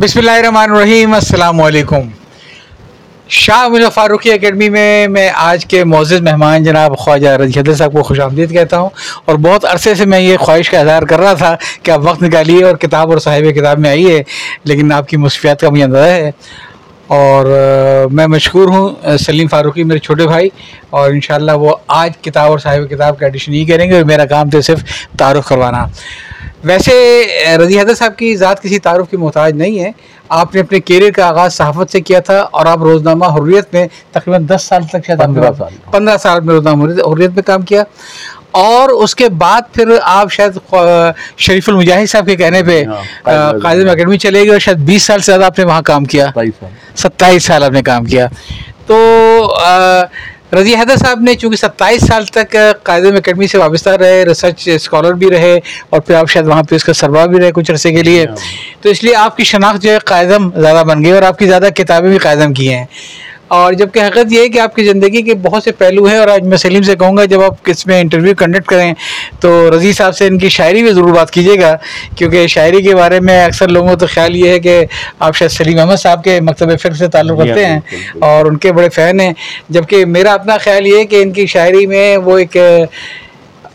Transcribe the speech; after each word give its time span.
بسم 0.00 0.18
اللہ 0.18 0.30
الرحمن 0.30 0.70
الرحیم، 0.72 1.14
السلام 1.14 1.60
علیکم۔ 1.60 2.08
شاہ 3.28 3.66
مل 3.68 3.84
فاروقی 3.94 4.32
اکیڈمی 4.32 4.68
میں 4.68 5.08
میں 5.08 5.28
آج 5.34 5.66
کے 5.66 5.82
معزز 5.84 6.20
مہمان 6.20 6.64
جناب 6.64 6.96
خواجہ 6.98 7.28
رضی 7.40 7.58
حدر 7.60 7.74
صاحب 7.74 7.92
کو 7.92 8.02
خوش 8.02 8.20
آمدید 8.20 8.52
کہتا 8.52 8.78
ہوں 8.78 8.88
اور 9.24 9.36
بہت 9.46 9.64
عرصے 9.64 9.94
سے 9.94 10.04
میں 10.04 10.20
یہ 10.20 10.36
خواہش 10.36 10.70
کا 10.70 10.80
اظہار 10.80 11.02
کر 11.10 11.20
رہا 11.20 11.32
تھا 11.32 11.54
کہ 11.82 11.90
آپ 11.90 12.00
وقت 12.02 12.22
نکالیے 12.22 12.64
اور 12.64 12.76
کتاب 12.76 13.10
اور 13.10 13.18
صاحب 13.18 13.54
کتاب 13.56 13.78
میں 13.78 13.90
آئیے، 13.90 14.22
لیکن 14.64 14.92
آپ 14.92 15.08
کی 15.08 15.16
مصفیات 15.16 15.60
کا 15.60 15.70
مجھے 15.70 15.84
اندازہ 15.84 16.10
ہے۔ 16.10 16.30
اور 17.10 17.46
میں 18.12 18.26
مشکور 18.26 18.68
ہوں 18.68 19.16
سلیم 19.18 19.48
فاروقی 19.48 19.84
میرے 19.84 19.98
چھوٹے 19.98 20.26
بھائی 20.26 20.48
اور 20.90 21.10
انشاءاللہ 21.10 21.52
وہ 21.52 21.74
آج 21.88 22.16
کتاب 22.20 22.50
اور 22.50 22.58
صاحب 22.58 22.90
کتاب 22.90 23.18
کا 23.18 23.26
ایڈیشن 23.26 23.52
نہیں 23.52 23.64
کریں 23.64 23.90
گے 23.90 23.96
اور 23.96 24.04
میرا 24.04 24.24
کام 24.24 24.50
تو 24.50 24.60
صرف 24.60 24.84
تعارف 25.18 25.48
کروانا۔ 25.48 25.86
ویسے 26.64 26.92
رضی 27.58 27.80
حضرت 27.80 27.98
صاحب 27.98 28.16
کی 28.16 28.36
ذات 28.36 28.62
کسی 28.62 28.78
تعارف 28.78 29.10
کی 29.10 29.16
محتاج 29.16 29.52
نہیں 29.52 29.80
ہے۔ 29.80 29.90
آپ 30.28 30.54
نے 30.54 30.60
اپنے 30.60 30.80
کیریئر 30.80 31.12
کا 31.12 31.26
آغاز 31.26 31.54
صحافت 31.54 31.92
سے 31.92 32.00
کیا 32.00 32.20
تھا 32.20 32.38
اور 32.40 32.66
آپ 32.66 32.78
روزنامہ 32.78 33.24
حریت 33.24 33.74
میں 33.74 33.86
تقریباً 34.12 34.44
دس 34.48 34.62
سال 34.62 34.82
تک 34.82 35.06
شاید 35.06 35.18
پندرہ 35.18 35.50
سال۔ 35.58 35.72
پندرہ 35.90 36.16
سال 36.16 36.40
میں 36.40 36.54
روزنامہ 36.54 36.84
حریت 36.84 37.30
میں 37.30 37.42
کام 37.42 37.62
کیا۔ 37.62 37.82
اور 38.50 38.88
اس 38.88 39.14
کے 39.14 39.28
بعد 39.28 39.60
پھر 39.72 39.84
آپ 40.02 40.32
شاید 40.32 40.74
شریف 41.38 41.68
المجاہد 41.68 42.06
صاحب 42.08 42.26
کے 42.26 42.36
کہنے 42.36 42.62
پہ 42.62 42.84
ہاں، 42.84 43.52
قائد 43.62 43.88
اکیڈمی 43.88 44.18
چلے 44.18 44.42
گئے 44.42 44.50
اور 44.50 44.58
شاید 44.58 44.78
بیس 44.78 45.02
سال 45.02 45.20
سے 45.20 45.32
زیادہ 45.32 45.44
آپ 45.44 45.58
نے 45.58 45.64
وہاں 45.64 45.82
کام 45.82 46.04
کیا۔ 46.04 46.26
ستائیس 46.96 47.44
سال۔ 47.44 47.64
آپ 47.64 47.70
نے 47.70 47.82
کام 47.82 48.04
کیا۔ 48.04 48.26
تو 48.86 48.96
رضی 50.52 50.74
حیدر 50.74 50.96
صاحب 50.96 51.20
نے 51.20 51.34
چونکہ 51.34 51.56
ستائیس 51.56 52.06
سال 52.06 52.24
تک 52.24 52.56
قائد 52.82 53.06
اکیڈمی 53.16 53.46
سے 53.46 53.58
وابستہ 53.58 53.90
رہے 53.90 54.24
ریسرچ 54.24 54.68
اسکالر 54.74 55.12
بھی 55.12 55.30
رہے 55.30 55.58
اور 55.90 56.00
پھر 56.00 56.14
آپ 56.14 56.30
شاید 56.30 56.46
وہاں 56.46 56.62
پہ 56.62 56.74
اس 56.74 56.84
کا 56.84 56.92
سربراہ 56.92 57.26
بھی 57.26 57.40
رہے 57.40 57.52
کچھ 57.52 57.70
عرصے 57.70 57.92
کے 57.92 58.02
لیے۔ 58.02 58.26
ہاں۔ 58.26 58.36
تو 58.80 58.88
اس 58.88 59.04
لیے 59.04 59.14
آپ 59.14 59.36
کی 59.36 59.44
شناخت 59.44 59.82
جو 59.82 59.92
ہے 59.92 59.98
قائدم 59.98 60.60
زیادہ 60.60 60.84
بن 60.86 61.04
گئی 61.04 61.12
اور 61.12 61.22
آپ 61.22 61.38
کی 61.38 61.46
زیادہ 61.46 61.68
کتابیں 61.76 62.10
بھی 62.10 62.18
قائدم 62.18 62.52
کی 62.52 62.72
ہیں۔ 62.72 62.84
اور 63.50 63.72
جبکہ 63.72 64.00
حقیقت 64.00 64.32
یہ 64.32 64.40
ہے 64.40 64.48
کہ 64.48 64.58
آپ 64.60 64.74
کی 64.74 64.84
زندگی 64.84 65.20
کے 65.22 65.34
بہت 65.42 65.64
سے 65.64 65.72
پہلو 65.72 66.04
ہیں 66.04 66.16
اور 66.18 66.28
آج 66.28 66.42
میں 66.42 66.56
سلیم 66.56 66.82
سے 66.82 66.94
کہوں 66.96 67.16
گا 67.16 67.24
جب 67.24 67.42
آپ 67.42 67.70
اس 67.70 67.86
میں 67.86 68.00
انٹرویو 68.00 68.34
کنڈکٹ 68.38 68.66
کریں 68.66 68.92
تو 69.40 69.50
رضی 69.70 69.92
صاحب 69.92 70.16
سے 70.16 70.26
ان 70.26 70.38
کی 70.38 70.48
شاعری 70.48 70.82
بھی 70.82 70.92
ضرور 70.92 71.12
بات 71.14 71.30
کیجیے 71.30 71.58
گا 71.60 71.74
کیونکہ 72.16 72.46
شاعری 72.46 72.82
کے 72.82 72.94
بارے 72.96 73.20
میں 73.20 73.42
اکثر 73.44 73.68
لوگوں 73.68 73.88
کو 73.88 73.96
تو 73.96 74.06
خیال 74.06 74.36
یہ 74.36 74.50
ہے 74.50 74.58
کہ 74.60 74.84
آپ 75.20 75.36
شاید 75.36 75.50
سلیم 75.52 75.78
احمد 75.78 75.96
صاحب 75.96 76.22
کے 76.24 76.38
مکتب 76.42 76.70
فکر 76.72 76.94
سے 76.94 77.08
تعلق 77.08 77.36
جی 77.36 77.40
ہاں، 77.42 77.46
رکھتے 77.48 77.66
ہیں 77.66 77.80
اور 78.22 78.46
ان 78.46 78.56
کے 78.56 78.72
بڑے 78.72 78.88
فین 78.90 79.20
ہیں 79.20 79.32
جبکہ 79.68 80.04
میرا 80.08 80.32
اپنا 80.32 80.56
خیال 80.58 80.86
یہ 80.86 80.98
ہے 80.98 81.04
کہ 81.06 81.22
ان 81.22 81.32
کی 81.32 81.46
شاعری 81.48 81.86
میں 81.86 82.16
وہ 82.18 82.38
ایک 82.38 82.56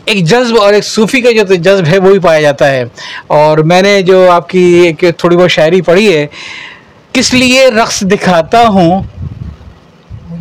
ایک 0.06 0.24
جذب 0.24 0.60
اور 0.60 0.72
ایک 0.72 0.84
صوفی 0.84 1.20
کا 1.20 1.30
جو 1.32 1.54
جذب 1.54 1.86
ہے 1.86 1.98
وہ 1.98 2.10
بھی 2.10 2.18
پایا 2.20 2.40
جاتا 2.40 2.70
ہے۔ 2.70 2.82
اور 3.36 3.58
میں 3.70 3.80
نے 3.82 4.00
جو 4.02 4.30
آپ 4.30 4.48
کی 4.48 4.62
ایک 4.84 5.04
تھوڑی 5.18 5.36
بہت 5.36 5.50
شاعری 5.50 5.80
پڑھی 5.82 6.12
ہے 6.14 6.26
کس 7.14 7.32
لیے 7.34 7.66
رقص 7.72 8.02
دکھاتا 8.12 8.66
ہوں؟ 8.68 9.02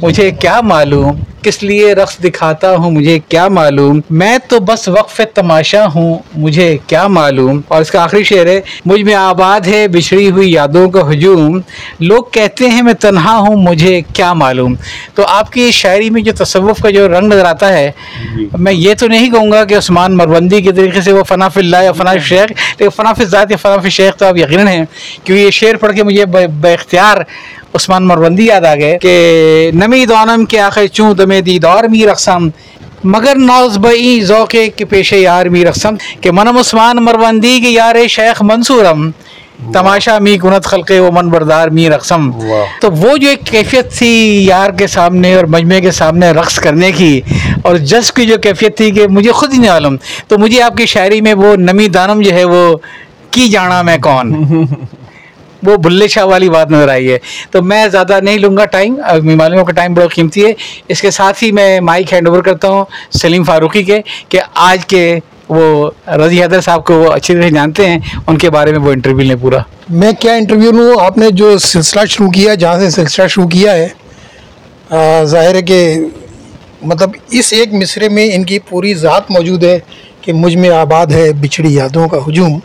مجھے 0.02 0.32
کیا 0.32 0.62
معلوم؟ 0.62 1.20
کس 1.42 1.64
لیے 1.64 1.94
رقص 1.94 2.18
دکھاتا 2.24 2.76
ہوں؟ 2.76 2.92
مجھے 2.92 3.20
کیا 3.30 3.48
معلوم؟ 3.48 4.00
میں 4.10 4.38
تو 4.48 4.60
بس 4.60 4.88
وقف 4.88 5.22
تماشا 5.34 5.86
ہوں 5.96 6.18
مجھے 6.36 6.78
کیا 6.88 7.08
معلوم؟ 7.08 7.62
اور 7.68 7.82
اس 7.82 7.92
کا 7.92 8.04
آخری 8.04 8.24
شعر 8.24 8.46
ہے 8.46 8.62
مجھ 8.86 9.02
میں 9.02 9.14
آباد 9.14 9.68
ہے 9.68 9.88
بچھڑی 9.88 10.30
ہوئی 10.32 10.52
یادوں 10.52 10.90
کا 10.90 11.10
ہجوم۔ 11.12 11.60
لوگ 12.00 12.24
کہتے 12.32 12.70
ہیں 12.70 12.82
میں 12.82 12.94
تنہا 12.94 13.38
ہوں 13.38 13.56
مجھے 13.56 14.02
کیا 14.14 14.34
معلوم؟ 14.34 14.76
تو 15.14 15.26
آپ 15.28 15.52
کی 15.52 15.72
شاعری 15.72 16.10
میں 16.10 16.22
جو 16.22 16.32
تصوف 16.38 16.82
کا 16.82 16.90
جو 16.90 17.08
رنگ 17.08 17.34
نظر 17.34 17.46
آتا 17.46 17.74
ہے 17.74 17.92
جی۔ 18.38 18.48
میں 18.60 18.74
یہ 18.74 18.94
تو 19.00 19.08
نہیں 19.08 19.30
کہوں 19.30 19.52
گا 19.52 19.64
کہ 19.64 19.78
عثمان 19.78 20.18
مروندی 20.18 20.62
کے 20.62 20.72
طریقے 20.72 21.02
سے 21.02 21.12
وہ 21.12 21.24
فناف 21.24 21.58
اللہ 21.58 21.84
یا 21.84 21.92
فناف 21.92 22.24
شیخ 22.26 22.52
لیکن 22.52 22.90
فناف 22.90 23.22
ذات 23.22 23.52
یا 23.52 23.58
فناف 23.58 23.88
شیخ 23.88 24.16
تو 24.16 24.26
آپ 24.26 24.38
یقیناً 24.38 24.68
ہیں 24.68 24.86
کیونکہ 25.24 25.44
یہ 25.44 25.52
شعر 25.52 25.76
پڑھ 25.76 25.96
کے 25.96 26.04
مجھے 26.04 26.26
بے 26.26 26.74
اختیار 26.74 27.18
عثمان 27.76 28.08
مروندی 28.08 28.46
یاد 28.46 28.66
آ 28.66 28.76
گئے 28.76 28.98
کہ 29.02 29.72
نمی 29.74 30.06
دونم 30.06 30.46
کے 30.46 30.60
آخر 30.60 30.88
چوں 30.88 31.14
دمے 31.14 31.42
دی 31.42 31.60
دور 31.60 31.84
می 31.84 32.06
رقصم 32.08 32.48
مگر 33.04 33.36
نوز 33.36 33.78
بئی 33.78 34.22
ذوق 34.22 34.56
کے 34.76 34.86
پیش 34.90 35.14
یار 35.14 35.46
می 35.46 35.66
رقصم 35.66 35.96
کہ 36.22 36.32
منم 36.32 36.58
عثمان 36.58 36.98
مروندی 36.98 37.60
کے 37.60 37.70
یار 37.70 37.96
شیخ 38.08 38.42
منصورم 38.42 39.10
تماشا 39.74 40.20
می 40.20 40.38
کنت 40.38 40.66
خلقے 40.66 41.00
و 41.00 41.12
من 41.12 41.30
بردار 41.30 41.68
می 41.68 41.90
رقصم 41.90 42.32
تو 42.82 42.92
وہ 42.92 43.18
جو 43.18 43.30
ایک 43.30 43.44
کیفیت 43.46 43.92
تھی 43.92 44.44
یار 44.46 44.70
کے 44.70 44.88
سامنے 44.88 45.36
اور 45.36 45.44
مجمع 45.44 45.80
کے 45.80 45.92
سامنے 45.92 46.32
رقص 46.32 46.60
کرنے 46.60 46.92
کی 46.92 47.22
اور 47.62 47.76
جذب 47.76 48.16
کی 48.16 48.26
جو 48.26 48.38
کیفیت 48.38 48.78
تھی 48.78 48.92
کہ 48.92 49.08
مجھے 49.08 49.32
خود 49.32 49.54
ہی 49.54 49.58
نہیں 49.58 49.72
معلوم۔ 49.72 49.96
تو 50.28 50.38
مجھے 50.38 50.62
آپ 50.62 50.78
کی 50.78 50.86
شاعری 50.86 51.22
میں 51.22 51.34
وہ 51.34 51.56
نمی 51.56 51.88
دانم 51.88 52.22
جو 52.22 52.32
ہے 52.32 52.44
وہ 52.44 52.78
کی 53.32 53.48
جانا 53.48 53.82
میں 53.82 53.98
کون؟ 53.98 54.34
وہ 55.64 55.76
بلے 55.84 56.08
شاہ 56.08 56.26
والی 56.26 56.50
بات 56.50 56.72
نظر 56.72 56.90
آئی 56.90 57.12
ہے۔ 57.12 57.18
تو 57.52 57.62
میں 57.62 57.88
زیادہ 57.92 58.20
نہیں 58.24 58.38
لوں 58.40 58.56
گا 58.58 58.66
ٹائم 58.66 58.96
معلوموں 59.36 59.66
کا 59.66 59.72
ٹائم 59.72 59.94
بڑا 59.94 60.08
قیمتی 60.16 60.46
ہے۔ 60.46 60.52
اس 60.88 61.02
کے 61.02 61.12
ساتھ 61.12 61.44
ہی 61.44 61.52
میں 61.52 61.80
مائک 61.82 62.14
ہینڈ 62.14 62.28
اوور 62.28 62.42
کرتا 62.44 62.70
ہوں 62.70 62.84
سلیم 63.20 63.44
فاروقی 63.44 63.84
کے، 63.84 64.02
کہ 64.30 64.40
آج 64.70 64.86
کے 64.86 65.20
وہ 65.50 65.90
رضی 66.18 66.42
حیدر 66.42 66.62
صاحب 66.62 66.86
کو 66.86 66.94
وہ 66.94 67.12
اچھی 67.14 67.34
طرح 67.36 67.50
جانتے 67.56 67.90
ہیں، 67.90 68.00
ان 68.28 68.38
کے 68.38 68.50
بارے 68.50 68.72
میں 68.72 68.80
وہ 68.80 68.92
انٹرویو 68.92 69.28
لیں 69.28 69.36
پورا۔ 69.42 69.60
میں 69.90 70.12
کیا 70.20 70.34
انٹرویو 70.34 70.72
لوں؟ 70.72 70.94
آپ 71.00 71.18
نے 71.18 71.30
جو 71.32 71.58
سلسلہ 71.58 72.06
شروع 72.10 72.30
کیا، 72.30 72.54
جہاں 72.54 72.80
سے 72.80 72.90
سلسلہ 72.92 73.28
شروع 73.28 73.48
کیا 73.48 73.74
ہے 73.74 73.88
ظاہر 75.26 75.56
ہے 75.56 75.62
کہ 75.62 75.98
مطلب 76.82 77.12
اس 77.32 77.52
ایک 77.54 77.74
مصرے 77.74 78.10
میں 78.10 78.30
ان 78.34 78.44
کی 78.44 78.58
پوری 78.70 78.94
ذات 78.94 79.32
موجود 79.32 79.64
ہے 79.64 79.78
کہ 80.22 80.34
مجھ 80.34 80.56
میں 80.56 80.70
آباد 80.70 81.08
ہے، 81.08 81.32
بچھڑی 81.42 81.74
یادوں 81.74 82.08
کا 82.10 82.18
ہجوم۔ 82.28 82.58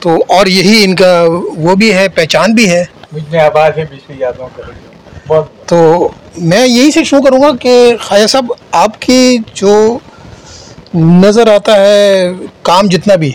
تو 0.00 0.16
اور 0.28 0.46
یہی 0.46 0.84
ان 0.84 0.94
کا 0.96 1.24
وہ 1.56 1.74
بھی 1.74 1.94
ہے 1.94 2.08
پہچان 2.08 2.52
بھی 2.52 2.70
ہے۔ 2.70 2.84
آباد 3.38 3.70
ہے 3.76 3.84
بچھڑی 3.84 4.18
یادوں 4.18 4.48
کا 4.56 5.40
تو 5.66 6.08
میں 6.36 6.66
یہی 6.66 6.90
سے 6.90 7.04
شروع 7.04 7.22
کروں 7.22 7.40
گا 7.42 7.56
کہ 7.60 7.96
خواجہ 8.00 8.26
صاحب 8.26 8.52
آپ 8.70 9.02
کی 9.02 9.38
جو 9.54 9.98
نظر 10.94 11.54
آتا 11.54 11.76
ہے 11.76 12.30
کام 12.62 12.86
جتنا 12.86 13.14
بھی 13.14 13.32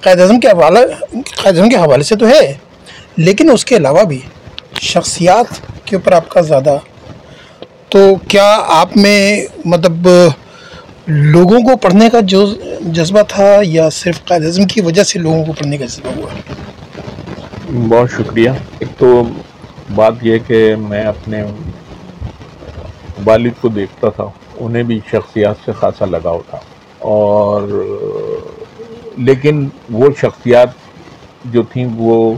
قائد 0.00 0.20
اعظم 0.20 0.40
کے 0.40 0.48
حوالے 0.48 0.80
قائد 1.42 1.58
اعظم 1.58 1.70
کے 1.70 1.76
حوالے 1.76 2.02
سے 2.02 2.16
تو 2.16 2.28
ہے 2.28 2.52
لیکن 3.16 3.50
اس 3.50 3.64
کے 3.64 3.76
علاوہ 3.76 4.02
بھی 4.02 4.20
شخصیات 4.80 5.46
کے 5.84 5.96
اوپر 5.96 6.12
آپ 6.12 6.28
کا 6.28 6.40
زیادہ۔ 6.40 6.76
تو 7.88 8.14
کیا 8.28 8.58
آپ 8.68 8.96
میں 8.96 9.46
مطلب 9.64 10.08
لوگوں 11.06 11.60
کو 11.60 11.76
پڑھنے 11.76 12.10
کا 12.10 12.20
جو 12.20 12.54
جذبہ 12.80 13.22
تھا 13.22 13.58
یا 13.62 13.90
صرف 13.90 14.24
قائد 14.24 14.44
اعظم 14.44 14.64
کی 14.64 14.80
وجہ 14.80 15.02
سے 15.02 15.18
لوگوں 15.18 15.44
کو 15.44 15.52
پڑھنے 15.52 15.78
کا 15.78 15.84
جذبہ 15.84 16.10
ہوا؟ 16.16 16.28
بہت 17.88 18.10
شکریہ۔ 18.10 18.50
ایک 18.78 18.88
تو 18.98 19.22
بات 19.94 20.14
یہ 20.22 20.38
کہ 20.46 20.76
میں 20.76 21.02
اپنے 21.02 21.42
والد 23.24 23.50
کو 23.60 23.68
دیکھتا 23.68 24.08
تھا، 24.08 24.24
انہیں 24.56 24.82
بھی 24.82 25.00
شخصیات 25.10 25.54
سے 25.64 25.72
خاصا 25.72 26.04
لگاؤ 26.04 26.40
تھا۔ 26.50 26.58
اور 26.98 27.62
لیکن 29.16 29.68
وہ 29.90 30.08
شخصیات 30.18 30.68
جو 31.44 31.62
تھیں، 31.62 31.86
وہ، 31.96 32.34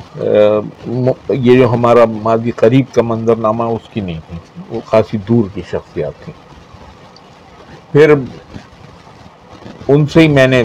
یہ 1.29 1.59
جو 1.59 1.73
ہمارا 1.73 2.05
ماضی 2.05 2.51
قریب 2.51 2.85
کا 2.95 3.03
منظرنامہ، 3.03 3.63
اس 3.63 3.89
کی 3.93 4.01
نہیں 4.01 4.21
تھی 4.29 4.39
وہ 4.69 4.81
خاصی 4.87 5.19
دور 5.29 5.45
کی 5.55 5.63
شخصیات 5.71 6.13
تھیں۔ 6.25 6.48
پھر 7.93 8.15
ان 9.89 10.07
سے 10.07 10.21
ہی 10.21 10.29
میں 10.29 10.47
نے 10.47 10.63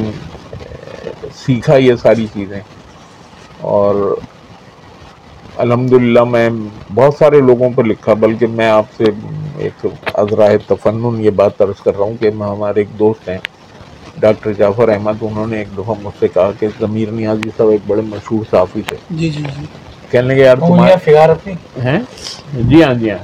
سیکھا 1.35 1.75
یہ 1.75 1.95
ساری 1.95 2.25
چیزیں۔ 2.33 2.59
اور 3.63 3.95
الحمدللہ 5.57 6.23
میں 6.23 6.49
بہت 6.95 7.13
سارے 7.13 7.41
لوگوں 7.41 7.69
پر 7.75 7.83
لکھا 7.83 8.13
بلکہ 8.13 8.47
میں 8.49 8.67
آپ 8.67 8.85
سے 8.97 9.03
ایک 9.57 9.85
عذرائے 10.13 10.57
تفنن 10.67 11.19
یہ 11.19 11.29
بات 11.29 11.61
عرض 11.61 11.81
کر 11.81 11.95
رہا 11.95 12.05
ہوں 12.05 12.17
کہ 12.19 12.27
ہمارے 12.39 12.79
ایک 12.79 12.99
دوست 12.99 13.29
ہیں 13.29 13.37
ڈاکٹر 14.19 14.53
جعفر 14.53 14.89
احمد 14.89 15.21
انہوں 15.21 15.47
نے 15.47 15.57
ایک 15.57 15.77
دفعہ 15.77 15.93
مجھ 16.01 16.13
سے 16.19 16.27
کہا 16.27 16.51
کہ 16.59 16.67
ضمیر 16.79 17.11
نیازی 17.11 17.49
صاحب 17.57 17.69
ایک 17.69 17.81
بڑے 17.87 18.01
مشہور 18.01 18.43
صحافی 18.49 18.81
تھے۔ 18.81 18.97
جی 19.09 19.29
جی 19.29 19.43
جی۔ 19.55 19.65
کہنے 20.11 20.27
لگے 20.27 20.43
یار 20.43 20.57
تمہارے 20.57 21.51
ہیں؟ 21.83 21.99
جی 22.53 22.83
ہاں 22.83 22.93
جی 22.93 23.11
ہاں۔ 23.11 23.23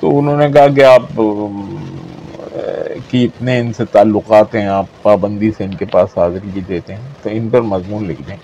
تو 0.00 0.18
انہوں 0.18 0.36
نے 0.36 0.48
کہا 0.48 0.68
کہ 0.68 0.84
آپ 0.84 1.20
کی 3.10 3.24
اتنے 3.24 3.60
ان 3.60 3.72
سے 3.72 3.84
تعلقات 3.84 4.54
ہیں 4.54 4.66
آپ 4.66 4.86
پابندی 5.02 5.50
سے 5.58 5.64
ان 5.64 5.74
کے 5.74 5.84
پاس 5.84 6.18
حاضری 6.18 6.60
دیتے 6.68 6.94
ہیں 6.94 7.00
تو 7.22 7.30
ان 7.32 7.48
پر 7.48 7.60
مضمون 7.60 8.06
لکھ 8.06 8.22
دیں۔ 8.28 8.36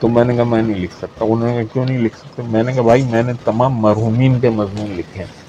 تو 0.00 0.08
میں 0.08 0.24
نے 0.24 0.34
کہا 0.34 0.44
میں 0.44 0.62
نہیں 0.62 0.78
لکھ 0.78 0.94
سکتا۔ 0.98 1.24
انہوں 1.24 1.48
نے 1.48 1.54
کہا 1.54 1.72
کیوں 1.72 1.86
نہیں 1.86 1.98
لکھ 1.98 2.16
سکتے؟ 2.16 2.42
میں 2.42 2.62
نے 2.62 2.72
کہا 2.72 2.82
بھائی 2.82 3.02
میں 3.02 3.22
نے 3.22 3.32
تمام 3.44 3.72
مرحومین 3.74 4.40
کے 4.40 4.50
مضمون 4.50 4.90
لکھے 4.90 5.24
ہیں۔ 5.24 5.46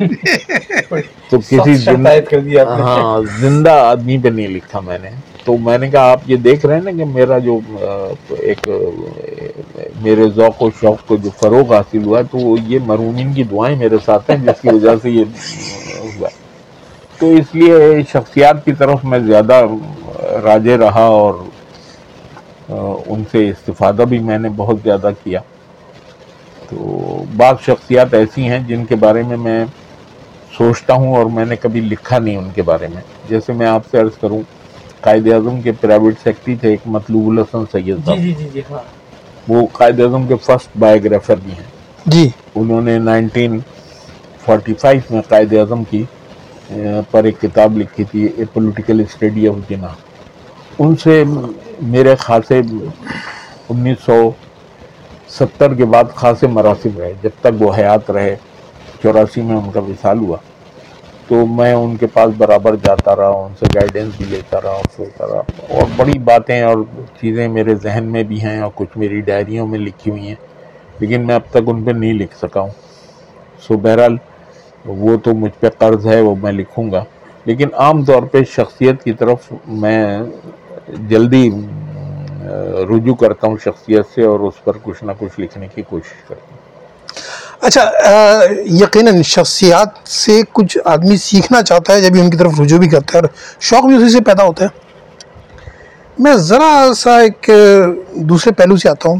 تو 1.30 1.40
کسی 1.40 1.74
ہاں 2.80 3.20
زندہ 3.40 3.70
آدمی 3.70 4.18
پہ 4.18 4.28
نہیں 4.28 4.48
لکھا 4.48 4.80
میں 4.80 4.98
نے۔ 4.98 5.10
تو 5.46 5.56
میں 5.56 5.78
نے 5.78 5.88
کہا، 5.90 6.10
آپ 6.12 6.20
یہ 6.26 6.36
دیکھ 6.36 6.64
رہے 6.66 6.74
ہیں 6.74 6.82
نا 6.82 6.90
کہ 6.98 7.04
میرا 7.04 7.38
جو 7.38 7.58
ایک 8.28 8.68
میرے 10.02 10.28
ذوق 10.34 10.62
و 10.62 10.68
شوق 10.80 11.06
کو 11.08 11.16
جو 11.16 11.30
فروغ 11.40 11.72
حاصل 11.74 12.04
ہوا، 12.04 12.20
تو 12.30 12.38
یہ 12.66 12.78
مرحومین 12.86 13.32
کی 13.32 13.42
دعائیں 13.42 13.76
میرے 13.78 13.96
ساتھ 14.04 14.30
ہیں، 14.30 14.36
جس 14.44 14.60
کی 14.62 14.68
وجہ 14.68 14.94
سے 15.02 15.10
یہ 15.10 15.24
ہوا۔ 16.00 16.28
تو 17.18 17.30
اس 17.32 17.54
لیے 17.54 18.02
شخصیات 18.12 18.64
کی 18.64 18.72
طرف 18.72 19.04
میں 19.04 19.18
زیادہ 19.18 19.62
راجے 20.44 20.76
رہا 20.76 21.04
اور 21.16 21.34
ان 23.06 23.22
سے 23.32 23.48
استفادہ 23.48 24.02
بھی 24.08 24.18
میں 24.18 24.38
نے 24.38 24.48
بہت 24.56 24.76
زیادہ 24.84 25.10
کیا۔ 25.24 25.40
تو 26.68 27.22
بعض 27.36 27.64
شخصیات 27.66 28.14
ایسی 28.14 28.48
ہیں 28.48 28.58
جن 28.68 28.84
کے 28.84 28.96
بارے 28.96 29.22
میں 29.22 29.36
میں 29.36 29.64
سوچتا 30.56 30.94
ہوں 30.94 31.16
اور 31.16 31.26
میں 31.30 31.44
نے 31.44 31.56
کبھی 31.56 31.80
لکھا 31.80 32.18
نہیں 32.18 32.36
ان 32.36 32.48
کے 32.54 32.62
بارے 32.62 32.86
میں۔ 32.94 33.02
جیسے 33.28 33.52
میں 33.52 33.66
آپ 33.66 33.82
سے 33.90 33.98
عرض 33.98 34.18
کروں 34.20 34.40
قائد 35.06 35.26
اعظم 35.32 35.60
کے 35.60 35.72
پرائیویٹ 35.80 36.14
سیکٹری 36.22 36.54
تھے 36.60 36.68
ایک 36.68 36.86
مطلوب 36.94 37.28
الحسن 37.30 37.64
سید 37.72 38.04
صاحب۔ 38.06 38.18
جی 38.18 38.32
جی 38.38 38.48
جی 38.52 38.60
ہاں۔ 38.70 38.78
وہ 39.48 39.66
قائد 39.72 40.00
اعظم 40.00 40.26
کے 40.26 40.34
فرسٹ 40.44 40.76
بایوگرافر 40.78 41.36
بھی 41.44 41.52
ہیں۔ 41.52 41.64
جی۔ 42.06 42.28
انہوں 42.54 42.80
نے 42.80 42.98
نائنٹین 42.98 43.58
فورٹی 44.44 44.74
فائیو 44.74 45.00
میں 45.10 45.20
قائد 45.28 45.52
اعظم 45.54 45.82
کی 45.90 46.02
پر 47.10 47.24
ایک 47.24 47.40
کتاب 47.40 47.76
لکھی 47.78 48.04
تھی 48.04 48.26
اے 48.36 48.44
پولیٹیکل 48.52 49.00
اسٹڈی 49.00 49.46
آف 49.48 49.68
جنا 49.68 49.88
ان 50.78 50.96
سے 50.96 51.22
میرے 51.92 52.14
خاصے 52.18 52.60
انیس 53.68 54.04
سو 54.04 54.18
ستر 55.30 55.74
کے 55.74 55.84
بعد 55.84 56.04
خاصے 56.14 56.46
مراسم 56.46 56.98
رہے 56.98 57.12
جب 57.22 57.30
تک 57.40 57.62
وہ 57.62 57.72
حیات 57.76 58.10
رہے 58.10 58.34
چوراسی 59.02 59.42
میں 59.42 59.56
ان 59.56 59.70
کا 59.70 59.80
وصال 59.80 60.18
ہوا۔ 60.18 60.36
تو 61.28 61.46
میں 61.46 61.72
ان 61.72 61.96
کے 61.96 62.06
پاس 62.06 62.30
برابر 62.36 62.76
جاتا 62.76 63.16
رہا، 63.16 63.28
ان 63.28 63.52
سے 63.58 63.66
گائیڈنس 63.74 64.16
بھی 64.16 64.24
لیتا 64.28 64.58
رہا 64.64 64.80
سوتا 64.96 65.26
رہا۔ 65.26 65.40
اور 65.68 65.82
بڑی 65.96 66.18
باتیں 66.18 66.60
اور 66.62 66.76
چیزیں 67.20 67.48
میرے 67.48 67.74
ذہن 67.74 68.04
میں 68.04 68.22
بھی 68.22 68.42
ہیں 68.42 68.60
اور 68.60 68.70
کچھ 68.74 68.98
میری 68.98 69.20
ڈائریوں 69.20 69.66
میں 69.66 69.78
لکھی 69.78 70.10
ہوئی 70.10 70.28
ہیں، 70.28 70.34
لیکن 71.00 71.26
میں 71.26 71.34
اب 71.34 71.50
تک 71.50 71.66
ان 71.66 71.82
پہ 71.84 71.90
نہیں 71.90 72.12
لکھ 72.12 72.36
سکا 72.36 72.60
ہوں۔ 72.60 72.70
سو 73.60 73.76
بہرحال 73.76 74.16
وہ 74.84 75.16
تو 75.16 75.34
مجھ 75.34 75.60
پہ 75.60 75.68
قرض 75.78 76.06
ہے، 76.06 76.20
وہ 76.20 76.34
میں 76.42 76.52
لکھوں 76.52 76.90
گا۔ 76.92 77.04
لیکن 77.44 77.68
عام 77.74 78.04
طور 78.04 78.22
پہ 78.22 78.38
شخصیت 78.50 79.02
کی 79.02 79.12
طرف 79.12 79.52
میں 79.66 80.18
جلدی 81.08 81.50
رجوع 82.90 83.14
کرتا 83.14 83.46
ہوں 83.46 83.56
شخصیت 83.64 84.06
سے 84.14 84.22
اور 84.22 84.40
اس 84.40 84.64
پر 84.64 84.72
کچھ 84.82 85.04
نہ 85.04 85.12
کچھ 85.18 85.40
لکھنے 85.40 85.66
کی 85.74 85.82
کوشش 85.82 86.28
کرتا 86.28 86.46
ہوں۔ 86.50 86.55
اچھا 87.66 87.90
یقیناً 88.64 89.22
شخصیات 89.22 90.08
سے 90.08 90.40
کچھ 90.52 90.78
آدمی 90.84 91.16
سیکھنا 91.16 91.62
چاہتا 91.62 91.92
ہے 91.92 92.00
جب 92.00 92.20
ان 92.20 92.30
کی 92.30 92.36
طرف 92.36 92.60
رجوع 92.60 92.78
بھی 92.78 92.88
کرتا 92.88 93.18
ہے 93.18 93.22
اور 93.22 93.28
شوق 93.60 93.84
بھی 93.84 93.96
اسی 93.96 94.08
سے 94.08 94.20
پیدا 94.20 94.44
ہوتا 94.44 94.64
ہے۔ 94.64 94.68
میں 96.18 96.34
ذرا 96.34 96.90
سا 96.96 97.18
ایک 97.18 97.50
دوسرے 98.14 98.52
پہلو 98.52 98.76
سے 98.76 98.88
آتا 98.88 99.08
ہوں۔ 99.08 99.18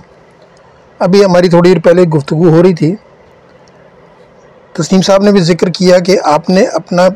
ابھی 0.98 1.24
ہماری 1.24 1.48
تھوڑی 1.48 1.72
دیر 1.72 1.80
پہلے 1.80 2.02
گفتگو 2.02 2.48
ہو 2.48 2.62
رہی 2.62 2.74
تھی۔ 2.74 2.94
تسلیم 4.72 5.02
صاحب 5.02 5.22
نے 5.22 5.32
بھی 5.32 5.40
ذکر 5.40 5.70
کیا 5.70 5.98
کہ 5.98 6.18
آپ 6.24 6.50
نے 6.50 6.62
اپنا 6.62 7.08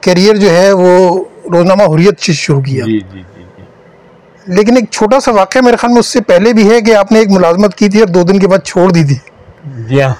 کیریئر 0.00 0.36
جو 0.36 0.50
ہے 0.50 0.72
وہ 0.72 1.24
روزنامہ 1.52 1.82
حریت 1.82 2.20
سے 2.20 2.32
شروع 2.32 2.60
کیا۔ 2.60 2.84
جی 2.84 3.00
جی 3.12 3.22
جی 3.36 3.42
جی۔ 3.56 3.62
لیکن 4.46 4.76
ایک 4.76 4.84
چھوٹا 4.90 5.20
سا 5.20 5.32
واقعہ 5.32 5.60
میرے 5.60 5.76
خیال 5.76 5.92
میں 5.92 6.00
اس 6.00 6.06
سے 6.06 6.20
پہلے 6.20 6.52
بھی 6.52 6.70
ہے 6.70 6.80
کہ 6.80 6.94
آپ 6.96 7.12
نے 7.12 7.18
ایک 7.18 7.28
ملازمت 7.30 7.74
کی 7.74 7.88
تھی 7.88 8.00
اور 8.00 8.08
دو 8.08 8.22
دن 8.22 8.38
کے 8.38 8.48
بعد 8.48 8.58
چھوڑ 8.64 8.90
دی 8.90 9.04
تھی۔ 9.04 9.29
جی 9.64 10.00
ہاں۔ 10.02 10.14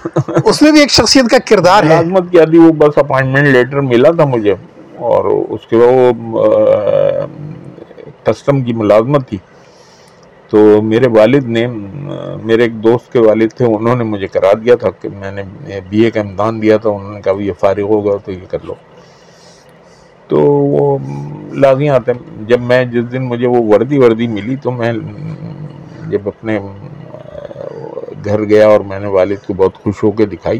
اس 0.44 0.62
میں 0.62 0.72
بھی 0.72 0.80
ایک 0.80 0.90
شخصیت 0.90 1.30
کا 1.30 1.38
کردار 1.46 1.82
ہے۔ 1.82 1.88
ملازمت 1.88 2.30
کیا 2.30 2.44
تھی 2.44 2.58
وہ 2.58 2.72
بس 2.72 2.98
اپائنٹمنٹ 2.98 3.46
لیٹر 3.46 3.80
ملا 3.82 4.10
تھا 4.10 4.24
مجھے 4.24 4.54
اور 5.00 5.24
اس 5.48 5.66
کے 5.66 5.76
بعد 5.76 5.92
وہ 6.22 6.52
کسٹم 8.24 8.62
کی 8.62 8.72
ملازمت 8.72 9.28
تھی۔ 9.28 9.38
تو 10.50 10.82
میرے 10.82 11.08
والد 11.08 11.44
نے 11.46 11.66
میرے 12.42 12.62
ایک 12.62 12.82
دوست 12.84 13.12
کے 13.12 13.18
والد 13.18 13.52
تھے 13.56 13.64
انہوں 13.66 13.96
نے 13.96 14.04
مجھے 14.04 14.26
کرا 14.26 14.52
دیا 14.64 14.74
تھا 14.74 14.90
کہ 15.00 15.08
میں 15.18 15.30
نے 15.30 15.42
بی 15.88 16.00
اے 16.00 16.10
کا 16.10 16.20
امتحان 16.20 16.62
دیا 16.62 16.76
تھا 16.76 16.90
انہوں 16.90 17.12
نے 17.12 17.20
کہا 17.20 17.42
یہ 17.42 17.52
فارغ 17.60 17.82
ہوگا 17.82 18.16
تو 18.24 18.32
یہ 18.32 18.46
کر 18.48 18.58
لو۔ 18.64 18.74
تو 20.28 20.40
وہ 20.40 20.98
لازمی 21.52 21.88
آتے 21.88 22.12
ہیں۔ 22.12 22.18
جب 22.46 22.60
میں 22.60 22.84
جس 22.84 23.12
دن 23.12 23.24
مجھے 23.24 23.46
وہ 23.46 23.62
وردی 23.64 23.98
وردی 23.98 24.26
ملی 24.26 24.56
تو 24.56 24.70
میں 24.70 24.92
جب 26.08 26.28
اپنے 26.28 26.58
گھر 28.24 28.44
گیا 28.44 28.66
اور 28.68 28.80
میں 28.80 29.00
نے 29.00 29.06
والد 29.06 29.46
کو 29.46 29.54
بہت 29.54 29.74
خوش 29.74 30.02
ہو 30.04 30.10
کے 30.10 30.26
دکھائی 30.26 30.58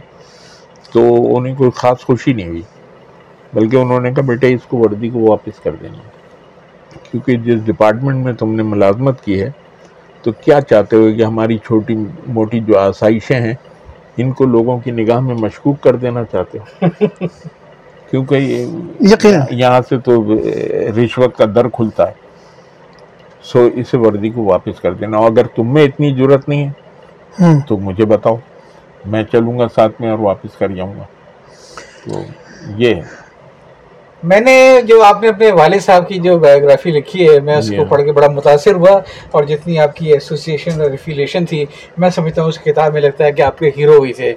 تو 0.93 1.01
انہیں 1.37 1.55
کوئی 1.55 1.71
خاص 1.75 2.01
خوشی 2.01 2.33
نہیں 2.33 2.49
ہوئی۔ 2.49 2.63
بلکہ 3.53 3.77
انہوں 3.77 4.01
نے 4.01 4.13
کہا 4.13 4.23
بیٹے 4.23 4.55
اس 4.55 4.63
کو 4.69 4.77
وردی 4.79 5.09
کو 5.09 5.21
واپس 5.29 5.61
کر 5.61 5.71
دینا۔ 5.81 5.99
کیونکہ 7.03 7.37
جس 7.37 7.67
ڈپارٹمنٹ 7.67 8.25
میں 8.25 8.33
تم 8.33 8.55
نے 8.55 8.63
ملازمت 8.63 9.25
کی 9.25 9.41
ہے 9.41 9.51
تو 10.23 10.33
کیا 10.33 10.61
چاہتے 10.61 10.97
ہو 10.97 11.09
کہ 11.17 11.25
ہماری 11.25 11.59
چھوٹی 11.59 11.95
موٹی 12.27 12.61
جو 12.61 12.79
آسائشیں 12.79 13.41
ہیں 13.41 13.55
ان 14.17 14.33
کو 14.33 14.45
لوگوں 14.45 14.79
کی 14.79 14.91
نگاہ 14.91 15.21
میں 15.21 15.35
مشکوک 15.35 15.81
کر 15.81 15.97
دینا 15.97 16.25
چاہتے 16.25 16.59
ہو؟ 16.59 16.87
کیونکہ 18.11 18.67
یہاں 19.51 19.81
سے 19.89 19.99
تو 19.99 20.35
رشوت 20.97 21.37
کا 21.37 21.45
در 21.55 21.69
کھلتا 21.69 22.09
ہے۔ 22.09 22.13
سو 23.43 23.69
اس 23.75 23.95
وردی 23.95 24.31
کو 24.31 24.45
واپس 24.45 24.81
کر 24.81 24.95
دینا۔ 24.95 25.17
اور 25.17 25.31
اگر 25.31 25.47
تم 25.47 25.75
میں 25.75 25.85
اتنی 25.85 26.15
ضرورت 26.15 26.49
نہیں 26.49 26.67
ہے 26.67 26.73
تو 27.69 27.77
مجھے 27.79 28.05
بتاؤ 28.05 28.37
میں 29.05 29.23
چلوں 29.33 29.59
گا 29.59 29.67
ساتھ 29.75 30.01
میں 30.01 30.11
اور 30.11 30.19
واپس 30.19 30.59
کر 30.59 30.69
جاؤں 30.69 30.95
گا۔ 30.99 31.05
تو 32.05 32.23
یہ 32.77 32.95
ہے۔ 32.95 33.01
میں 34.23 34.41
نے 34.41 34.81
جو 34.85 35.03
آپ 35.03 35.23
نے 35.23 35.29
اپنے 35.29 35.53
والد 35.53 35.81
صاحب 35.81 36.09
کی 36.09 36.15
جو 36.15 36.39
بایوگرافی 36.39 36.91
لکھی 36.91 37.31
ہے 37.31 37.41
میں 37.41 37.57
اس 37.57 37.69
کو۔ 37.71 37.85
پڑھ 37.85 38.03
کے 38.05 38.13
بڑا 38.13 38.29
متاثر 38.29 38.75
ہوا 38.75 39.01
اور 39.31 39.45
جتنی 39.45 39.79
آپ 39.79 39.97
کی 39.97 40.13
ایسوسیشن 40.13 40.81
اور 40.81 40.91
ریفیلیشن 40.91 41.45
تھی 41.47 41.65
میں 41.99 42.11
سمجھتا 42.11 42.43
ہوں 42.43 42.49
اس 42.49 42.59
کتاب 42.59 42.93
میں 42.93 43.01
لگتا 43.01 43.25
ہے 43.25 43.33
کہ 43.33 43.43
آپ 43.43 43.59
کے 43.59 43.71
ہیرو 43.77 43.97
ہوئی 43.97 44.13
تھے۔ 44.13 44.35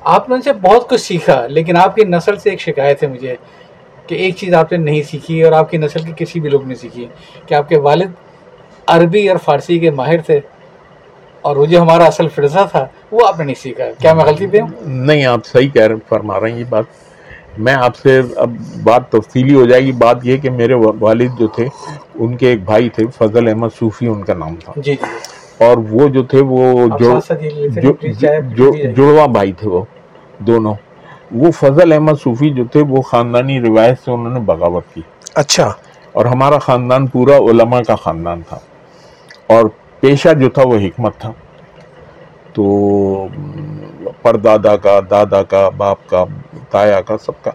آپ 0.00 0.28
نے 0.28 0.34
ان 0.34 0.42
سے 0.42 0.52
بہت 0.52 0.88
کچھ 0.88 1.00
سیکھا 1.00 1.46
لیکن 1.46 1.76
آپ 1.76 1.96
کی 1.96 2.04
نسل 2.04 2.36
سے 2.36 2.50
ایک 2.50 2.60
شکایت 2.60 3.02
ہے 3.02 3.08
مجھے 3.08 3.34
کہ 4.06 4.14
ایک 4.14 4.36
چیز 4.36 4.54
آپ 4.54 4.72
نے 4.72 4.78
نہیں 4.78 5.02
سیکھی 5.02 5.42
اور 5.42 5.52
آپ 5.52 5.70
کی 5.70 5.76
نسل 5.76 6.02
کے 6.02 6.24
کسی 6.24 6.40
بھی 6.40 6.50
لوگ 6.50 6.66
نے 6.66 6.74
سیکھی۔ 6.74 7.06
کہ 7.46 7.54
آپ 7.54 7.68
کے 7.68 7.78
والد 7.78 8.10
عربی 8.86 9.28
اور 9.28 9.36
فارسی 9.38 9.78
کے 9.78 9.90
ماہر 9.90 10.18
تھے۔ 10.20 10.40
اور 11.42 11.56
وہ 11.56 11.66
جو 11.66 11.80
ہمارا 11.80 12.04
اصل 12.04 12.28
فرضہ 12.28 12.58
تھا 12.70 12.86
وہ 13.10 13.20
آپ 13.28 13.38
نے 13.38 13.44
نہیں 13.44 13.62
سیکھا۔ 13.62 13.84
کیا 13.98 14.14
میں 14.14 14.24
غلطی 14.24 14.46
پہ 14.46 14.60
ہوں؟ 14.60 14.68
نہیں 14.84 15.26
آپ 15.26 15.46
صحیح 15.46 15.68
کہہ 15.68 15.82
رہے 15.82 15.94
فرما 16.08 16.40
رہے 16.40 16.50
ہیں 16.50 16.58
یہ 16.58 16.64
بات۔ 16.68 16.84
میں 17.58 17.74
آپ 17.74 17.96
سے 17.96 18.22
اب 18.36 18.50
بات 18.84 19.08
تفصیلی 19.08 19.54
ہو 19.54 19.64
جائے 19.64 19.82
گی۔ 19.82 19.92
بات 19.92 20.16
یہ 20.22 20.36
کہ 20.36 20.50
میرے 20.50 20.74
والد 21.00 21.38
جو 21.38 21.46
تھے 21.46 21.66
ان 22.14 22.36
کے 22.36 22.48
ایک 22.48 22.64
بھائی 22.64 22.88
تھے 22.88 23.04
فضل 23.18 23.48
احمد 23.48 23.68
صوفی 23.78 24.06
ان 24.06 24.22
کا 24.22 24.34
نام 24.34 24.54
تھا۔ 24.64 24.72
جی 24.76 24.94
جی۔ 24.94 25.64
اور 25.64 25.76
وہ 25.76 26.08
جو 26.08 26.22
تھے 26.22 26.40
وہ 26.40 26.86
جو۔ 26.98 27.20
جڑواں 28.96 29.28
بھائی 29.28 29.52
تھے 29.52 29.68
وہ 29.68 29.84
دونوں۔ 30.38 30.74
وہ 31.34 31.50
فضل 31.50 31.92
احمد 31.92 32.12
صوفی 32.24 32.50
جو 32.50 32.64
تھے 32.64 32.82
وہ 32.82 33.02
خاندانی 33.02 33.60
روایت 33.60 33.98
سے 34.04 34.10
انہوں 34.10 34.34
نے 34.34 34.40
بغاوت 34.40 34.84
کی۔ 34.94 35.02
اچھا۔ 35.34 35.72
اور 36.12 36.24
ہمارا 36.24 36.58
خاندان 36.58 37.06
پورا 37.06 37.36
علماء 37.36 37.80
کا 37.86 37.96
خاندان 37.96 38.42
تھا۔ 38.48 38.58
اور 39.46 39.64
پیشہ 40.02 40.34
جو 40.40 40.50
تھا 40.50 40.62
وہ 40.68 40.74
حکمت 40.74 41.18
تھا۔ 41.18 41.32
تو 42.54 42.64
م، 43.36 43.80
پردادا 44.22 44.76
کا 44.76 45.00
دادا 45.10 45.42
کا 45.42 45.68
باپ 45.76 46.08
کا 46.08 46.24
تایا 46.70 47.00
کا 47.00 47.18
سب 47.18 47.44
کا۔ 47.44 47.50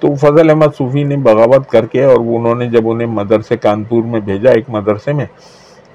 تو 0.00 0.14
فضل 0.14 0.50
احمد 0.50 0.76
صوفی 0.78 1.04
نے 1.04 1.16
بغاوت 1.16 1.70
کر 1.70 1.86
کے 1.86 2.04
اور 2.04 2.16
انہوں 2.16 2.54
نے 2.54 2.66
جب 2.66 2.90
انہیں 2.90 3.08
مدرسے 3.08 3.56
کانپور 3.56 4.04
میں 4.04 4.20
بھیجا 4.20 4.50
ایک 4.50 4.70
مدرسے 4.70 5.12
میں 5.12 5.26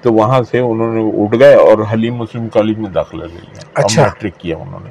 تو 0.02 0.12
وہاں 0.12 0.42
سے 0.50 0.58
انہوں 0.58 0.94
نے 0.94 1.24
اٹھ 1.24 1.38
گئے 1.40 1.54
اور 1.54 1.78
حلیم 1.92 2.14
مسلم 2.14 2.48
کالج 2.48 2.78
میں 2.78 2.90
داخلہ 2.90 3.24
لے 3.24 3.40
لیا۔ 3.42 3.62
اچھا۔ 3.74 4.02
میٹرک 4.02 4.40
کیا 4.40 4.56
انہوں 4.56 4.80
نے۔ 4.84 4.90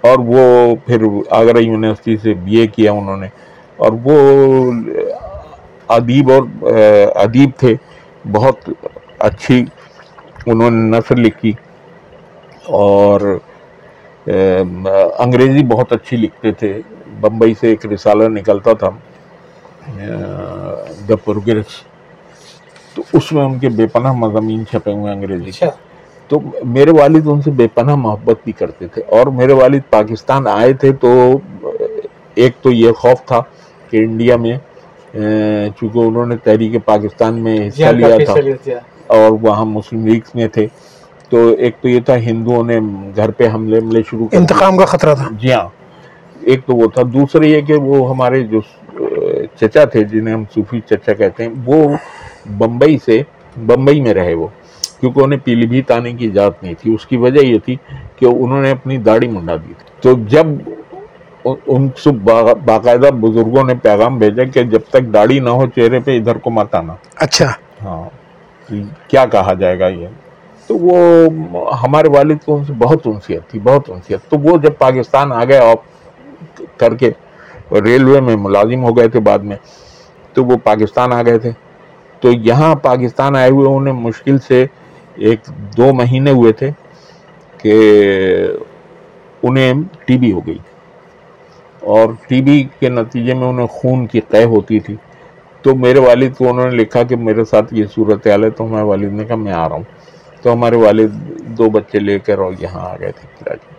اور 0.00 0.18
وہ 0.18 0.40
پھر 0.86 1.02
آگرہ 1.30 1.58
یونیورسٹی 1.58 2.16
سے 2.16 2.34
بی 2.34 2.56
اے 2.56 2.66
کیا 2.66 2.92
انہوں 2.92 3.16
نے۔ 3.16 3.28
اور 3.76 3.92
وہ 4.04 4.16
ادیب 5.88 6.30
اور 6.32 6.42
ادیب 7.16 7.50
تھے 7.56 7.74
بہت 8.32 8.70
اچھی 9.18 9.64
انہوں 10.50 10.70
نے 10.70 10.96
نثر 10.98 11.16
لکھی 11.16 11.52
اور 12.64 13.20
انگریزی 15.18 15.64
بہت 15.64 15.92
اچھی 15.92 16.16
لکھتے 16.16 16.52
تھے۔ 16.52 16.80
بمبئی 17.20 17.54
سے 17.60 17.68
ایک 17.68 17.86
رسالہ 17.86 18.28
نکلتا 18.28 18.72
تھا 18.72 18.90
دا 21.08 21.16
پروگرس۔ 21.24 21.66
تو 22.94 23.02
اس 23.12 23.32
میں 23.32 23.44
ان 23.44 23.58
کے 23.58 23.68
بے 23.68 23.86
پناہ 23.86 24.12
مضامین 24.12 24.66
چھپے 24.66 24.92
ہوئے 24.92 25.12
انگریزی 25.12 25.48
اچھا۔ 25.48 25.66
تو 26.28 26.40
میرے 26.64 26.90
والد 26.90 27.26
ان 27.26 27.42
سے 27.42 27.50
بے 27.50 27.66
پناہ 27.74 27.94
محبت 27.94 28.36
بھی 28.44 28.52
کرتے 28.52 28.86
تھے۔ 28.86 29.02
اور 29.08 29.26
میرے 29.26 29.52
والد 29.52 29.80
پاکستان 29.90 30.46
آئے 30.46 30.72
تھے 30.72 30.92
تو 30.92 31.38
ایک 32.34 32.52
تو 32.62 32.70
یہ 32.70 32.92
خوف 32.92 33.26
تھا 33.26 33.40
کہ 33.90 33.96
انڈیا 33.96 34.36
میں 34.36 34.56
چونکہ 35.76 35.98
انہوں 35.98 36.26
نے 36.26 36.36
تحریک 36.36 36.84
پاکستان 36.84 37.34
میں 37.44 37.68
حصہ 37.68 37.82
لیا 37.92 38.16
تھا۔ 38.24 38.34
اور 39.08 39.30
وہاں 39.30 39.64
مسلم 39.64 40.06
لیگس 40.06 40.34
میں 40.34 40.48
تھے۔ 40.48 40.66
تو 41.30 41.54
ایک 41.58 41.76
تو 41.80 41.88
یہ 41.88 42.00
تھا 42.00 42.16
ہندوؤں 42.16 42.64
نے 42.64 42.78
گھر 43.16 43.30
پہ 43.30 43.48
حملے 43.54 43.78
حملے 43.78 44.02
شروع 44.10 44.26
کر۔ 44.28 44.36
انتقام 44.36 44.76
کا 44.76 44.84
خطرہ 44.84 45.14
تھا۔ 45.14 45.28
جی 45.32 45.52
ہاں۔ 45.52 45.68
ایک 46.40 46.60
تو 46.66 46.76
وہ 46.76 46.86
تھا۔ 46.94 47.02
دوسرا 47.12 47.46
یہ 47.46 47.60
کہ 47.60 47.74
وہ 47.74 48.10
ہمارے 48.10 48.42
جو 48.42 48.60
چچا 49.56 49.84
تھے 49.84 50.04
جنہیں 50.04 50.34
ہم 50.34 50.44
صوفی 50.54 50.80
چچا 50.80 51.12
کہتے 51.12 51.44
ہیں 51.44 51.52
وہ 51.64 51.96
بمبئی 52.58 52.98
سے 53.04 53.22
بمبئی 53.66 54.00
میں 54.00 54.14
رہے 54.14 54.34
وہ۔ 54.34 54.46
کیونکہ 55.00 55.20
انہیں 55.20 55.40
پیلی 55.44 55.66
بھیت 55.66 55.90
آنے 55.90 56.12
کی 56.12 56.26
اجازت 56.26 56.62
نہیں 56.62 56.74
تھی۔ 56.80 56.94
اس 56.94 57.06
کی 57.06 57.16
وجہ 57.16 57.46
یہ 57.46 57.58
تھی 57.58 57.76
کہ 58.16 58.24
انہوں 58.24 58.62
نے 58.62 58.70
اپنی 58.70 58.96
داڑھی 58.96 59.28
منڈا 59.28 59.56
دی 59.56 59.72
تھی۔ 59.78 59.84
تو 60.00 60.24
جب 60.24 60.46
ان- 61.44 62.14
با- 62.24 62.54
باقاعدہ 62.64 63.10
بزرگوں 63.14 63.64
نے 63.64 63.74
پیغام 63.74 64.18
بھیجا 64.18 64.44
کہ 64.44 64.62
جب 64.62 64.80
تک 64.88 65.02
داڑھی 65.14 65.38
نہ 65.38 65.48
ہو 65.48 65.66
چہرے 65.66 66.00
پہ 66.00 66.18
ادھر 66.18 66.38
کو 66.38 66.50
مت 66.50 66.74
آنا۔ 66.74 66.94
اچھا۔ 67.16 67.46
ہاں۔ 67.84 68.27
کہ 68.68 68.82
کیا 69.08 69.26
کہا 69.26 69.52
جائے 69.52 69.78
گا 69.78 69.88
یہ؟ 69.88 70.06
تو 70.66 70.78
وہ 70.78 70.96
ہمارے 71.82 72.08
والد 72.08 72.36
کو 72.44 72.56
ان 72.56 72.64
سے 72.64 72.72
بہت 72.72 73.00
انسیت 73.04 73.48
تھی، 73.48 73.60
بہت 73.60 73.90
انسیت 73.90 74.20
تو 74.28 74.38
وہ 74.38 74.58
جب 74.58 74.70
پاکستان 74.78 75.32
آ 75.32 75.44
گئے 75.44 75.58
آپ 75.58 75.80
کر 76.78 76.94
کے 76.96 77.10
ریلوے 77.72 78.20
میں 78.20 78.36
ملازم 78.36 78.84
ہو 78.84 78.96
گئے 78.96 79.08
تھے 79.08 79.20
بعد 79.20 79.38
میں، 79.38 79.56
تو 80.32 80.44
وہ 80.44 80.56
پاکستان 80.64 81.12
آ 81.12 81.22
گئے 81.22 81.38
تھے۔ 81.38 81.50
تو 82.20 82.32
یہاں 82.32 82.74
پاکستان 82.74 83.36
آئے 83.36 83.50
ہوئے 83.50 83.68
انہیں 83.68 83.94
مشکل 83.94 84.38
سے 84.38 84.66
ایک 85.14 85.40
دو 85.76 85.94
مہینے 85.94 86.30
ہوئے 86.30 86.52
تھے 86.52 86.70
کہ 87.58 87.76
انہیں 89.42 89.72
ٹی 90.04 90.18
بی 90.18 90.32
ہو 90.32 90.46
گئی۔ 90.46 90.58
اور 91.80 92.08
ٹی 92.28 92.42
بی 92.42 92.68
کے 92.80 92.88
نتیجے 92.88 93.34
میں 93.34 93.48
انہیں 93.48 93.66
خون 93.66 94.06
کی 94.06 94.20
قے 94.20 94.44
ہوتی 94.44 94.80
تھی۔ 94.80 94.96
تو 95.68 95.74
میرے 95.76 95.98
والد 95.98 96.36
کو 96.36 96.48
انہوں 96.48 96.70
نے 96.70 96.76
لکھا 96.76 97.02
کہ 97.02 97.16
میرے 97.16 97.44
ساتھ 97.44 97.74
یہ 97.74 97.84
صورتحال 97.94 98.44
ہے 98.44 98.50
تو 98.50 98.64
ہمارے 98.64 98.84
والد 98.84 99.12
نے 99.12 99.24
کہا 99.24 99.36
میں 99.36 99.52
آ 99.52 99.68
رہا 99.68 99.76
ہوں۔ 99.76 99.82
تو 100.42 100.52
ہمارے 100.52 100.76
والد 100.76 101.14
دو 101.58 101.68
بچے 101.70 101.98
لے 101.98 102.18
کر 102.18 102.38
اور 102.38 102.52
یہاں 102.58 102.88
آ 102.88 102.94
گئے 103.00 103.10
تھے 103.12 103.28
کراچی 103.38 103.74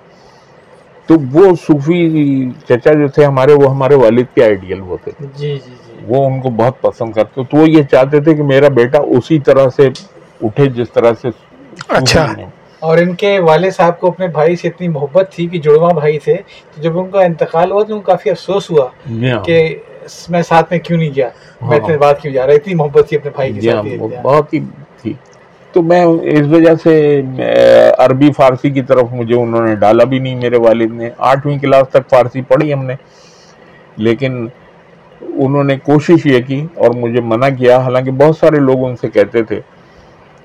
تو 1.09 1.15
وہ 1.31 1.55
صوفی 1.67 1.99
چچا 2.67 2.93
جو 2.93 3.07
تھے 3.07 3.25
ہمارے 3.25 3.53
وہ 3.53 3.69
ہمارے 3.71 3.95
والد 3.95 4.35
کے 4.35 4.43
آئیڈیل 4.43 4.79
ہوتے 4.79 5.11
تھے۔ 5.11 5.25
جی 5.35 5.47
جی 5.47 5.57
جی۔ 5.57 6.05
وہ 6.07 6.25
ان 6.25 6.39
کو 6.41 6.49
بہت 6.49 6.81
پسند 6.81 7.13
کرتے 7.13 7.43
تو 7.43 7.57
وہ 7.57 7.69
یہ 7.69 7.83
چاہتے 7.83 8.19
تھے 8.19 8.35
کہ 8.35 8.43
میرا 8.43 8.67
بیٹا 8.67 8.99
اسی 9.17 9.39
طرح 9.39 9.69
سے 9.75 9.89
اٹھے 10.41 10.65
جس 10.65 10.91
طرح 10.91 11.13
سے 11.21 11.29
اچھا۔ 11.89 12.25
اور 12.79 12.97
ان 12.97 13.15
کے 13.15 13.39
والد 13.39 13.71
صاحب 13.71 13.99
کو 13.99 14.07
اپنے 14.07 14.27
بھائی 14.27 14.55
سے 14.55 14.67
اتنی 14.67 14.87
محبت 14.87 15.31
تھی 15.31 15.47
کہ 15.47 15.59
جڑواں 15.59 15.93
بھائی 15.93 16.19
تھے 16.19 16.35
تو 16.75 16.81
جب 16.81 16.99
ان 16.99 17.09
کا 17.09 17.21
انتقال 17.21 17.71
ہوا 17.71 17.83
تو 17.83 17.93
ان 17.93 17.99
کو 17.99 18.11
کافی 18.11 18.29
افسوس 18.29 18.69
ہوا 18.71 18.87
جی 19.05 19.31
ہاں۔ 19.31 19.43
کہ 19.43 19.57
میں 20.29 20.41
ساتھ 20.41 20.67
میں 20.71 20.79
کیوں 20.79 20.97
نہیں 20.97 21.09
گیا؟ 21.15 21.29
میں 21.61 21.77
اتنے 21.77 21.97
بعد 21.97 22.13
کیوں 22.21 22.33
جا 22.33 22.47
رہا 22.47 22.53
اتنی 22.53 22.73
محبت 22.73 23.07
تھی 23.09 23.17
اپنے 23.17 23.31
بھائی 23.35 23.53
کے 23.53 23.61
جی 23.61 23.69
ہاں، 23.69 23.83
ساتھ 23.83 24.01
وہ 24.01 24.07
بہت 24.21 24.53
ہی 24.53 24.59
تھی۔ 25.01 25.13
تو 25.71 25.81
میں 25.81 26.03
اس 26.21 26.47
وجہ 26.49 26.75
سے 26.83 27.21
عربی 27.97 28.31
فارسی 28.37 28.69
کی 28.69 28.81
طرف 28.81 29.05
مجھے 29.11 29.35
انہوں 29.35 29.67
نے 29.67 29.75
ڈالا 29.75 30.03
بھی 30.03 30.19
نہیں 30.19 30.35
میرے 30.35 30.57
والد 30.57 30.91
نے 30.91 31.09
آٹھویں 31.17 31.57
کلاس 31.57 31.89
تک 31.89 32.09
فارسی 32.09 32.41
پڑھی 32.41 32.73
ہم 32.73 32.85
نے۔ 32.85 32.93
لیکن 33.97 34.47
انہوں 35.21 35.63
نے 35.63 35.77
کوشش 35.83 36.25
یہ 36.25 36.41
کی 36.47 36.67
اور 36.75 36.91
مجھے 36.91 37.21
منع 37.21 37.49
کیا۔ 37.57 37.77
حالانکہ 37.77 38.11
بہت 38.11 38.37
سارے 38.37 38.59
لوگ 38.59 38.85
ان 38.85 38.95
سے 38.95 39.09
کہتے 39.09 39.43
تھے۔ 39.43 39.61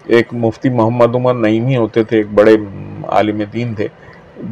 ایک 0.04 0.34
مفتی 0.34 0.68
محمد 0.68 1.14
عمر 1.14 1.34
نعیمی 1.34 1.76
ہوتے 1.76 2.04
تھے 2.04 2.16
ایک 2.16 2.26
بڑے 2.34 2.56
عالم 3.08 3.42
دین 3.52 3.74
تھے۔ 3.74 3.88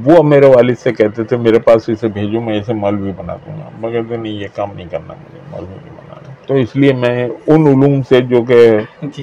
وہ 0.07 0.23
میرے 0.23 0.47
والد 0.47 0.75
سے 0.83 0.93
کہتے 0.93 1.25
تھے 1.25 1.37
میرے 1.37 1.59
پاس 1.59 1.89
اسے 1.89 2.09
بھیجو 2.09 2.41
میں 2.41 2.61
اسے 2.61 2.73
مولوی 2.73 3.13
بنا 3.17 3.37
دوں 3.37 3.57
گا۔ 3.59 3.89
کہتے 3.91 4.17
نہیں 4.17 4.33
یہ 4.33 4.49
کام 4.55 4.71
نہیں 4.75 4.87
کرنا 4.91 5.15
مجھے 5.15 5.41
مولوی 5.51 5.75
نہیں 5.75 5.97
بنانا 5.97 6.33
تو 6.47 6.55
اس 6.55 6.77
لیے 6.77 6.93
میں 6.93 7.27
ان 7.47 7.67
علوم 7.67 8.03
سے 8.09 8.21
جو 8.21 8.43
کہ 8.43 8.79
جی۔ 9.03 9.23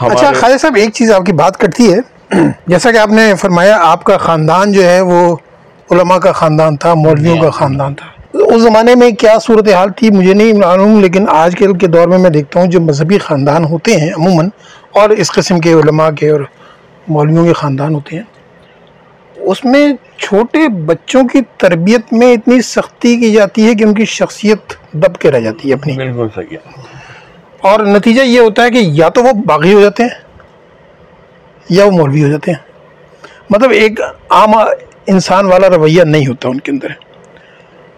اچھا 0.00 0.32
خواجہ 0.32 0.56
صاحب 0.56 0.76
ایک 0.76 0.92
چیز 0.94 1.12
آپ 1.12 1.26
کی 1.26 1.32
بات 1.32 1.56
کرتی 1.56 1.92
ہے۔ 1.92 1.98
جیسا 2.66 2.92
کہ 2.92 2.96
آپ 2.96 3.08
نے 3.08 3.34
فرمایا 3.40 3.76
آپ 3.82 4.04
کا 4.04 4.16
خاندان 4.16 4.72
جو 4.72 4.82
ہے 4.82 5.00
وہ 5.00 5.36
علماء 5.90 6.16
کا 6.18 6.32
خاندان 6.32 6.76
تھا 6.76 6.94
مولویوں 6.94 7.36
کا 7.36 7.50
خاندان 7.50 7.94
تھا۔ 7.94 8.06
اس 8.34 8.62
زمانے 8.62 8.94
میں 8.94 9.10
کیا 9.10 9.38
صورتحال 9.42 9.88
تھی 9.92 10.10
مجھے 10.10 10.34
نہیں 10.34 10.52
معلوم 10.52 11.00
لیکن 11.00 11.24
آج 11.28 11.56
کل 11.58 11.78
کے 11.78 11.86
دور 11.86 12.08
میں 12.08 12.18
میں 12.18 12.30
دیکھتا 12.30 12.60
ہوں 12.60 12.66
جو 12.66 12.80
مذہبی 12.80 13.18
خاندان 13.18 13.64
ہوتے 13.64 13.96
ہیں 14.00 14.12
عموماً 14.12 14.48
اور 14.90 15.10
اس 15.10 15.32
قسم 15.32 15.60
کے 15.60 15.72
علماء 15.72 16.10
کے 16.10 16.30
اور 16.30 16.40
مولویوں 17.08 17.44
کے 17.46 17.52
خاندان 17.52 17.94
ہوتے 17.94 18.16
ہیں 18.16 18.22
اس 19.40 19.64
میں 19.64 19.92
چھوٹے 20.16 20.68
بچوں 20.68 21.22
کی 21.28 21.40
تربیت 21.56 22.12
میں 22.12 22.32
اتنی 22.32 22.60
سختی 22.62 23.16
کی 23.16 23.32
جاتی 23.32 23.68
ہے 23.68 23.74
کہ 23.74 23.84
ان 23.84 23.94
کی 23.94 24.04
شخصیت 24.04 24.74
دب 24.92 25.16
کے 25.16 25.30
رہ 25.30 25.40
جاتی 25.40 25.68
ہے 25.68 25.74
اپنی۔ 25.74 25.92
بالکل 25.92 26.26
صحیح 26.34 26.56
اور 27.60 27.80
نتیجہ 27.80 28.22
یہ 28.22 28.40
ہوتا 28.40 28.62
ہے 28.62 28.70
کہ 28.70 28.78
یا 28.78 29.08
تو 29.08 29.22
وہ 29.22 29.32
باغی 29.32 29.74
ہو 29.74 29.80
جاتے 29.80 30.02
ہیں 30.02 30.10
یا 31.68 31.84
وہ 31.84 31.90
مولوی 31.90 32.24
ہو 32.24 32.28
جاتے 32.28 32.50
ہیں۔ 32.50 32.58
مطلب 33.50 33.70
ایک 33.70 34.00
عام 34.30 34.50
انسان 35.06 35.46
والا 35.46 35.68
رویہ 35.68 36.02
نہیں 36.02 36.26
ہوتا 36.26 36.48
ان 36.48 36.60
کے 36.60 36.72
اندر۔ 36.72 36.88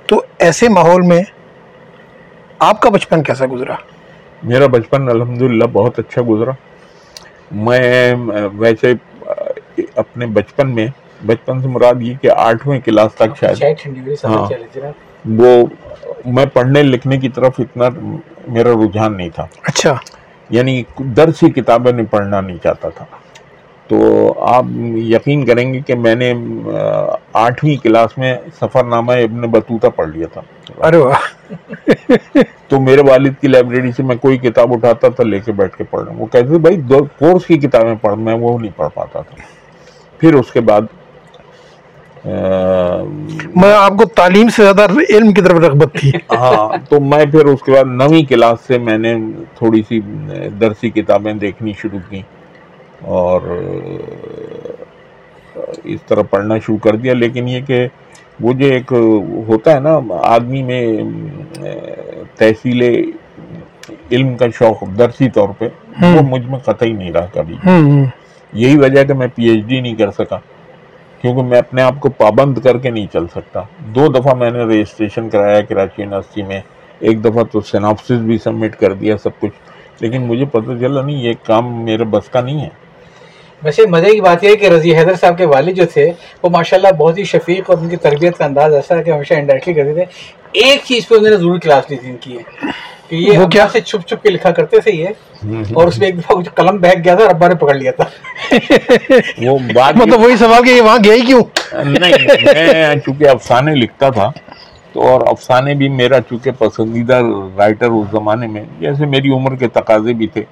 تو 0.07 0.23
ایسے 0.39 0.69
ماحول 0.69 1.03
میں 1.03 1.23
آپ 2.59 2.81
کا 2.81 2.91
بچپن 2.91 3.23
کیسا 3.23 3.45
گزرا؟ 3.53 3.75
میرا 4.43 4.67
بچپن 4.67 5.09
الحمدللہ 5.09 5.65
بہت 5.65 5.99
اچھا 5.99 6.23
گزرا۔ 6.29 6.51
میں 7.51 8.15
ویسے 8.53 8.93
اپنے 9.97 10.27
بچپن 10.27 10.75
میں 10.75 10.87
بچپن 11.27 11.63
سے 11.63 11.69
مراد 11.69 11.95
یہ 12.01 12.15
کہ 12.23 12.31
آٹھویں 12.37 12.81
کلاس 12.81 13.15
تک 13.15 13.39
شاید 13.41 13.59
ہاں۔ 14.25 14.49
وہ 15.39 15.67
میں 16.25 16.47
پڑھنے 16.47 16.83
لکھنے 16.83 17.17
کی 17.17 17.29
طرف 17.29 17.53
اتنا 17.59 17.89
میرا 18.49 18.71
رجحان 18.73 19.17
نہیں 19.17 19.29
تھا۔ 19.35 19.47
اچھا۔ 19.63 19.95
یعنی 20.51 20.83
درسی 20.99 21.51
کتابیں 21.51 21.93
نہیں 21.93 22.07
پڑھنا 22.07 22.41
نہیں 22.41 22.57
چاہتا 22.63 22.89
تھا۔ 22.89 23.05
تو 23.89 24.33
آپ 24.39 24.65
یقین 24.97 25.47
کریں 25.47 25.75
گے 25.75 25.81
کہ 25.81 25.95
میں 25.95 26.15
نے 26.15 26.35
آٹھویں 27.33 27.77
کلاس 27.77 28.19
میں 28.19 28.37
سفر 28.61 28.85
نامہ 28.85 29.13
ابن 29.13 29.41
بطوطہ 29.41 29.87
پڑھ 29.87 30.09
لیا 30.09 30.27
تھا۔ 30.33 30.41
ارے 30.79 30.97
واہ۔ 30.97 31.53
تو 32.69 32.81
میرے 32.81 33.03
والد 33.09 33.33
کی 33.41 33.49
لائبریری 33.49 33.93
سے 33.93 34.03
میں 34.03 34.17
کوئی 34.17 34.39
کتاب 34.39 34.73
اٹھاتا 34.73 35.09
تھا 35.09 35.25
لے 35.25 35.41
کے 35.41 35.53
بیٹھ 35.53 35.77
کے 35.77 35.85
پڑھ 35.85 36.05
رہا 36.05 36.13
ہوں۔ 36.13 36.21
وہ 36.21 36.27
کہتے 36.27 36.47
تھے 36.47 36.59
بھائی 36.59 36.77
دو 36.77 37.05
کورس 37.19 37.47
کی 37.47 37.59
کتابیں 37.59 37.95
پڑھ 37.95 38.19
میں 38.19 38.35
وہ 38.35 38.59
نہیں 38.59 38.71
پڑھ 38.77 38.89
پاتا 38.95 39.21
تھا۔ 39.21 39.37
پھر 40.19 40.35
اس 40.35 40.53
کے 40.53 40.61
بعد 40.61 40.81
میں 42.25 43.73
آپ 43.75 43.97
کو 43.99 44.05
تعلیم 44.05 44.49
سے 44.49 44.63
زیادہ 44.63 44.87
علم 45.09 45.33
کی 45.33 45.43
طرف 45.43 45.59
رغبت 45.59 45.95
تھی۔ 45.95 46.11
ہاں 46.31 46.69
تو 46.89 47.01
میں 47.01 47.25
پھر 47.31 47.47
اس 47.47 47.63
کے 47.63 47.73
بعد 47.73 47.85
نویں 47.87 48.23
کلاس 48.23 48.59
سے 48.67 48.79
میں 48.79 48.99
نے 48.99 49.15
تھوڑی 49.59 49.83
سی 49.89 50.01
درسی 50.61 50.91
کتابیں 50.91 51.33
دیکھنی 51.33 51.73
شروع 51.81 51.99
کی 52.11 52.23
اور 53.15 53.41
اس 55.85 56.03
طرح 56.09 56.23
پڑھنا 56.31 56.59
شروع 56.59 56.77
کر 56.83 56.97
دیا۔ 56.97 57.15
لیکن 57.15 57.49
یہ 57.49 57.61
کہ 57.61 57.87
وہ 58.41 58.53
جو 58.53 58.67
ایک 58.67 58.93
ہوتا 59.49 59.75
ہے 59.75 59.81
نا 59.81 59.99
آدمی 60.25 60.63
میں 60.63 60.87
تحصیل 62.39 62.83
علم 64.11 64.35
کا 64.37 64.47
شوق 64.59 64.85
درسی 64.99 65.31
طور 65.31 65.49
پہ 65.59 65.69
وہ 66.03 66.23
مجھ 66.23 66.47
میں 66.47 66.59
قطعی 66.59 66.93
نہیں 66.93 67.13
رہا 67.13 67.27
کبھی۔ 67.33 67.57
یہی 68.53 68.77
وجہ 68.79 68.99
ہے 69.01 69.05
کہ 69.05 69.15
میں 69.15 69.27
پی 69.35 69.45
ایچ 69.45 69.65
ڈی 69.65 69.81
نہیں 69.81 69.95
کر 69.95 70.11
سکا۔ 70.11 70.39
کیونکہ 71.23 71.43
میں 71.43 71.59
اپنے 71.59 71.83
آپ 71.83 71.95
کو 72.01 72.09
پابند 72.09 72.59
کر 72.59 72.79
کے 72.79 72.91
نہیں 72.91 73.07
چل 73.13 73.27
سکتا۔ 73.27 73.61
دو 73.79 74.07
دفعہ 74.07 74.35
میں 74.35 74.51
نے 74.51 74.59
رجسٹریشن 74.59 75.29
کرایا 75.29 75.61
کراچی 75.61 76.03
یونیورسٹی 76.03 76.43
میں، 76.43 76.61
ایک 76.99 77.25
دفعہ 77.25 77.45
تو 77.45 77.61
سیناپسس 77.61 78.11
بھی 78.11 78.39
سبمٹ 78.39 78.77
کر 78.77 78.93
دیا 78.93 79.17
سب 79.17 79.41
کچھ، 79.41 79.53
لیکن 80.01 80.23
مجھے 80.23 80.45
پتہ 80.45 80.81
چلا 80.81 81.03
نہیں، 81.03 81.17
یہ 81.17 81.33
کام 81.43 81.85
میرے 81.85 82.05
بس 82.05 82.29
کا 82.29 82.41
نہیں 82.41 82.61
ہے۔ 82.61 82.69
ویسے 83.63 83.83
مزے 83.87 84.11
کی 84.11 84.21
بات 84.21 84.45
یہ 84.45 84.49
ہے 84.49 84.57
کہ 84.57 84.67
رضی 84.67 84.97
حیدر 84.97 85.15
صاحب 85.15 85.39
کے 85.39 85.47
والد 85.47 85.75
جو 85.75 85.85
تھے، 85.93 86.13
وہ 86.43 86.49
ماشاءاللہ 86.51 86.89
بہت 86.99 87.19
ہی 87.19 87.25
شفیق 87.25 87.71
اور 87.71 87.79
ان 87.79 87.89
کی 87.89 87.97
تربیت 87.97 88.39
کا 88.39 88.45
انداز 88.45 88.75
ایسا 88.75 88.99
ہے 88.99 89.03
کہ 89.03 89.11
ہمیشہ 89.11 89.35
انڈائریکٹلی 89.35 89.75
کرتے 89.75 89.95
تھے۔ 89.95 90.05
ایک 90.53 90.81
چیز 90.85 91.09
پہ 91.09 91.15
انہوں 91.15 91.31
نے 91.31 91.37
ضرور 91.37 91.59
کلاس 91.59 91.91
لی 91.91 91.97
تھی، 91.97 92.11
ان 92.11 92.17
کی۔ 92.21 92.37
ہے 92.37 92.43
کہ 93.11 93.17
یہ 93.17 93.39
وہ 93.39 93.47
کیا؟ 93.47 93.67
سے 93.73 93.81
چھپ 93.81 94.07
چھپ 94.09 94.23
کے 94.23 94.31
لکھا 94.31 94.51
کرتے 94.51 94.81
تھے 94.81 94.93
یہ 94.93 95.09
اور 95.75 95.87
اس 95.87 95.99
میں 95.99 96.07
ایک 96.07 96.19
دفعہ 96.19 96.37
کچھ 96.37 96.49
قلم 96.55 96.77
بہک 96.77 97.05
گیا 97.05 97.15
تھا 97.15 97.25
اور 97.25 97.31
ابا 97.31 97.49
نے 97.49 97.55
پکڑ 97.55 97.75
لیا 97.75 97.93
تھا۔ 97.93 98.05
وہ 99.43 99.59
بات 99.75 99.97
مطلب 99.97 100.21
وہی 100.21 100.37
سوال 100.37 100.65
کہ 100.65 100.71
یہ 100.71 100.83
وہاں 100.83 100.99
گیا 101.05 101.15
ہی 101.15 101.21
کیوں؟ 101.21 101.43
نہیں 101.75 102.27
میں 102.65 102.95
چونکہ 102.97 103.29
افسانے 103.29 103.75
لکھتا 103.75 104.09
تھا 104.09 104.31
تو 104.93 105.07
اور 105.09 105.21
افسانے 105.27 105.75
بھی 105.75 105.89
میرا 105.91 106.21
چونکہ 106.21 106.51
پسندیدہ 106.59 107.21
رائٹر 107.57 107.91
اس 107.91 108.11
زمانے 108.11 108.47
میں 108.47 108.65
جیسے 108.81 109.07
میری 109.07 109.31
عمر 109.31 109.57
کے 109.57 109.69
تقاضے 109.69 110.13
بھی 110.13 110.27
تھے 110.27 110.43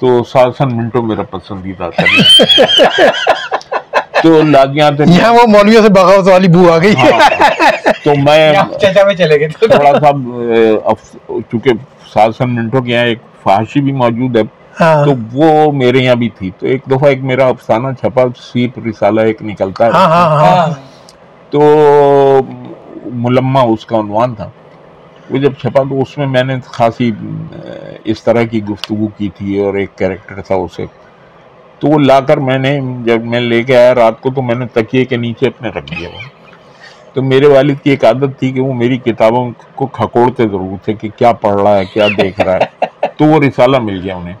تو 0.00 0.22
ساسن 0.24 0.76
منٹو 0.76 1.02
میرا 1.02 1.22
پسندیدہ 1.22 1.88
تھا۔ 1.96 2.04
تو 4.26 4.42
لاگیاں 4.42 4.90
تھے۔ 4.90 5.04
یہاں 5.08 5.32
وہ 5.32 5.46
مولویوں 5.48 5.82
سے 5.82 5.88
بغاوت 5.88 6.28
والی 6.28 6.48
بو 6.48 6.72
آ 6.72 6.78
گئی۔ 6.78 6.94
ہاں، 6.96 7.18
تو 8.04 8.14
میں 8.24 8.52
یہاں 8.52 8.78
چچا 8.78 9.04
میں 9.06 9.14
چلے 9.14 9.40
گئے۔ 9.40 9.48
تھے 9.48 9.66
تھوڑا 9.68 9.92
سا 10.00 10.10
چونکہ 11.50 11.70
ساسن 12.12 12.54
منٹو 12.54 12.82
کے 12.82 12.92
یہاں 12.92 13.04
ایک 13.04 13.18
فحاشی 13.42 13.80
بھی 13.80 13.92
موجود 13.92 14.36
ہے۔ 14.36 14.42
ہاں۔ 14.80 15.04
تو 15.04 15.12
وہ 15.32 15.72
میرے 15.72 15.98
یہاں 15.98 16.14
بھی 16.14 16.28
تھی۔ 16.28 16.50
تو 16.58 16.66
ایک 16.66 16.82
دفعہ 16.90 17.08
ایک 17.08 17.22
میرا 17.22 17.46
افسانہ 17.46 17.88
چھپا 18.00 18.22
سیپ 18.40 18.78
رسالہ 18.88 19.20
ایک 19.20 19.42
نکلتا 19.42 19.86
ہے۔ 19.86 19.90
ہاں 19.90 20.66
تو 21.50 21.60
ملمہ 23.12 23.58
اس 23.58 23.86
کا 23.86 23.98
عنوان 23.98 24.34
تھا۔ 24.34 24.48
وہ 25.30 25.38
جب 25.38 25.52
چھپا 25.62 25.82
تو 25.82 26.02
اس 26.02 26.18
میں 26.18 26.26
میں 26.26 26.42
نے 26.42 26.56
خاصی 26.66 27.10
اس 28.04 28.22
طرح 28.22 28.42
کی 28.42 28.64
گفتگو 28.64 29.06
کی 29.16 29.28
تھی 29.28 29.58
اور 29.60 29.74
ایک 29.74 29.98
کیریکٹر 29.98 30.40
تھا 30.42 30.54
اسے۔ 30.54 30.86
تو 31.78 31.88
وہ 31.88 31.98
لا 31.98 32.20
کر 32.20 32.36
میں 32.36 32.58
نے 32.58 32.80
جب 33.04 33.24
میں 33.24 33.40
لے 33.40 33.62
کے 33.62 33.76
آیا 33.76 33.94
رات 33.94 34.20
کو 34.20 34.30
تو 34.30 34.42
میں 34.42 34.54
نے 34.54 34.66
تکیے 34.66 35.04
کے 35.04 35.16
نیچے 35.16 35.46
اپنے 35.46 35.68
رکھ 35.68 36.00
دیا 36.00 36.08
وہ۔ 36.08 36.20
تو 37.14 37.22
میرے 37.22 37.46
والد 37.46 37.74
کی 37.84 37.90
ایک 37.90 38.04
عادت 38.04 38.38
تھی 38.38 38.52
کہ 38.52 38.60
وہ 38.60 38.74
میری 38.74 38.98
کتابوں 38.98 39.50
کو 39.74 39.86
کھکوڑتے 39.86 40.42
ضرور 40.42 40.84
تھے 40.84 40.94
کہ 40.94 41.08
کیا 41.16 41.32
پڑھ 41.32 41.60
رہا 41.62 41.78
ہے 41.78 41.84
کیا 41.84 42.08
دیکھ 42.18 42.40
رہا 42.40 42.56
ہے۔ 42.56 42.86
تو 43.16 43.24
وہ 43.24 43.40
رسالہ 43.40 43.78
مل 43.78 44.00
گیا 44.04 44.16
انہیں 44.16 44.34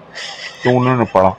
تو 0.64 0.70
انہوں 0.80 0.96
نے 0.96 1.04
پڑھا۔ 1.12 1.30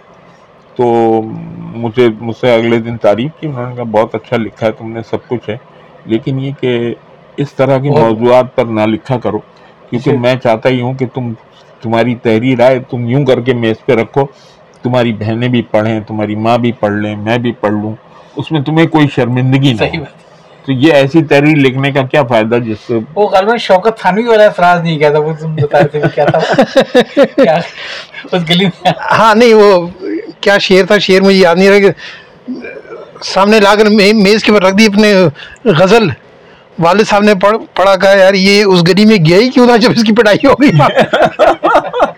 تو 0.76 1.22
مجھے 1.58 2.08
مجھ 2.22 2.38
سے 2.38 2.56
اگلے 2.56 2.78
دن 2.78 2.98
تعریف 2.98 3.32
کی 3.40 3.48
انہوں 3.48 3.70
نے 3.70 3.76
کہا 3.76 3.84
بہت 3.84 4.16
اچھا 4.16 4.38
لکھا 4.38 4.68
ہے 4.68 4.72
تم 4.72 4.92
نے 4.92 5.00
سب 5.10 5.28
کچھ 5.28 5.50
ہے۔ 5.50 5.58
لیکن 6.06 6.40
یہ 6.40 6.52
کہ 6.62 6.96
اس 7.38 7.54
طرح 7.54 7.78
کے 7.78 7.90
موضوعات 7.90 8.56
پر 8.56 8.66
نہ 8.66 8.82
لکھا 8.82 9.18
کرو 9.18 9.38
کیونکہ 9.90 10.18
میں 10.18 10.36
چاہتا 10.36 10.70
ہی 10.70 10.82
ہوں 10.82 10.94
کہ 10.94 11.06
تم 11.14 11.34
تمہاری 11.82 12.16
تحریر 12.16 12.60
آئے 12.60 12.80
تم 12.90 13.06
یوں 13.08 13.26
کر 13.26 13.42
کے 13.42 13.54
میز 13.54 13.86
پہ 13.86 13.94
رکھو۔ 13.94 14.26
تمہاری 14.84 15.14
بہنیں 15.14 15.48
بھی 15.48 15.62
پڑھیں 15.72 16.00
تمہاری 16.08 16.36
ماں 16.36 16.58
بھی 16.58 16.72
پڑھ 16.72 16.94
لیں 16.94 17.16
میں 17.16 17.38
بھی 17.38 17.52
پڑھ 17.60 17.74
لوں 17.74 17.94
اس 18.36 18.52
میں 18.52 18.62
تمہیں 18.62 18.88
کوئی 18.88 19.08
شرمندگی 19.16 19.76
صحیح 19.78 19.92
نہیں 19.92 20.16
تو 20.66 20.72
یہ 20.74 20.94
ایسی 20.94 21.24
تحریر 21.24 21.58
لکھنے 21.58 21.92
کا 21.92 22.02
کیا 22.02 22.24
فائدہ 22.24 22.56
جس 22.66 22.78
سے 22.88 22.98
وہ 23.16 23.28
غالباً 23.30 23.58
شوکت 23.58 24.00
تھانوی 24.00 24.24
والا 24.24 24.44
اعتراض 24.44 24.82
نہیں 24.82 24.98
کیا 25.00 25.10
تھا 25.10 25.20
وہ 25.20 25.34
تم 25.40 25.56
بتا 25.56 25.80
رہے 25.80 25.88
تھے 25.88 26.02
کیا 26.16 26.26
تھا۔ 26.26 26.40
اس 28.32 28.50
گلی 28.50 28.66
میں۔ 28.66 28.92
ہاں 29.12 29.34
نہیں 29.36 29.54
وہ 29.54 29.88
کیا 30.42 30.58
شعر 30.58 30.86
تھا؟ 30.86 30.98
شعر 30.98 31.22
مجھے 31.22 31.38
یاد 31.40 31.56
نہیں 31.56 31.70
رہا 31.70 31.80
کہ 31.80 31.92
سامنے 33.24 33.60
لا 33.60 33.76
کر 33.76 33.90
میز 34.16 34.44
کے 34.44 34.52
اوپر 34.52 34.66
رکھ 34.66 34.76
دی 34.76 34.86
اپنے 34.86 35.14
غزل۔ 35.74 36.10
والد 36.78 37.08
صاحب 37.08 37.24
نے 37.24 37.34
پڑھ 37.36 37.58
پڑھا 37.74 37.96
کہا 37.96 38.14
یار 38.14 38.34
یہ 38.34 38.64
اس 38.64 38.84
گلی 38.88 39.06
میں 39.06 39.18
گیا 39.26 39.38
ہی 39.38 39.50
کیوں 39.50 39.68
تھا 39.68 39.76
جب 39.78 39.92
اس 39.92 40.04
کی 40.04 40.14
پٹائی 40.14 40.46
ہو 40.48 40.54
گئی؟ 40.54 40.72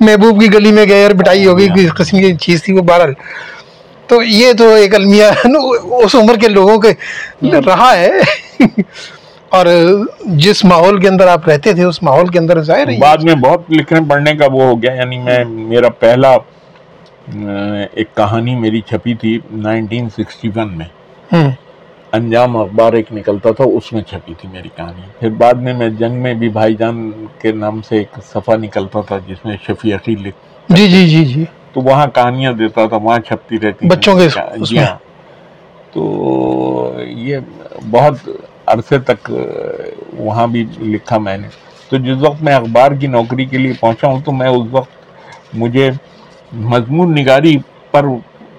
محبوب 0.00 0.40
کی 0.40 0.52
گلی 0.54 0.72
میں 0.72 0.84
گیا 0.84 1.06
اور 1.06 1.14
پٹائی 1.14 1.46
ہو 1.46 1.58
گئی 1.58 1.68
کس 1.68 1.94
قسم 1.94 2.18
کی 2.18 2.34
چیز 2.36 2.62
تھی 2.62 2.72
وہ 2.72 2.82
بہرحال۔ 2.82 3.12
تو 4.06 4.22
یہ 4.22 4.52
تو 4.52 4.68
ایک 4.74 4.94
المیہ 4.94 5.24
اس 6.04 6.14
عمر 6.14 6.36
کے 6.36 6.48
لوگوں 6.48 6.78
کے 6.78 6.92
رہا 7.66 7.92
ہے۔ 7.96 8.10
اور 9.48 9.66
جس 10.24 10.64
ماحول 10.64 11.00
کے 11.00 11.08
اندر 11.08 11.26
آپ 11.26 11.48
رہتے 11.48 11.72
تھے 11.72 11.84
اس 11.84 12.02
ماحول 12.02 12.26
کے 12.26 12.38
اندر 12.38 12.62
ظاہر 12.62 12.88
ہے 12.88 12.98
بعد 12.98 13.16
میں 13.22 13.34
بہت 13.34 13.70
لکھنے 13.70 14.00
پڑھنے 14.08 14.34
کا 14.34 14.46
وہ 14.52 14.62
ہو 14.62 14.82
گیا 14.82 14.92
یعنی 14.92 15.18
میں 15.18 15.44
میرا 15.44 15.88
پہلا 15.88 16.36
ایک 17.92 18.14
کہانی 18.16 18.54
میری 18.56 18.80
چھپی 18.80 19.14
تھی 19.14 19.38
نائنٹین 19.52 20.08
سکسٹی 20.08 20.48
ون 20.56 20.78
میں۔ 20.78 20.86
انجام 22.12 22.56
اخبار 22.56 22.92
ایک 22.92 23.12
نکلتا 23.12 23.50
تھا 23.52 23.64
اس 23.64 23.92
میں 23.92 24.02
چھپی 24.02 24.34
تھی 24.38 24.48
میری 24.52 24.68
کہانی۔ 24.76 25.00
پھر 25.20 25.30
بعد 25.30 25.54
میں 25.54 25.72
میں 25.74 25.88
جنگ 25.88 26.22
میں 26.22 26.34
بھی 26.34 26.48
بھائی 26.48 26.74
جان 26.74 27.10
کے 27.38 27.52
نام 27.52 27.82
سے 27.82 27.98
ایک 27.98 28.18
صفحہ 28.32 28.56
نکلتا 28.56 29.00
تھا 29.00 29.18
جس 29.26 29.44
میں 29.44 29.56
شفیع 29.66 29.94
عقیل 29.96 30.22
لکھ 30.22 30.72
جی 30.72 30.88
جی 30.88 31.08
جی 31.08 31.24
جی۔ 31.24 31.44
تو 31.72 31.80
وہاں 31.80 32.06
کہانیاں 32.06 32.52
دیتا 32.52 32.86
تھا 32.86 32.96
وہاں 32.96 33.18
چھپتی 33.18 33.60
رہتی۔ 33.60 33.86
بچوں 33.88 34.18
کے 34.18 34.28
جی۔ 34.56 34.78
ہاں۔ 34.78 34.96
تو 35.92 37.00
یہ 37.06 37.38
بہت 37.90 38.28
عرصے 38.66 38.98
تک 38.98 39.30
وہاں 40.18 40.46
بھی 40.46 40.64
لکھا 40.78 41.18
میں 41.18 41.36
نے۔ 41.36 41.48
تو 41.88 41.96
جس 41.96 42.16
وقت 42.20 42.42
میں 42.42 42.54
اخبار 42.54 42.92
کی 42.92 43.06
نوکری 43.06 43.44
کے 43.44 43.58
لیے 43.58 43.72
پہنچا 43.80 44.08
ہوں 44.08 44.20
تو 44.24 44.32
میں 44.32 44.48
اس 44.48 44.66
وقت 44.70 44.90
مجھے 45.54 45.90
مضمون 46.52 47.14
نگاری 47.14 47.56
پر 47.90 48.04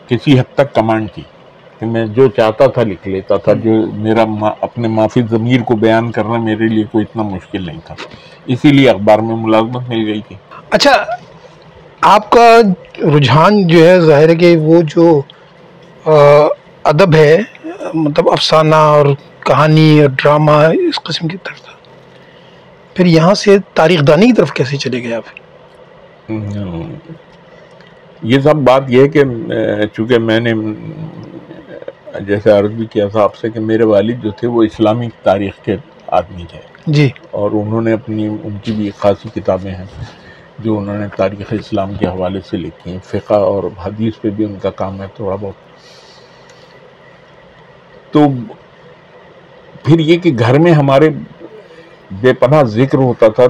کسی 0.08 0.40
حد 0.40 0.56
تک 0.56 0.74
کمانڈ 0.76 1.08
تھی 1.14 1.24
کہ 1.82 1.88
میں 1.88 2.06
جو 2.16 2.28
چاہتا 2.30 2.66
تھا 2.68 2.84
لکھ 2.84 3.08
لیتا 3.08 3.36
تھا 3.36 3.54
جو 3.54 3.72
میرا 3.94 4.24
اپنے 4.62 4.88
معافی 4.88 5.22
ضمیر 5.30 5.62
کو 5.62 5.76
بیان 5.76 6.12
کرنا 6.12 6.38
میرے 6.40 6.68
لیے 6.68 6.84
کوئی 6.92 7.06
اتنا 7.08 7.24
مشکل 7.24 7.66
نہیں 7.66 7.80
تھا۔ 7.86 7.96
اسی 8.46 8.70
لیے 8.70 8.90
اخبار 8.90 9.20
میں 9.20 9.36
ملازمت 9.36 9.90
مل 9.90 10.06
گئی 10.08 10.22
تھی۔ 10.28 10.36
اچھا 10.70 10.92
آپ 12.02 12.30
کا 12.30 12.46
رجحان 13.18 13.68
جو 13.68 13.86
ہے 13.88 14.00
ظاہر 14.02 14.30
ہے 14.30 14.36
کہ 14.36 14.56
وہ 14.58 14.82
جو 14.96 15.22
ادب 16.84 17.16
ہے 17.16 17.38
مطلب 17.94 18.30
افسانہ 18.30 18.76
اور 18.76 19.06
کہانی 19.46 20.02
اور 20.02 20.10
ڈرامہ 20.18 20.52
اس 20.90 21.04
قسم 21.04 21.28
کی 21.28 21.38
طرف 21.38 21.62
تھا۔ 21.62 21.74
پھر 22.94 23.06
یہاں 23.06 23.34
سے 23.34 23.58
تاریخ 23.74 24.02
دانی 24.08 24.26
کی 24.26 24.34
طرف 24.34 24.52
کیسے 24.54 24.78
چلے 24.78 25.04
گئے 25.04 25.14
آپ؟ 25.14 25.24
یہ 28.22 28.40
سب 28.40 28.56
بات 28.70 28.84
یہ 28.88 29.02
ہے 29.02 29.08
کہ 29.10 29.24
چونکہ 29.94 30.20
میں 30.20 30.40
نے 30.40 30.54
جیسے 32.20 32.52
عرض 32.52 32.72
بھی 32.72 32.86
کیا 32.86 33.08
تھا 33.08 33.24
آپ 33.24 33.36
سے 33.36 33.50
کہ 33.50 33.60
میرے 33.60 33.84
والد 33.84 34.24
جو 34.24 34.32
تھے 34.32 34.48
وہ 34.48 34.64
اسلامی 34.64 35.08
تاریخ 35.24 35.54
کے 35.66 35.76
آدمی 36.08 36.44
تھے۔ 36.50 36.60
جی۔ 36.88 37.10
اور 37.32 37.52
انہوں 37.52 37.82
نے 37.82 37.92
اپنی 37.92 38.28
ان 38.28 38.58
کی 38.64 38.72
بھی 38.72 38.92
خاصی 38.98 39.30
کتابیں 39.36 39.72
ہیں 39.72 39.86
جو 40.60 40.78
انہوں 40.78 40.98
نے 40.98 41.06
تاریخ 41.18 41.46
اسلام 41.50 41.94
کے 41.94 42.06
حوالے 42.06 42.40
سے 42.50 42.58
لکھی 42.58 42.92
ہیں۔ 42.92 43.00
فقہ 43.04 43.34
اور 43.34 43.64
حدیث 43.84 44.14
پہ 44.22 44.30
بھی 44.30 44.46
ان 44.46 44.56
کا 44.62 44.70
کام 44.70 45.02
ہے 45.02 45.08
تھوڑا 45.16 45.36
بہت۔ 45.36 45.54
تو 48.12 48.26
پھر 49.84 50.00
یہ 50.00 50.18
کہ 50.18 50.32
گھر 50.40 50.60
میں 50.60 50.72
ہمارے 50.72 51.10
بے 52.12 52.34
پناہ 52.34 52.64
ذکر 52.64 52.98
ہوتا 52.98 53.28
تھا 53.28 53.44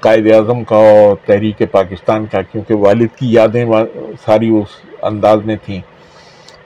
قائد 0.00 0.32
اعظم 0.32 0.64
کا 0.64 0.76
اور 0.76 1.16
تحریک 1.26 1.62
پاکستان 1.70 2.26
کا 2.26 2.42
کیونکہ 2.42 2.74
والد 2.74 3.06
کی 3.18 3.32
یادیں 3.32 3.64
ساری 4.24 4.48
اس 4.48 4.68
انداز 5.02 5.38
میں 5.44 5.56
تھیں۔ 5.64 5.80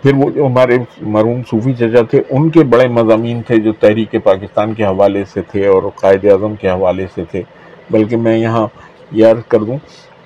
پھر 0.07 0.15
وہ 0.15 0.31
جو 0.31 0.47
ہمارے 0.47 0.77
مرحوم 1.03 1.41
صوفی 1.51 1.73
چچا 1.75 2.01
تھے 2.11 2.21
ان 2.31 2.49
کے 2.51 2.65
بڑے 2.65 2.87
مضامین 2.89 3.41
تھے 3.47 3.57
جو 3.57 3.73
تحریک 3.73 4.15
پاکستان 4.25 4.75
کے 4.75 4.85
حوالے 4.85 5.25
سے 5.33 5.43
تھے 5.43 5.67
اور 5.67 5.83
قائد 5.95 6.25
اعظم 6.25 6.55
کے 6.55 6.69
حوالے 6.69 7.07
سے 7.15 7.25
تھے۔ 7.31 7.43
بلکہ 7.91 8.17
میں 8.17 8.37
یہاں 8.39 8.67
یہ 9.13 9.27
عرض 9.27 9.41
کر 9.49 9.63
دوں 9.63 9.79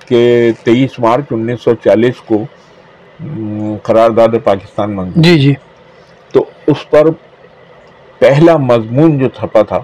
کہ 0.07 0.51
تیئیس 0.63 0.99
مارچ 0.99 1.31
انیس 1.31 1.61
سو 1.61 1.73
چالیس 1.75 2.21
کو 2.25 2.43
قرارداد 3.83 4.35
پاکستان 4.43 4.95
منظور 4.95 5.23
جی 5.23 5.37
جی۔ 5.39 5.53
تو 6.33 6.45
اس 6.67 6.89
پر 6.89 7.09
پہلا 8.19 8.57
مضمون 8.57 9.17
جو 9.17 9.29
چھپا 9.29 9.61
تھا 9.61 9.79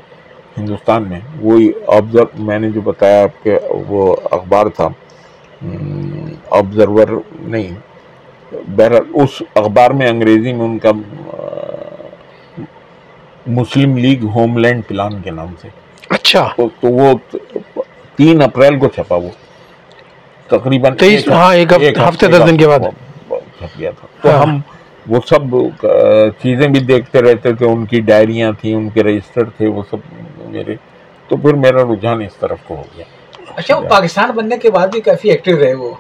ہندوستان 0.58 1.10
میں 1.10 1.20
وہی 1.42 1.72
آبزر 1.88 2.40
میں 2.40 2.60
نے 2.60 2.70
جو 2.70 2.82
بتایا 2.82 3.24
آپ 3.24 3.44
کے 3.44 3.58
وہ 3.88 4.16
اخبار 4.32 4.66
تھا۔ 4.76 4.88
آبزرور 6.50 7.22
نہیں 7.42 7.76
بہرحال 8.52 9.02
اس 9.14 9.44
اخبار 9.56 9.92
میں 9.92 10.08
انگریزی 10.08 10.54
میں 10.54 10.66
ان 10.66 10.80
کا 10.80 10.92
Muslim 13.48 13.98
League 13.98 14.24
home 14.24 14.58
land 14.58 14.84
plan 14.88 15.22
کے 15.22 15.32
نام 15.32 15.48
سے۔ 15.62 15.68
اچھا۔ 16.10 16.50
تو 16.58 16.88
وہ 16.88 17.14
تین 18.16 18.42
اپریل 18.42 18.80
کو 18.80 18.88
چھپا 18.88 19.16
وہ۔ 19.16 19.30
تقریباً 20.48 20.94
ہاں، 21.32 21.56
ایک 21.56 21.74
ہفتے- 21.74 22.30
دس 22.30 22.50
دن 22.50 22.58
کے 22.58 22.68
بعد۔ 22.68 22.80
چھپ 23.30 23.80
گیا 23.80 23.92
تھا۔ 23.92 24.08
تو 24.22 24.30
ہاں۔ 24.30 24.44
ہم 24.44 24.60
وہ 25.08 25.20
سب 25.30 25.56
چیزیں 26.42 26.68
بھی 26.68 26.80
دیکھتے 26.80 27.22
رہتے 27.22 27.54
تھے۔ 27.54 27.66
ان 27.66 27.86
کی 27.86 28.02
ڈائریاں 28.02 28.52
تھیں 28.62 28.76
ان 28.76 28.90
کے 28.90 29.04
رجسٹر 29.04 29.44
تھے 29.44 29.68
وہ 29.68 29.84
سب 29.90 29.98
میرے۔ 30.40 30.76
تو 31.28 31.38
پھر 31.38 31.54
میرا 31.54 31.84
رجحان 31.84 32.22
اس 32.22 32.36
طرف 32.36 32.58
کو 32.68 32.76
ہو 32.76 32.84
گیا۔ 32.98 33.06
اچھا 33.56 33.78
وہ 33.78 33.90
پاکستان 33.90 34.32
بننے 34.32 34.58
کے 34.58 34.72
بعد 34.72 34.88
بھی 34.88 35.02
کافی 35.02 35.32
ایکٹیو 35.32 35.58
رہے 35.58 35.74
وہ۔ 35.74 35.94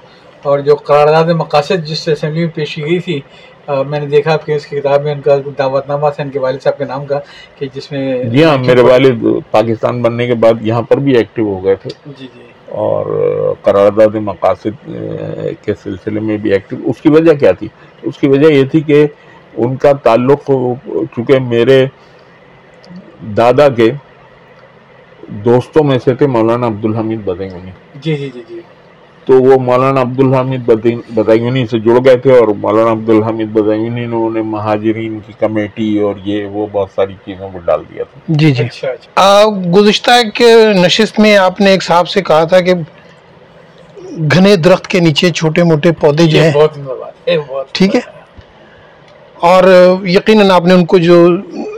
اور 0.44 0.60
جو 0.60 0.76
قرارداد 0.76 1.30
مقاصد 1.36 1.86
جس 1.86 2.08
اسمبلی 2.08 2.42
میں 2.42 2.52
پیش 2.56 2.76
کی 2.76 2.84
گئی 2.84 3.00
تھی 3.00 3.20
میں 3.88 4.00
نے 4.00 4.06
دیکھا 4.06 4.36
کی 4.38 4.54
اس 4.54 4.66
کی 4.66 4.80
کتاب 4.80 5.04
میں 5.04 5.12
ان 5.12 5.22
کا 5.22 5.36
دعوت 5.58 5.88
نامہ 5.90 6.10
تھا 6.16 6.24
ان 6.24 6.30
کے 6.30 6.40
والد 6.40 6.62
صاحب 6.64 6.78
کے 6.78 6.86
نام 6.86 7.06
کا 7.06 7.20
کہ 7.56 7.68
جس 7.74 7.92
میں 7.92 8.24
جی 8.24 8.44
ہاں 8.44 8.58
میرے 8.58 8.82
والد 8.82 9.24
پاکستان 9.52 10.02
بننے 10.02 10.28
کے 10.28 10.34
بعد 10.36 10.62
یہاں 10.62 10.82
پر 10.82 10.98
بھی 10.98 11.16
ایکٹیو 11.18 11.46
ہو 11.46 11.64
گئے 11.64 11.76
تھے۔ 11.76 11.90
جی 12.08 12.28
جی۔ 12.36 12.46
اور 12.76 13.06
قرارداد 13.62 14.16
مقاصد 14.22 14.90
کے 15.62 15.74
سلسلے 15.84 16.20
میں 16.20 16.38
بھی 16.38 16.52
ایکٹیو 16.54 16.80
اس 16.90 17.02
کی 17.02 17.10
وجہ 17.10 17.34
کیا 17.34 17.52
تھی؟ 17.52 17.68
اس 18.04 18.18
کی 18.18 18.28
وجہ 18.28 18.52
یہ 18.54 18.64
تھی 18.64 18.82
کہ 18.82 19.06
ان 19.58 19.76
کا 19.76 19.92
تعلق 20.04 20.52
چونکہ 21.16 21.40
میرے 21.40 21.86
دادا 23.38 23.68
کے 23.70 23.90
دوستوں 25.46 25.84
میں 25.84 25.98
سے 26.00 26.14
تھے 26.16 26.28
مولانا 26.28 26.68
عبدالحمید 26.68 27.24
بدیونی 27.26 27.72
جی 27.96 28.16
جی 28.16 28.30
جی 28.30 28.42
جی۔ 28.50 28.60
تو 29.28 29.44
وہ 29.44 29.60
مولانا 29.60 30.02
عبدالحمید 30.02 30.62
بدی- 30.66 31.02
بدیونی 31.10 31.68
سے 31.68 31.80
جڑ 31.80 31.98
گئے 32.06 32.18
تھے 32.18 32.38
اور 32.38 32.48
مولانا 32.48 32.92
عبدالحمید 32.92 33.48
بدیونی 33.48 33.90
نے 33.90 34.16
انہیں 34.16 34.44
مہاجرین 34.44 35.20
کی 35.28 35.34
کمیٹی 35.40 36.00
اور 36.00 36.16
یہ 36.24 36.46
وہ 36.46 36.68
بہت 36.72 36.88
ساری 36.96 37.14
چیزوں 37.26 37.50
کو 37.50 37.60
ڈال 37.60 37.82
دیا 37.90 38.04
تھا۔ 38.04 38.20
جی 38.28 38.52
جی۔ 38.52 38.64
اچھا 38.64 38.88
اچھا۔ 38.88 39.44
گزشتہ 39.76 40.12
ایک 40.12 40.42
نشست 40.86 41.20
میں 41.20 41.38
آپ 41.38 41.62
نے 41.62 41.70
ایک 41.70 41.84
صاحب 41.84 42.08
سے 42.08 42.22
کہا 42.22 42.44
تھا 42.44 42.62
کہ 42.62 42.74
گھنے 44.34 44.56
درخت 44.56 44.88
کے 44.88 45.00
نیچے 45.00 45.30
چھوٹے 45.30 45.64
موٹے 45.64 45.92
پودے 45.92 46.26
جو 46.26 46.42
ہیں 46.42 46.52
ٹھیک 47.72 47.96
ہے؟ 47.96 48.02
اور 49.34 49.64
یقیناً 50.04 50.52
آپ 50.52 50.66
نے 50.66 50.74
ان 50.74 50.86
کو 50.86 50.98
جو 50.98 51.28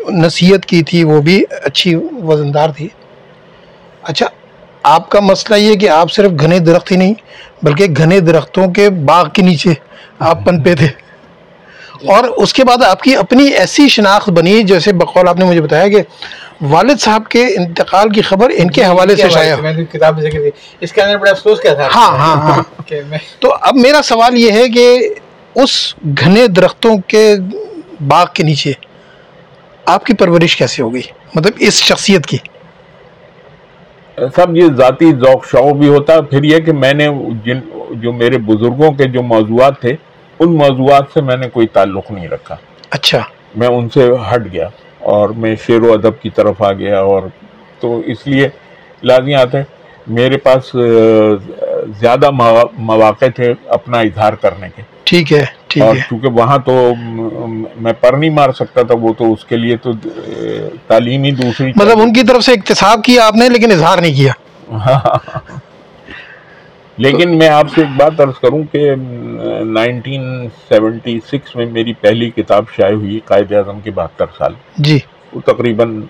نصیحت 0.09 0.65
کی 0.65 0.83
تھی 0.83 1.03
وہ 1.03 1.21
بھی 1.21 1.43
اچھی 1.63 1.95
وزندار 2.23 2.69
تھی۔ 2.77 2.87
اچھا 4.03 4.25
آپ 4.83 5.09
کا 5.09 5.19
مسئلہ 5.19 5.55
یہ 5.55 5.75
کہ 5.75 5.89
آپ 5.89 6.11
صرف 6.11 6.31
گھنے 6.39 6.59
درخت 6.59 6.91
ہی 6.91 6.97
نہیں 6.97 7.13
بلکہ 7.63 7.85
گھنے 7.97 8.19
درختوں 8.19 8.67
کے 8.67 8.89
باغ 8.89 9.29
کے 9.29 9.41
نیچے 9.41 9.69
آپ 10.19 10.45
پنپے 10.45 10.75
تھے۔ 10.75 10.87
اور 12.05 12.23
اس 12.23 12.53
کے 12.53 12.63
بعد 12.63 12.83
آپ 12.83 13.01
کی 13.01 13.15
اپنی 13.15 13.47
ایسی 13.47 13.89
شناخت 13.89 14.29
بنی 14.29 14.63
جیسے 14.63 14.93
بقول 14.93 15.27
آپ 15.27 15.37
نے 15.37 15.45
مجھے 15.45 15.61
بتایا 15.61 15.87
کہ 15.87 16.01
والد 16.61 16.99
صاحب 16.99 17.27
کے 17.27 17.43
انتقال 17.43 18.09
کی 18.09 18.21
خبر 18.21 18.49
ان 18.57 18.71
کے 18.71 18.85
حوالے 18.85 19.15
سے 19.15 19.29
شائع۔ 19.29 19.55
کتاب 19.91 20.19
اس 20.81 20.91
کے 20.93 21.01
اندر 21.01 21.17
بڑا 21.17 21.31
افسوس 21.31 21.59
کیا 21.59 21.73
تھا۔ 21.73 21.87
ہاں 21.95 22.17
ہاں 22.17 22.35
ہاں۔ 22.35 22.63
تو 23.39 23.53
اب 23.61 23.75
میرا 23.75 24.01
سوال 24.03 24.37
یہ 24.37 24.51
ہے 24.51 24.69
کہ 24.69 25.09
اس 25.55 25.95
گھنے 26.17 26.47
درختوں 26.47 26.97
کے 27.07 27.35
باغ 28.07 28.25
کے 28.33 28.43
نیچے 28.43 28.71
آپ 29.85 30.05
کی 30.05 30.13
پرورش 30.13 30.55
کیسے 30.55 30.83
ہو 30.83 30.93
گئی؟ 30.93 31.01
مطلب 31.35 31.53
اس 31.57 31.73
شخصیت 31.73 32.25
کی۔ 32.25 32.37
سب 34.35 34.55
یہ 34.55 34.63
ذاتی 34.77 35.11
ذوق 35.11 35.45
شوق 35.45 35.73
بھی 35.73 35.87
ہوتا 35.87 36.13
ہے۔ 36.13 36.21
پھر 36.21 36.43
یہ 36.43 36.59
کہ 36.59 36.73
میں 36.73 36.93
نے 36.93 37.07
جن 37.45 37.59
جو 37.89 38.13
میرے 38.13 38.37
بزرگوں 38.37 38.91
کے 38.91 39.03
جو 39.03 39.21
موضوعات 39.21 39.81
تھے 39.81 39.95
ان 40.39 40.55
موضوعات 40.55 41.03
سے 41.13 41.21
میں 41.21 41.37
نے 41.37 41.49
کوئی 41.49 41.67
تعلق 41.67 42.11
نہیں 42.11 42.27
رکھا۔ 42.27 42.55
اچھا۔ 42.89 43.19
میں 43.55 43.67
ان 43.67 43.89
سے 43.89 44.09
ہٹ 44.33 44.53
گیا 44.53 44.69
اور 44.99 45.29
میں 45.29 45.55
شعر 45.55 45.81
و 45.81 45.93
ادب 45.93 46.21
کی 46.21 46.29
طرف 46.29 46.61
آ 46.61 46.71
گیا 46.71 46.99
اور 46.99 47.21
تو 47.79 48.01
اس 48.05 48.27
لیے 48.27 48.47
لازمیات 49.03 49.55
ہیں 49.55 49.63
میرے 50.07 50.37
پاس 50.37 50.75
زیادہ 51.99 52.29
موا- 52.31 52.73
مواقع 52.73 53.25
تھے 53.35 53.53
اپنا 53.67 53.99
اظہار 53.99 54.33
کرنے 54.33 54.69
کے۔ 54.75 54.81
ٹھیک 55.09 55.31
ہے 55.33 55.43
ٹھیک 55.67 55.83
ہے۔ 55.83 56.01
چونکہ 56.09 56.27
وہاں 56.29 56.57
تو 56.65 56.73
میں 57.75 57.93
پر 57.93 58.13
نہیں 58.13 58.29
مار 58.29 58.51
سکتا 58.51 58.81
تھا 58.81 58.95
وہ 59.01 59.13
تو 59.17 59.31
اس 59.33 59.45
کے 59.45 59.57
لیے 59.57 59.75
تو 59.77 59.91
تعلیم 60.87 61.23
ہی 61.23 61.31
دوسری 61.31 61.71
مطلب 61.75 61.99
ان 62.01 62.13
کی 62.13 62.23
طرف 62.23 62.43
سے 62.43 62.53
اقتصاب 62.53 63.03
کیا 63.03 63.25
آپ 63.27 63.35
نے 63.35 63.49
لیکن 63.49 63.71
اظہار 63.71 63.97
نہیں 63.97 64.15
کیا۔ 64.15 64.33
لیکن 66.97 67.37
میں 67.37 67.47
آپ 67.49 67.67
سے 67.75 67.81
ایک 67.81 67.95
بات 67.97 68.19
عرض 68.19 68.39
کروں 68.39 68.63
کہ 68.71 68.89
نائنٹین 69.65 70.23
سیونٹی 70.67 71.19
سکس 71.27 71.55
میں 71.55 71.65
میری 71.65 71.93
پہلی 71.93 72.29
کتاب 72.29 72.63
شائع 72.75 72.93
ہوئی 72.93 73.19
قائد 73.25 73.51
اعظم 73.51 73.79
کے 73.79 73.91
بہتر 73.91 74.25
سال۔ 74.37 74.53
جی۔ 74.77 74.97
وہ 75.33 75.41
تقریباً 75.45 76.01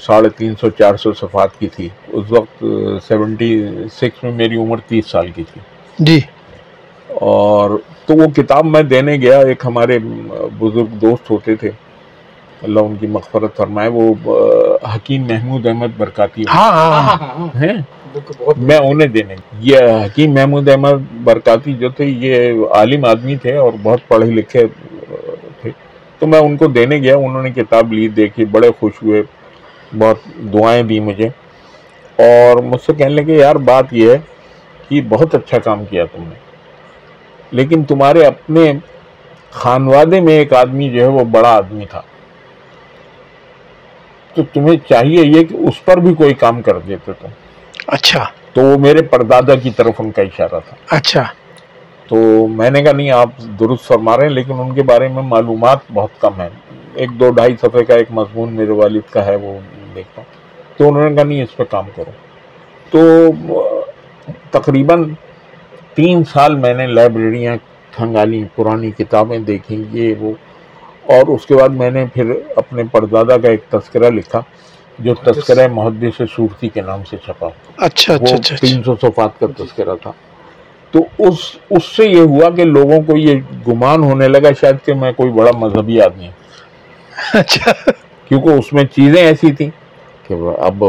ساڑھے 0.00 0.28
تین 0.28 0.54
سو 0.60 0.70
چار 0.70 0.96
سو 0.96 1.12
صفحات 1.12 1.58
کی 1.58 1.68
تھی۔ 1.68 1.88
اس 2.08 2.24
وقت 2.28 2.64
سیونٹی 3.08 3.50
سکس 3.92 4.22
میں 4.22 4.32
میری 4.32 4.56
عمر 4.56 4.78
تیس 4.86 5.06
سال 5.06 5.30
کی 5.30 5.42
تھی۔ 5.52 5.60
جی۔ 5.98 6.20
اور 7.20 7.70
تو 8.06 8.14
وہ 8.14 8.26
کتاب 8.36 8.64
میں 8.66 8.82
دینے 8.82 9.16
گیا 9.16 9.38
ایک 9.40 9.64
ہمارے 9.66 9.98
بزرگ 10.58 10.96
دوست 11.00 11.30
ہوتے 11.30 11.54
تھے 11.56 11.70
اللہ 12.62 12.80
ان 12.80 12.96
کی 12.96 13.06
مغفرت 13.06 13.56
فرمائے 13.56 13.88
وہ 13.88 14.34
حکیم 14.94 15.26
محمود 15.26 15.66
احمد 15.66 15.96
برکاتی 15.96 16.42
ہاں 16.48 16.70
ہاں 16.72 17.16
ہاں 17.16 17.46
ہیں؟ 17.56 17.76
میں 18.58 18.76
انہیں 18.78 19.08
دینے 19.08 19.34
یہ 19.60 19.78
حکیم 20.04 20.34
محمود 20.34 20.68
احمد 20.68 20.96
برکاتی 21.24 21.74
جو 21.74 21.88
تھے 21.88 22.04
یہ 22.04 22.64
عالم 22.74 23.04
آدمی 23.04 23.36
تھے 23.36 23.54
اور 23.56 23.72
بہت 23.82 24.08
پڑھے 24.08 24.30
لکھے 24.30 24.64
تھے۔ 25.62 25.70
تو 26.22 26.26
میں 26.26 26.38
ان 26.38 26.56
کو 26.56 26.66
دینے 26.68 26.96
گیا 26.96 27.16
انہوں 27.16 27.42
نے 27.42 27.50
کتاب 27.50 27.92
لی 27.92 28.08
دیکھی 28.16 28.44
بڑے 28.44 28.70
خوش 28.80 29.02
ہوئے 29.02 29.22
بہت 29.98 30.18
دعائیں 30.52 30.82
دی 30.82 31.00
مجھے۔ 31.00 31.28
اور 32.18 32.62
مجھ 32.62 32.80
سے 32.80 32.92
کہنے 32.94 33.14
لگے 33.14 33.36
یار 33.36 33.56
بات 33.64 33.92
یہ 33.92 34.10
ہے 34.10 34.18
کہ 34.88 35.00
بہت 35.08 35.34
اچھا 35.34 35.58
کام 35.58 35.84
کیا 35.84 36.04
تم 36.04 36.22
نے۔ 36.22 36.34
لیکن 37.50 37.84
تمہارے 37.84 38.24
اپنے 38.24 38.72
خانوادے 39.50 40.20
میں 40.20 40.32
ایک 40.32 40.52
آدمی 40.52 40.90
جو 40.90 41.00
ہے 41.00 41.06
وہ 41.06 41.24
بڑا 41.24 41.56
آدمی 41.56 41.84
تھا۔ 41.84 42.02
تو 44.34 44.42
تمہیں 44.52 44.88
چاہیے 44.88 45.22
یہ 45.24 45.44
کہ 45.44 45.54
اس 45.54 45.84
پر 45.84 45.96
بھی 45.96 46.14
کوئی 46.14 46.34
کام 46.34 46.62
کر 46.62 46.78
دیتے 46.78 47.12
تم۔ 47.20 47.28
اچھا۔ 47.86 48.24
تو 48.52 48.60
وہ 48.60 48.78
میرے 48.78 49.02
پردادا 49.02 49.54
کی 49.54 49.70
طرف 49.70 49.92
ان 49.98 50.10
کا 50.10 50.22
اشارہ 50.22 50.60
تھا۔ 50.68 50.96
اچھا۔ 50.96 51.24
تو 52.08 52.46
میں 52.46 52.70
نے 52.70 52.82
کہا 52.82 52.92
نہیں 52.92 53.10
آپ 53.10 53.28
درست 53.60 53.84
فرما 53.84 54.16
رہے 54.16 54.22
ہیں 54.22 54.34
لیکن 54.34 54.52
ان 54.52 54.74
کے 54.74 54.82
بارے 54.82 55.08
میں 55.08 55.22
معلومات 55.22 55.78
بہت 55.94 56.20
کم 56.20 56.40
ہیں۔ 56.40 56.48
ایک 56.94 57.10
دو 57.10 57.30
ڈھائی 57.30 57.56
صفحے 57.56 57.84
کا 57.84 57.94
ایک 57.94 58.06
مضمون 58.10 58.52
میرے 58.52 58.72
والد 58.72 59.10
کا 59.10 59.26
ہے 59.26 59.36
وہ 59.36 59.58
دیکھتا 59.94 60.22
ہوں۔ 60.22 60.40
تو 60.78 60.88
انہوں 60.88 61.10
نے 61.10 61.16
کہا 61.16 61.24
نہیں 61.24 61.42
اس 61.42 61.56
پہ 61.56 61.64
کام 61.64 61.86
کرو۔ 61.96 62.10
تو 62.90 63.26
تقریباً 64.50 65.14
تین 65.94 66.24
سال 66.24 66.54
میں 66.54 66.74
نے 66.74 66.86
لائبریریاں 66.86 67.56
کھنگالی 67.92 68.44
پرانی 68.56 68.90
کتابیں 68.90 69.38
دیکھیں 69.38 69.78
یہ 69.92 70.14
وہ۔ 70.20 70.32
اور 71.06 71.26
اس 71.26 71.46
کے 71.46 71.54
بعد 71.54 71.68
میں 71.68 71.90
نے 71.90 72.04
پھر 72.14 72.32
اپنے 72.56 72.82
پردادا 72.92 73.36
کا 73.36 73.48
ایک 73.48 73.60
تذکرہ 73.70 74.10
لکھا 74.10 74.40
جو 74.98 75.14
تذکرہ 75.14 75.68
محدث 75.68 76.22
صورتی 76.36 76.68
کے 76.68 76.80
نام 76.80 77.04
سے 77.10 77.16
چھپا۔ 77.16 77.48
اچھا 77.76 78.14
اچھا 78.14 78.14
وہ 78.14 78.38
اچھا 78.38 78.54
اچھا۔ 78.54 78.66
تین 78.66 78.82
سو 78.82 78.94
صفحات 78.94 79.40
کا 79.40 79.46
تذکرہ 79.58 79.94
تھا۔ 80.02 80.12
تو 80.90 80.98
اس 81.18 81.34
اس 81.70 81.84
سے 81.96 82.04
یہ 82.06 82.20
ہوا 82.20 82.50
کہ 82.50 82.64
لوگوں 82.64 83.02
کو 83.02 83.16
یہ 83.16 83.40
گمان 83.68 84.02
ہونے 84.02 84.28
لگا 84.28 84.48
شاید 84.60 84.76
کہ 84.84 84.94
میں 84.94 85.12
کوئی 85.12 85.32
بڑا 85.32 85.50
مذہبی 85.58 86.00
آدمی 86.00 86.24
ہوں۔ 86.24 86.32
اچھا۔ 87.34 87.90
کیونکہ 88.28 88.48
اس 88.48 88.72
میں 88.72 88.84
چیزیں 88.84 89.22
ایسی 89.22 89.52
تھیں 89.52 89.70
کہ 90.28 90.34
اب 90.58 90.84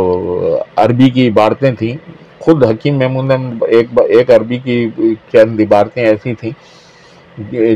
عربی 0.75 1.09
کی 1.09 1.27
عبارتیں 1.27 1.71
تھیں 1.71 1.97
خود 2.41 2.63
حکیم 2.63 2.97
محمود 2.97 3.25
نے 3.31 3.65
ایک 3.67 3.87
ایک 4.09 4.31
عربی 4.31 4.57
کی 4.57 4.89
چند 5.33 5.59
عبارتیں 5.59 6.03
ایسی 6.03 6.33
تھیں 6.35 6.51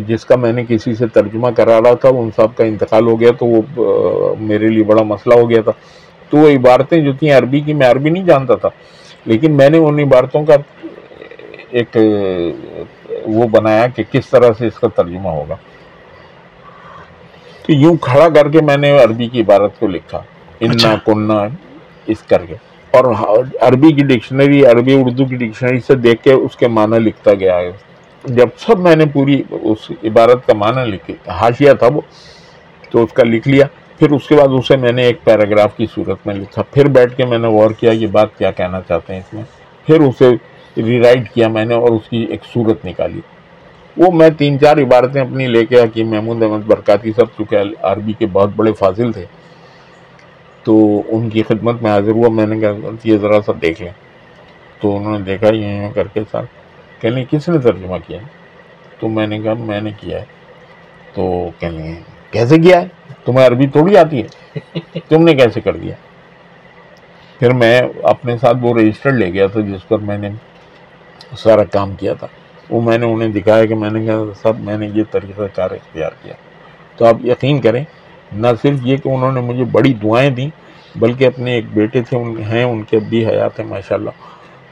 جس 0.07 0.25
کا 0.25 0.35
میں 0.35 0.51
نے 0.53 0.63
کسی 0.67 0.93
سے 0.95 1.07
ترجمہ 1.07 1.47
کرا 1.57 1.79
رہا 1.81 1.93
تھا 1.93 2.09
ان 2.09 2.29
صاحب 2.35 2.55
کا 2.55 2.63
انتقال 2.63 3.07
ہو 3.07 3.19
گیا 3.19 3.31
تو 3.39 3.45
وہ 3.45 4.35
میرے 4.39 4.67
لیے 4.67 4.83
بڑا 4.83 5.03
مسئلہ 5.03 5.33
ہو 5.35 5.49
گیا 5.49 5.61
تھا۔ 5.61 5.71
تو 6.29 6.37
وہ 6.37 6.49
عبارتیں 6.49 7.01
جو 7.01 7.13
تھیں 7.13 7.31
عربی 7.31 7.59
کی 7.59 7.73
میں 7.73 7.87
عربی 7.87 8.09
نہیں 8.09 8.23
جانتا 8.23 8.55
تھا 8.55 8.69
لیکن 9.25 9.57
میں 9.57 9.69
نے 9.69 9.77
ان 9.77 9.99
عبارتوں 9.99 10.45
کا 10.45 10.55
ایک 11.69 11.97
وہ 13.25 13.47
بنایا 13.47 13.87
کہ 13.87 14.03
کس 14.11 14.29
طرح 14.29 14.51
سے 14.57 14.67
اس 14.67 14.79
کا 14.79 14.87
ترجمہ 14.87 15.29
ہوگا۔ 15.29 15.55
تو 17.65 17.73
یوں 17.73 17.97
کھڑا 17.97 18.29
کر 18.29 18.49
کے 18.49 18.61
میں 18.61 18.77
نے 18.77 19.03
عربی 19.03 19.27
کی 19.27 19.41
عبارت 19.41 19.79
کو 19.79 19.87
لکھا۔ 19.87 20.21
انا 20.59 20.73
اچھا۔ 20.73 20.95
کننا 21.05 21.47
اس 22.07 22.23
کر 22.23 22.45
کے۔ 22.45 22.55
اور 22.95 23.13
عربی 23.61 23.91
کی 23.91 24.03
ڈکشنری، 24.07 24.65
عربی، 24.65 24.93
اردو 24.93 25.25
کی 25.25 25.35
ڈکشنری 25.35 25.79
سے 25.79 25.95
دیکھ 25.95 26.23
کے 26.23 26.33
اس 26.33 26.55
کے 26.55 26.67
معنی 26.67 26.99
لکھتا 26.99 27.33
گیا 27.33 27.57
ہے۔ 27.57 27.71
جب 28.23 28.47
سب 28.57 28.79
میں 28.79 28.95
نے 28.95 29.05
پوری 29.05 29.41
اس 29.49 29.91
عبارت 30.03 30.45
کا 30.47 30.53
معنی 30.53 30.91
لکھی، 30.91 31.13
حاشیہ 31.27 31.73
تھا 31.73 31.87
وہ، 31.93 32.01
تو 32.89 33.03
اس 33.03 33.13
کا 33.13 33.23
لکھ 33.23 33.47
لیا۔ 33.47 33.65
پھر 33.99 34.11
اس 34.11 34.27
کے 34.27 34.35
بعد 34.35 34.47
اسے 34.59 34.77
میں 34.77 34.91
نے 34.91 35.03
ایک 35.03 35.23
پیراگراف 35.23 35.77
کی 35.77 35.85
صورت 35.95 36.27
میں 36.27 36.35
لکھا۔ 36.35 36.61
پھر 36.61 36.87
بیٹھ 36.87 37.15
کے 37.17 37.25
میں 37.25 37.37
نے 37.37 37.47
غور 37.47 37.71
کیا 37.71 37.91
یہ 37.91 38.07
بات 38.07 38.37
کیا 38.37 38.51
کہنا 38.51 38.81
چاہتے 38.87 39.13
ہیں 39.13 39.19
اس 39.19 39.33
میں۔ 39.33 39.43
پھر 39.85 39.99
اسے 39.99 40.29
ری 40.81 40.99
رائٹ 40.99 41.29
کیا 41.33 41.47
میں 41.47 41.65
نے 41.65 41.75
اور 41.75 41.89
اس 41.89 42.09
کی 42.09 42.25
ایک 42.29 42.43
صورت 42.53 42.85
نکالی۔ 42.85 43.21
وہ 43.97 44.11
میں 44.11 44.29
تین 44.29 44.59
چار 44.59 44.77
عبارتیں 44.77 45.21
اپنی 45.21 45.47
لے 45.47 45.65
کے 45.65 45.81
حکیم 45.81 46.09
محمود 46.09 46.43
احمد 46.43 46.65
برکاتی 46.67 47.11
صاحب، 47.15 47.27
چونکہ 47.37 47.57
عربی 47.81 48.13
کے 48.19 48.25
بہت 48.25 48.49
بڑے 48.55 48.71
فاضل 48.71 49.11
تھے 49.11 49.25
تو 50.65 51.01
ان 51.07 51.29
کی 51.29 51.43
خدمت 51.43 51.81
میں 51.81 51.91
حاضر 51.91 52.11
ہوا، 52.11 52.29
میں 52.29 52.45
نے 52.45 52.59
کہا 52.59 52.71
یہ 53.03 53.17
ذرا 53.17 53.41
سا 53.41 53.51
دیکھ 53.61 53.81
لیں۔ 53.81 53.91
تو 54.79 54.97
انہوں 54.97 55.19
نے 55.19 55.25
دیکھا، 55.25 55.47
یہ 55.53 55.65
یوں 55.65 55.91
کر 55.91 56.07
کے 56.07 56.19
سر 56.31 56.41
کہنے 57.01 57.25
کس 57.31 57.49
نے 57.49 57.57
ترجمہ 57.57 57.95
کیا 58.07 58.19
تو 58.99 59.09
میں 59.09 59.27
نے 59.27 59.39
کہا، 59.39 59.53
میں 59.53 59.81
نے 59.81 59.91
کیا 59.99 60.19
ہے۔ 60.19 60.25
تو 61.13 61.49
کہنے 61.59 61.95
کیسے 62.31 62.57
کیا 62.57 62.81
ہے؟ 62.81 62.87
تمہیں 63.25 63.47
عربی 63.47 63.67
تھوڑی 63.67 63.97
آتی 63.97 64.23
ہے۔ 64.23 64.53
تم 65.09 65.23
نے 65.23 65.33
کیسے 65.33 65.61
کر 65.61 65.75
دیا؟ 65.75 65.95
پھر 67.39 67.53
میں 67.53 67.81
اپنے 68.03 68.37
ساتھ 68.37 68.57
وہ 68.61 68.73
رجسٹر 68.73 69.11
لے 69.11 69.33
گیا 69.33 69.47
تھا، 69.47 69.61
جس 69.61 69.87
پر 69.87 69.99
میں 69.99 70.17
نے 70.17 70.29
سارا 71.37 71.63
کام 71.63 71.95
کیا 71.95 72.13
تھا۔ 72.13 72.27
وہ 72.69 72.81
میں 72.81 72.97
نے 72.97 73.05
انہیں 73.05 73.29
دکھایا 73.29 73.65
کہ 73.65 73.75
میں 73.75 73.89
نے 73.89 74.05
کہا، 74.05 74.23
سب، 74.41 74.59
میں 74.59 74.77
نے 74.77 74.89
یہ 74.93 75.03
طریقہ 75.11 75.41
کار 75.55 75.71
اختیار 75.71 76.09
کیا 76.23 76.33
تو 76.95 77.05
آپ 77.05 77.15
یقین 77.23 77.61
کریں 77.61 77.83
نہ 78.31 78.47
صرف 78.61 78.77
یہ 78.83 78.97
کہ 78.97 79.09
انہوں 79.09 79.31
نے 79.31 79.39
مجھے 79.39 79.63
بڑی 79.63 79.93
دعائیں 79.93 80.29
دیں 80.29 80.49
بلکہ 80.95 81.27
اپنے 81.27 81.53
ایک 81.53 81.65
بیٹے 81.73 82.01
تھے 82.01 82.17
ان 82.17 82.37
ہیں 82.37 82.63
ان 82.63 82.83
کے 82.83 82.99
بھی 82.99 83.25
حیات 83.25 83.59
ہیں 83.59 83.67
ماشاء 83.67 83.95
اللہ 83.95 84.09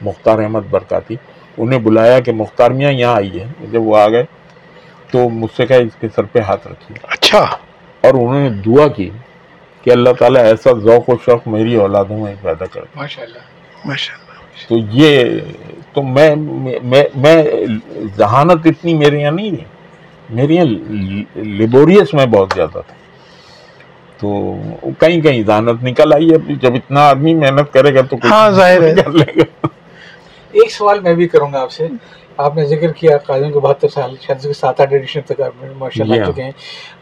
مختار 0.00 0.38
احمد 0.38 0.60
برکاتی۔ 0.70 1.16
انہیں 1.58 1.80
بلایا 1.80 2.20
کہ 2.20 2.32
مختار 2.32 2.70
میاں 2.70 2.92
یہاں 2.92 3.14
آئیے 3.16 3.44
جب 3.70 3.82
وہ 3.82 3.96
آ 3.96 4.08
گئے 4.08 4.24
تو 5.10 5.28
مجھ 5.28 5.56
سے 5.56 5.66
کہا 5.66 5.76
اس 5.76 5.96
کے 6.00 6.08
سر 6.14 6.22
پہ 6.22 6.38
ہاتھ 6.38 6.66
رکھیے۔ 6.66 6.98
اچھا۔ 7.02 7.38
اور 8.00 8.14
انہوں 8.14 8.40
نے 8.40 8.48
دعا 8.50 8.88
کی 8.88 9.10
کہ 9.82 9.90
اللہ 9.90 10.10
تعالیٰ 10.18 10.42
ایسا 10.42 10.70
ذوق 10.78 11.08
و 11.08 11.14
شوق 11.24 11.48
میری 11.48 11.74
اولادوں 11.74 12.18
میں 12.18 12.34
پیدا 12.42 12.64
کر 12.64 12.80
ماشاء 12.96 13.22
اللہ 13.22 13.38
ماشاء 13.84 14.14
اللہ 14.14 14.68
تو 14.68 14.98
یہ 14.98 15.24
تو 15.92 16.02
میں 16.02 16.36
میں 16.82 17.04
میں 17.14 17.44
ذہانت 18.16 18.66
اتنی 18.66 18.94
میرے 18.94 19.18
یہاں 19.18 19.32
نہیں 19.32 19.50
رہی 19.50 19.64
میرے 20.30 20.54
یہاں 20.54 20.64
لیبوریس 21.34 22.14
میں 22.14 22.26
بہت 22.26 22.52
زیادہ 22.54 22.70
تھا۔ 22.70 22.94
تو 24.18 24.56
کہیں 24.98 25.20
کہیں 25.20 25.42
ذہانت 25.46 25.84
نکل 25.84 26.12
آئی 26.12 26.30
ہے 26.30 26.54
جب 26.54 26.74
اتنا 26.74 27.08
آدمی 27.08 27.34
محنت 27.34 27.72
کرے 27.72 27.94
گا 27.94 28.00
تو 28.00 28.16
کچھ 28.16 28.32
ہاں، 28.32 28.50
ظاہر 28.50 28.82
ہے۔ 28.82 28.94
ایک 30.52 30.70
سوال 30.70 31.00
میں 31.00 31.14
بھی 31.14 31.28
کروں 31.28 31.52
گا 31.52 31.60
آپ 31.60 31.72
سے۔ 31.72 31.86
آپ 32.36 32.56
نے 32.56 32.64
ذکر 32.64 32.92
کیا 32.92 33.16
قائدوں 33.18 33.50
کے 33.50 33.58
بہتر 33.58 33.88
سال 33.88 34.14
شاید 34.20 34.40
سے 34.40 34.52
سات 34.52 34.80
آٹھ 34.80 34.92
ایڈیشن 34.92 35.20
تک 35.20 35.40
آپ 35.40 35.64
نے 35.64 35.68
ماشاء 35.78 36.04
اللہ 36.04 36.14
جی 36.14 36.20
ہاں۔ 36.20 36.32
چکے 36.32 36.42
ہیں۔ 36.42 36.50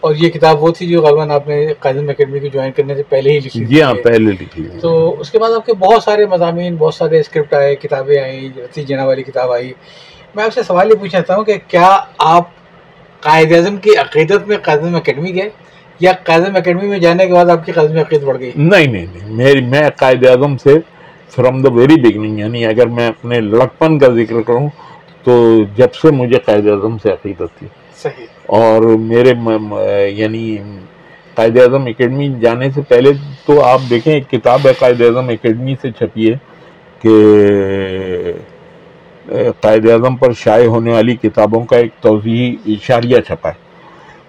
اور 0.00 0.14
یہ 0.14 0.30
کتاب 0.30 0.62
وہ 0.62 0.72
تھی 0.72 0.86
جو 0.86 1.02
غالباً 1.02 1.30
آپ 1.30 1.48
نے 1.48 1.72
قائدم 1.80 2.08
اکیڈمی 2.08 2.40
کو 2.40 2.46
جوائن 2.46 2.72
کرنے 2.72 2.94
سے 2.94 3.02
پہلے 3.08 3.30
ہی 3.30 3.38
لکھی 3.38 3.64
جی 3.64 3.82
ہاں 3.82 3.94
پہلے 3.94 4.32
لکھی 4.32 4.68
تو 4.80 5.20
اس 5.20 5.30
کے 5.30 5.38
بعد 5.38 5.52
آپ 5.52 5.66
کے 5.66 5.72
بہت 5.72 6.02
سارے 6.02 6.26
مضامین 6.26 6.76
بہت 6.76 6.94
سارے 6.94 7.20
اسکرپٹ 7.20 7.54
آئے 7.54 7.76
کتابیں 7.76 8.18
آئیں 8.18 8.48
رتی 8.56 8.82
جنا 8.82 9.04
والی 9.04 9.22
کتاب 9.22 9.52
آئی۔ 9.52 9.72
میں 10.34 10.44
آپ 10.44 10.52
سے 10.52 10.62
سوال 10.62 10.90
یہ 10.90 10.94
پوچھنا 10.94 11.20
چاہتا 11.20 11.36
ہوں 11.36 11.44
کہ 11.44 11.54
کیا 11.68 11.98
آپ 12.18 12.48
قائد 13.20 13.52
اعظم 13.52 13.76
کی 13.76 13.96
عقیدت 13.96 14.48
میں 14.48 14.56
قائدم 14.62 14.94
اکیڈمی 14.94 15.34
گئے؟ 15.34 15.48
یا 16.02 16.12
قائدم 16.24 16.56
اکیڈمی 16.56 16.88
میں 16.88 16.98
جانے 16.98 17.26
کے 17.26 17.32
بعد 17.32 17.46
آپ 17.46 17.66
کی 17.66 17.72
قائدم 17.72 17.98
عقید 17.98 18.22
بڑھ 18.22 18.38
گئی؟ 18.40 18.50
نہیں 18.54 18.86
نہیں 18.86 19.06
نہیں 19.06 19.32
میری 19.36 19.60
میں 19.64 19.88
قائد 19.96 20.26
اعظم 20.26 20.56
سے 20.56 20.74
فرام 21.30 21.60
دا 21.62 21.72
ویری 21.72 22.00
بگننگ 22.00 22.38
یعنی 22.38 22.64
اگر 22.66 22.86
میں 22.86 23.08
اپنے 23.08 23.40
لڑکپن 23.40 23.98
کا 23.98 24.06
ذکر 24.14 24.40
کروں 24.42 24.68
تو 25.24 25.34
جب 25.76 25.94
سے 25.94 26.10
مجھے 26.10 26.38
قائد 26.38 26.68
اعظم 26.68 26.98
سے 26.98 27.12
عقیدت 27.12 27.58
تھی 27.58 27.66
صحیح۔ 28.02 28.26
اور 28.46 28.82
میرے 28.82 29.32
یعنی 30.10 30.56
قائد 31.34 31.58
اعظم 31.58 31.86
اکیڈمی 31.86 32.28
جانے 32.40 32.70
سے 32.70 32.80
پہلے 32.88 33.10
تو 33.46 33.62
آپ 33.64 33.80
دیکھیں 33.90 34.12
ایک 34.12 34.30
کتاب 34.30 34.60
ہے 34.64 34.72
قائد 34.78 35.00
اعظم 35.00 35.28
اکیڈمی 35.28 35.74
سے 35.82 35.90
چھپی 35.90 36.32
ہے 36.32 36.36
کہ 37.02 38.32
قائد 39.60 39.90
اعظم 39.90 40.16
پر 40.16 40.32
شائع 40.32 40.66
ہونے 40.66 40.92
والی 40.92 41.16
کتابوں 41.16 41.64
کا 41.64 41.76
ایک 41.76 41.92
توضیحی 42.00 42.72
اشاریہ 42.72 43.20
چھپا 43.26 43.48
ہے۔ 43.48 43.60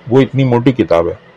وہ 0.07 0.21
اتنی 0.21 0.43
موٹی 0.43 0.71
کتاب 0.71 1.07
ہے۔ 1.07 1.33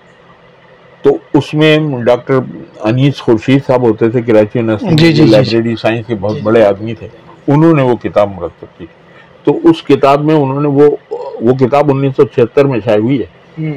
تو 1.07 1.17
اس 1.33 1.55
میں 1.55 1.79
ڈاکٹر 2.05 2.39
انیس 2.81 3.23
خورشید 3.23 3.67
صاحب 3.67 3.83
ہوتے 3.83 4.11
تھے 4.11 4.23
کراچی 4.23 4.59
جی، 4.59 4.65
جی، 4.65 4.65
یونیورسٹی 4.65 5.13
جی۔ 5.13 5.25
لائبریری 5.25 5.77
سائنس 5.77 6.07
کے 6.07 6.15
بہت 6.15 6.37
بڑے 6.43 6.65
آدمی 6.65 6.95
تھے 6.95 7.09
انہوں 7.49 7.75
نے 7.75 7.83
وہ 7.83 7.97
کتاب 7.97 8.31
مرتب 8.37 8.79
کی۔ 8.79 8.87
تو 9.45 9.59
اس 9.65 9.83
کتاب 9.83 10.25
میں 10.25 10.35
انہوں 10.35 10.61
نے 10.61 10.69
وہ 10.69 10.97
وہ 11.41 11.55
کتاب 11.55 11.91
انیس 11.91 12.17
سو 12.17 12.27
چھہتر 12.27 12.65
میں 12.65 12.81
شائع 12.85 12.99
ہوئی 12.99 13.23
ہے۔ 13.23 13.71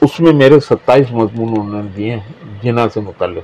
اس 0.00 0.20
میں 0.20 0.32
میرے 0.32 0.60
ستائیس 0.60 1.12
مضمون 1.12 1.48
انہوں 1.48 1.82
نے 1.82 1.88
دیے 1.96 2.10
ہیں 2.10 2.32
جنا 2.62 2.88
سے 2.94 3.00
متعلق۔ 3.00 3.42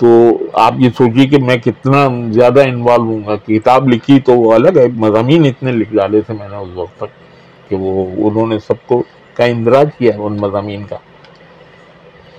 تو 0.00 0.38
آپ 0.52 0.74
یہ 0.78 0.90
سوچیے 0.98 1.26
کہ 1.26 1.38
میں 1.38 1.56
کتنا 1.56 2.08
زیادہ 2.30 2.60
انوالو 2.68 3.02
ہوں 3.02 3.20
گا۔ 3.26 3.36
کتاب 3.36 3.88
لکھی 3.88 4.20
تو 4.20 4.32
وہ 4.32 4.52
الگ 4.52 4.78
ہے 4.78 4.86
مضامین 4.96 5.46
اتنے 5.46 5.72
لکھ 5.72 5.94
ڈالے 5.94 6.20
تھے 6.20 6.34
میں 6.34 6.48
نے 6.48 6.56
اس 6.56 6.68
وقت 6.74 6.96
تک 6.96 7.70
کہ 7.70 7.76
وہ 7.76 8.28
انہوں 8.28 8.46
نے 8.46 8.58
سب 8.58 8.86
کو 8.86 9.02
کا 9.34 9.44
اندراج 9.44 9.88
کیا 9.98 10.14
ہے 10.14 10.20
ان 10.20 10.36
مضامین 10.36 10.84
کا۔ 10.84 10.96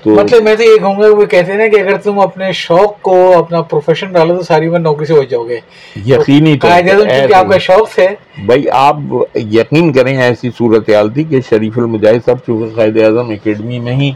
تو 0.04 0.10
مطلب 0.10 0.44
میں 0.44 0.56
تو 0.56 0.64
یہ 0.64 0.78
کہوں 0.78 1.02
گا 1.02 1.08
وہ 1.08 1.26
کہتے 1.26 1.52
ہیں 1.52 1.60
نا 1.60 1.68
کہ 1.68 1.80
اگر 1.80 1.98
تم 1.98 2.20
اپنے 2.20 2.52
شوق 2.52 3.02
کو 3.02 3.38
اپنا 3.38 3.62
پروفیشن 3.62 4.12
ڈالو 4.12 4.36
تو 4.36 4.42
ساری 4.42 4.68
عمر 4.68 4.80
نوکری 4.80 5.06
سے 5.06 5.14
ہو 5.14 5.24
جاؤ 5.24 5.48
گے۔ 5.48 5.60
یقینی 6.06 6.58
چونکہ 6.60 7.34
آپ 7.36 7.50
کا 7.50 7.58
شوق 7.58 7.90
تھے 7.90 8.08
بھائی 8.46 8.70
آپ 8.72 8.96
یقین 9.36 9.94
کریں 9.94 10.18
ایسی 10.18 10.50
صورتحال 10.58 11.10
تھی 11.10 11.24
کہ 11.24 11.40
شریف 11.50 11.78
المجاہد 11.78 12.26
صاحب 12.26 12.38
چونکہ 12.48 12.76
قائد 12.76 13.02
اعظم 13.02 13.30
اکیڈمی 13.30 13.80
میں 13.80 13.96
ہی 13.96 14.12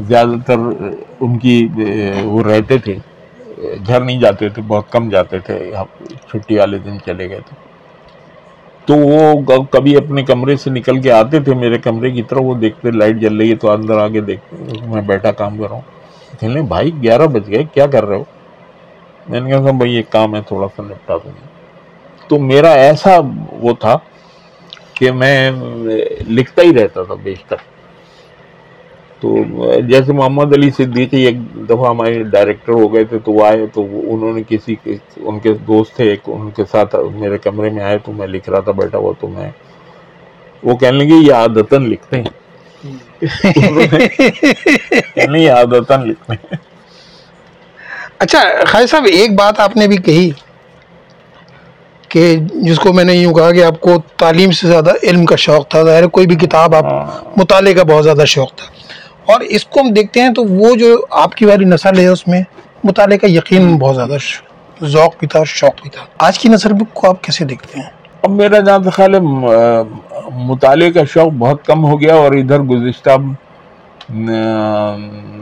زیادہ 0.00 0.34
تر 0.46 0.58
ان 1.20 1.38
کی 1.38 1.68
وہ 2.24 2.42
رہتے 2.42 2.78
تھے۔ 2.78 2.96
گھر 3.86 4.00
نہیں 4.00 4.20
جاتے 4.20 4.48
تھے 4.48 4.62
بہت 4.66 4.90
کم 4.90 5.08
جاتے 5.08 5.38
تھے۔ 5.38 5.72
چھٹی 6.28 6.58
والے 6.58 6.78
دن 6.78 6.98
چلے 7.06 7.28
گئے 7.28 7.40
تھے 7.48 7.67
تو 8.88 8.96
وہ 8.96 9.62
کبھی 9.70 9.96
اپنے 9.96 10.22
کمرے 10.24 10.56
سے 10.56 10.70
نکل 10.70 11.00
کے 11.02 11.10
آتے 11.12 11.40
تھے 11.44 11.54
میرے 11.54 11.78
کمرے 11.78 12.10
کی 12.10 12.22
طرف، 12.28 12.42
وہ 12.42 12.54
دیکھتے 12.60 12.90
لائٹ 12.90 13.16
جل 13.20 13.36
رہی 13.36 13.50
ہے 13.50 13.56
تو 13.62 13.70
اندر 13.70 13.98
آگے 13.98 14.20
دیکھتے 14.20 14.86
میں 14.88 15.02
بیٹھا 15.06 15.32
کام 15.32 15.56
کر 15.58 15.68
رہا 15.68 15.74
ہوں۔ 15.74 16.36
کہنے 16.40 16.62
بھائی، 16.68 16.90
گیارہ 17.02 17.26
بج 17.32 17.48
گئے، 17.50 17.62
کیا 17.74 17.86
کر 17.86 18.04
رہے 18.04 18.16
ہو؟ 18.16 18.24
میں 19.28 19.40
نے 19.40 19.50
کہا 19.50 19.70
بھائی 19.70 19.96
ایک 19.96 20.10
کام 20.12 20.34
ہے، 20.36 20.40
تھوڑا 20.48 20.66
سا 20.76 20.82
نپٹا 20.82 21.16
دوں 21.16 21.32
گا 21.32 21.46
تو 22.28 22.38
میرا 22.38 22.70
ایسا 22.84 23.18
وہ 23.60 23.72
تھا 23.80 23.96
کہ 24.94 25.10
میں 25.12 25.50
لکھتا 26.28 26.62
ہی 26.62 26.74
رہتا 26.74 27.02
تھا 27.02 27.14
بیشتر۔ 27.22 27.56
تو 29.20 29.36
جیسے 29.88 30.12
محمد 30.12 30.52
علی 30.52 30.70
صدیقی 30.70 31.26
ایک 31.26 31.36
دفعہ 31.68 31.88
ہمارے 31.88 32.22
ڈائریکٹر 32.32 32.72
ہو 32.72 32.94
گئے 32.94 33.04
تھے 33.04 33.18
تو 33.18 33.32
وہ 33.32 33.46
آئے 33.46 33.66
تو 33.66 33.82
وہ- 33.82 34.04
انہوں 34.06 34.32
نے 34.32 34.42
کسی 34.48 34.74
ان 35.16 35.38
کے 35.38 35.52
دوست 35.66 35.96
تھے 35.96 36.04
ایک 36.04 36.20
ان 36.26 36.50
کے 36.50 36.62
ساتھ 36.70 36.96
میرے 37.14 37.38
کمرے 37.38 37.70
میں 37.70 37.82
آئے 37.82 37.98
تو 37.98 38.12
میں 38.12 38.26
لکھ 38.26 38.50
رہا 38.50 38.60
تھا 38.60 38.72
بیٹھا 38.72 38.98
ہوا 38.98 39.12
تو 39.20 39.28
میں 39.28 39.50
وہ 40.62 40.76
کہنے 40.76 40.98
لگے 40.98 41.16
یہ 41.16 41.34
عادتاً 41.34 41.86
لکھتے 41.86 42.16
ہیں. 42.16 42.24
یہ 45.36 45.52
عادتاً 45.52 46.02
لکھتے 46.02 46.32
ہیں. 46.32 46.56
اچھا 48.18 48.42
خالد 48.66 48.90
صاحب 48.90 49.06
ایک 49.10 49.34
بات 49.34 49.60
آپ 49.60 49.76
نے 49.76 49.88
بھی 49.88 49.96
کہی 49.96 50.30
کہ 52.10 52.36
جس 52.62 52.78
کو 52.78 52.92
میں 52.92 53.04
نے 53.04 53.14
یوں 53.14 53.34
کہا 53.34 53.50
کہ 53.50 53.64
آپ 53.64 53.80
کو 53.80 54.02
تعلیم 54.16 54.50
سے 54.50 54.66
زیادہ 54.66 54.90
علم 55.02 55.24
کا 55.24 55.36
شوق 55.36 55.68
تھا 55.68 55.82
ظاہر 55.82 56.02
ہے 56.02 56.08
کوئی 56.08 56.26
بھی 56.26 56.36
کتاب 56.36 56.74
آپ 56.74 56.84
مطالعے 57.36 57.74
کا 57.74 57.82
بہت 57.82 58.04
زیادہ 58.04 58.22
شوق 58.26 58.56
تھا۔ 58.56 58.66
اور 59.28 59.40
اس 59.40 59.64
کو 59.64 59.80
ہم 59.80 59.88
دیکھتے 59.90 60.20
ہیں 60.20 60.28
تو 60.34 60.44
وہ 60.44 60.74
جو 60.74 60.86
آپ 61.10 61.34
کی 61.34 61.44
والی 61.44 61.64
نسل 61.64 61.98
ہے 61.98 62.06
اس 62.06 62.26
میں 62.28 62.40
مطالعے 62.84 63.18
کا 63.18 63.26
یقین 63.30 63.76
بہت 63.78 63.96
زیادہ 63.96 64.16
ذوق 64.84 65.18
بھی 65.18 65.26
تھا 65.26 65.42
شوق 65.44 65.82
بھی 65.82 65.90
تھا۔ 65.90 66.04
آج 66.18 66.38
کی 66.38 66.48
نسل 66.48 66.72
کو 66.92 67.08
آپ 67.08 67.22
کیسے 67.22 67.44
دیکھتے 67.44 67.80
ہیں؟ 67.80 67.88
اب 68.22 68.30
میرا 68.30 68.58
جہاں 68.58 68.78
تک 68.78 68.92
خیال 68.92 69.14
ہے 69.14 69.20
مطالعے 70.46 70.90
کا 70.92 71.04
شوق 71.04 71.32
بہت 71.38 71.64
کم 71.66 71.84
ہو 71.84 72.00
گیا 72.00 72.14
اور 72.14 72.32
ادھر 72.32 72.60
گزشتہ 72.62 73.16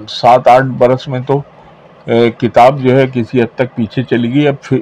سات 0.08 0.48
آٹھ 0.48 0.64
برس 0.78 1.08
میں 1.08 1.20
تو 1.26 1.40
کتاب 2.38 2.80
جو 2.80 2.96
ہے 2.96 3.06
کسی 3.12 3.42
حد 3.42 3.54
تک 3.54 3.74
پیچھے 3.74 4.02
چلی 4.02 4.34
گئی۔ 4.34 4.48
اب 4.48 4.74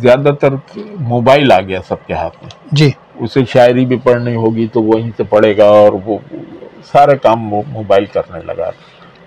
زیادہ 0.00 0.30
تر 0.40 0.54
موبائل 1.00 1.52
آ 1.52 1.60
گیا 1.60 1.80
سب 1.88 2.06
کے 2.06 2.14
ہاتھ 2.14 2.36
میں۔ 2.42 2.50
جی۔ 2.72 2.90
اسے 3.14 3.40
شاعری 3.52 3.84
بھی 3.86 3.96
پڑھنی 3.96 4.34
ہوگی 4.34 4.66
تو 4.72 4.82
وہیں 4.82 5.10
سے 5.16 5.22
پڑھے 5.22 5.56
گا 5.56 5.64
اور 5.64 5.92
وہ 6.04 6.18
سارے 6.84 7.16
کام 7.18 7.52
وہ 7.52 7.62
موبائل 7.68 8.04
کرنے 8.06 8.38
لگا۔ 8.46 8.70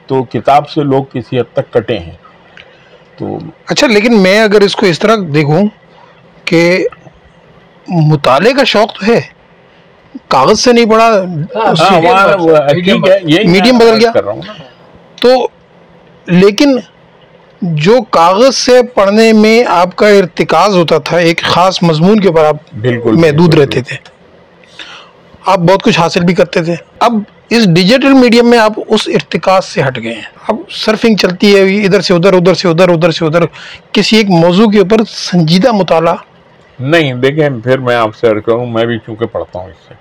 تو 0.07 0.23
کتاب 0.23 0.69
سے 0.69 0.83
لوگ 0.83 1.03
کسی 1.03 1.39
حد 1.39 1.53
تک 1.53 1.73
کٹے 1.73 1.99
ہیں۔ 1.99 2.11
تو 3.17 3.37
اچھا 3.67 3.87
لیکن 3.87 4.21
میں 4.21 4.39
اگر 4.39 4.61
اس 4.61 4.75
کو 4.75 4.85
اس 4.85 4.99
طرح 4.99 5.15
دیکھوں 5.33 5.61
کہ 6.45 6.87
مطالعے 7.87 8.53
کا 8.53 8.63
شوق 8.63 8.99
تو 8.99 9.11
ہے 9.11 9.21
کاغذ 10.27 10.59
سے 10.59 10.73
نہیں 10.73 10.85
پڑھا 10.85 11.07
ہاں، 11.55 11.71
اس- 11.71 11.91
ہاں 11.91 12.01
میڈیم 13.45 13.77
بدل- 13.77 14.01
گیا۔ 14.01 14.11
کر 14.11 14.23
رہا 14.23 14.31
ہوں 14.31 14.41
نا۔ 14.47 14.53
تو 15.21 15.47
لیکن 16.25 16.79
جو 17.61 18.01
کاغذ 18.09 18.55
سے 18.55 18.83
پڑھنے 18.83 19.33
میں 19.33 19.63
آپ 19.67 19.95
کا 19.95 20.07
ارتکاز 20.07 20.75
ہوتا 20.75 20.97
تھا 20.97 21.17
ایک 21.17 21.41
خاص 21.41 21.83
مضمون 21.83 22.19
کے 22.19 22.27
اوپر 22.27 22.45
آپ 22.45 22.55
بالکل 22.81 23.11
محدود 23.11 23.53
رہتے 23.53 23.81
تھے۔ 23.81 23.97
آپ 25.45 25.59
بہت 25.59 25.83
کچھ 25.83 25.99
حاصل 25.99 26.23
بھی 26.23 26.33
کرتے 26.33 26.63
تھے۔ 26.63 26.75
اب 26.99 27.11
اس 27.49 27.65
ڈیجیٹل 27.73 28.13
میڈیم 28.13 28.49
میں 28.49 28.57
آپ 28.57 28.73
اس 28.87 29.07
ارتکاز 29.07 29.65
سے 29.65 29.81
ہٹ 29.81 29.97
گئے 30.03 30.13
ہیں۔ 30.13 30.21
اب 30.47 30.55
سرفنگ 30.69 31.15
چلتی 31.15 31.55
ہے 31.55 31.61
ادھر 31.85 32.01
سے 32.01 32.13
ادھر 32.13 32.33
ادھر 32.33 32.53
سے 32.53 32.67
ادھر 32.67 32.89
ادھر 32.89 33.11
سے 33.11 33.25
ادھر 33.25 33.45
کسی 33.91 34.17
ایک 34.17 34.29
موضوع 34.29 34.67
کے 34.67 34.79
اوپر 34.79 35.03
سنجیدہ 35.07 35.71
مطالعہ۔ 35.71 36.15
نہیں 36.79 37.13
دیکھیں 37.13 37.49
پھر 37.63 37.77
میں 37.77 37.95
آپ 37.95 38.15
سے 38.15 38.27
عرض 38.27 38.43
کروں 38.45 38.65
میں 38.65 38.85
بھی 38.85 38.97
چونکہ 39.05 39.25
پڑھتا 39.25 39.59
ہوں 39.59 39.67
اس 39.67 39.87
سے 39.87 39.93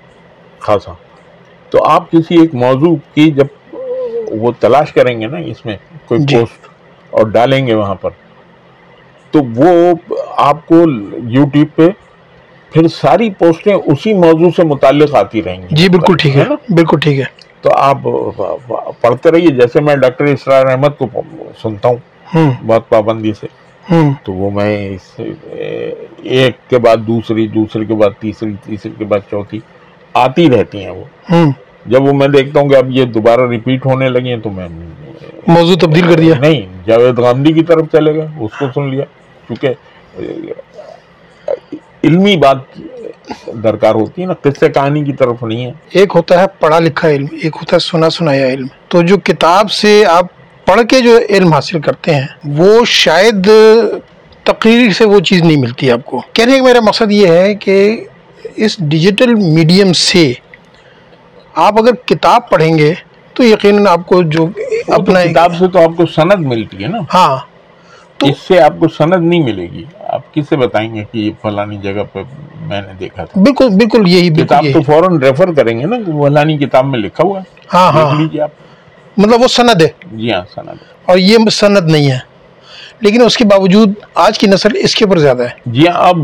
خاصا۔ 0.61 0.93
تو 1.71 1.85
آپ 1.85 2.11
کسی 2.11 2.41
ایک 2.41 2.55
موضوع 2.55 2.97
کی 3.15 3.31
جب 3.31 3.77
وہ 4.31 4.53
تلاش 4.61 4.93
کریں 4.93 5.21
گے 5.21 5.27
نا 5.27 5.39
اس 5.39 5.65
میں 5.67 5.77
کوئی 6.07 6.21
جی۔ 6.21 6.37
پوسٹ 6.37 6.69
اور 7.11 7.27
ڈالیں 7.27 7.67
گے 7.67 7.75
وہاں 7.75 7.95
پر 7.95 8.11
تو 9.31 9.41
وہ 9.57 9.95
آپ 10.37 10.67
کو 10.67 10.75
یوٹیوب 11.31 11.69
پہ 11.77 11.89
پھر 12.75 12.89
ساری 12.89 13.31
پوسٹیں 13.31 13.75
اسی 13.75 14.15
موضوع 14.15 14.51
سے 14.57 14.65
متعلق 14.65 15.15
آتی 15.15 15.43
رہیں 15.43 15.63
گی۔ 15.63 15.67
جی 15.71 15.89
بالکل 15.89 16.17
ٹھیک 16.17 16.37
ہے۔ 16.37 16.45
بالکل 16.69 16.99
ٹھیک 16.99 17.19
ہے۔ 17.19 17.25
تو 17.61 17.71
آپ 17.75 17.99
پڑھتے 19.01 19.31
رہیے۔ 19.31 19.49
جیسے 19.49 19.81
میں 19.81 19.97
ڈاکٹر 19.97 20.25
اسرار 20.25 20.67
احمد 20.67 20.99
کو 20.99 21.07
سنتا 21.63 21.89
ہوں 21.89 22.51
بہت 22.67 22.89
پابندی 22.89 23.33
سے۔ 23.41 23.47
تو 24.25 24.33
وہ 24.33 24.51
میں 24.51 24.97
ایک 26.23 26.71
کے 26.71 26.79
بعد 26.79 26.97
دوسری 27.07 27.47
دوسرے 27.47 27.85
کے 27.85 27.95
بعد 27.95 28.21
تیسری 28.21 28.53
تیسری 28.65 28.93
کے 28.99 29.05
بعد 29.05 29.31
چوتھی 29.31 29.61
آتی 30.15 30.51
رہتی 30.51 30.83
ہیں 30.85 30.91
وہ۔ 30.91 31.05
جب 31.87 32.03
وہ 32.03 32.13
میں 32.13 32.29
دیکھتا 32.29 32.61
ہوں 32.61 32.69
کہ 32.69 32.77
اب 32.77 32.91
یہ 32.91 33.05
دوبارہ 33.05 33.49
ریپیٹ 33.49 33.87
ہونے 33.87 34.09
لگی 34.09 34.29
ہیں 34.29 34.37
تو 34.37 34.51
میں 34.51 34.69
موضوع 35.49 35.77
تبدیل 35.81 36.07
کر 36.15 36.21
دیا۔ 36.21 36.35
نہیں 36.41 36.61
جاوید 36.87 37.19
گاندھی 37.19 37.53
کی 37.53 37.63
طرف 37.65 37.85
چلے 37.93 38.15
گئے 38.15 38.27
اس 38.41 38.59
کو 38.59 38.67
سن 38.75 38.89
لیا۔ 38.91 39.05
کیونکہ 39.47 39.75
علمی 42.05 42.37
بات 42.37 42.57
درکار 43.65 43.95
ہوتی 43.95 44.23
ہے 44.23 44.27
نا 44.27 44.33
قصے 44.43 44.69
کہانی 44.69 45.05
کی 45.05 45.13
طرف 45.13 45.43
نہیں 45.43 45.67
ہے۔ 45.67 45.73
ایک 45.91 46.13
ہوتا 46.15 46.41
ہے 46.41 46.47
پڑھا 46.61 46.79
لکھا 46.79 47.09
علم 47.09 47.27
ایک 47.33 47.57
ہوتا 47.57 47.77
ہے 47.77 47.79
سنا 47.79 48.11
سنایا 48.11 48.47
علم۔ 48.47 48.67
تو 48.89 49.03
جو 49.03 49.17
کتاب 49.25 49.71
سے 49.71 50.05
آپ 50.09 50.27
پڑھ 50.67 50.81
کے 50.91 51.01
جو 51.01 51.19
علم 51.29 51.53
حاصل 51.53 51.81
کرتے 51.81 52.15
ہیں 52.15 52.27
وہ 52.45 52.85
شاید 52.85 53.49
تقریر 54.45 54.93
سے 54.93 55.05
وہ 55.05 55.21
چیز 55.21 55.43
نہیں 55.43 55.61
ملتی 55.61 55.91
آپ 55.91 56.05
کو۔ 56.05 56.23
کہنے 56.33 56.59
کا 56.59 56.65
میرا 56.65 56.79
مقصد 56.83 57.13
یہ 57.13 57.29
ہے 57.29 57.55
کہ 57.55 58.05
اس 58.57 58.77
ڈیجیٹل 58.79 59.35
میڈیم 59.35 59.93
سے 59.93 60.33
آپ 61.55 61.79
اگر 61.79 61.95
کتاب 62.07 62.51
پڑھیں 62.51 62.79
گے 62.79 62.95
تو 63.35 63.45
یقیناً 63.45 63.87
آپ 63.87 64.07
کو 64.07 64.23
جو 64.23 64.47
اپنا 64.89 65.25
کتاب 65.25 65.57
سے 65.57 65.69
تو 65.69 65.79
آپ 65.79 65.97
کو 65.97 66.07
سند 66.07 66.47
ملتی 66.47 66.83
ہے 66.83 66.89
نا۔ 66.89 66.99
ہاں 67.15 67.39
تو- 68.19 68.31
اس 68.31 68.37
سے 68.39 68.61
آپ 68.61 68.73
کو 68.79 68.89
سند 68.89 69.29
نہیں 69.29 69.43
ملے 69.43 69.63
گی۔ 69.63 69.85
آپ 70.35 70.41
کس 70.41 70.49
سے 70.49 70.57
بتائیں 70.57 70.95
گے 70.95 71.05
کہ 71.13 71.19
یہ 71.19 71.33
فلانی 71.43 71.77
جگہ 71.77 72.03
پہ 72.13 72.19
میں 72.61 72.81
نے 72.81 72.93
دیکھا 73.01 73.25
تھا؟ 73.25 73.41
بالکل 73.41 73.69
بالکل 73.69 74.03
یہی 74.07 74.29
کتاب 74.29 74.65
تو 74.73 74.83
فوراً 74.83 75.19
ریفر 75.19 75.53
کریں 75.53 75.81
گے 75.81 75.85
نا 75.85 75.97
کہ 76.07 76.13
فلانی 76.13 76.59
کتاب 76.59 76.87
میں 76.87 76.99
لکھا 76.99 77.25
ہوا 77.25 77.41
ہے۔ 77.41 77.45
ہاں 77.75 77.93
ہاں 77.93 78.11
دیکھ 78.11 78.21
لیجیے 78.21 78.41
آپ۔ 78.41 78.51
مطلب 79.17 79.43
وہ 79.43 79.49
سند 79.49 79.83
ہے۔ 79.83 79.89
جی 80.13 80.33
ہاں 80.33 80.43
سند 80.55 80.69
اور 81.05 81.19
یہ 81.19 81.39
سند 81.53 81.91
نہیں 81.91 82.11
ہے۔ 82.11 82.19
لیکن 83.01 83.23
اس 83.23 83.37
کے 83.37 83.45
باوجود 83.45 83.93
آج 84.15 84.39
کی 84.39 84.47
نسل 84.47 84.69
اس 84.75 84.95
کے 84.95 85.05
اوپر 85.05 85.19
زیادہ 85.19 85.43
ہے۔ 85.43 85.51
جی 85.67 85.89
ہاں 85.89 86.09
اب 86.09 86.17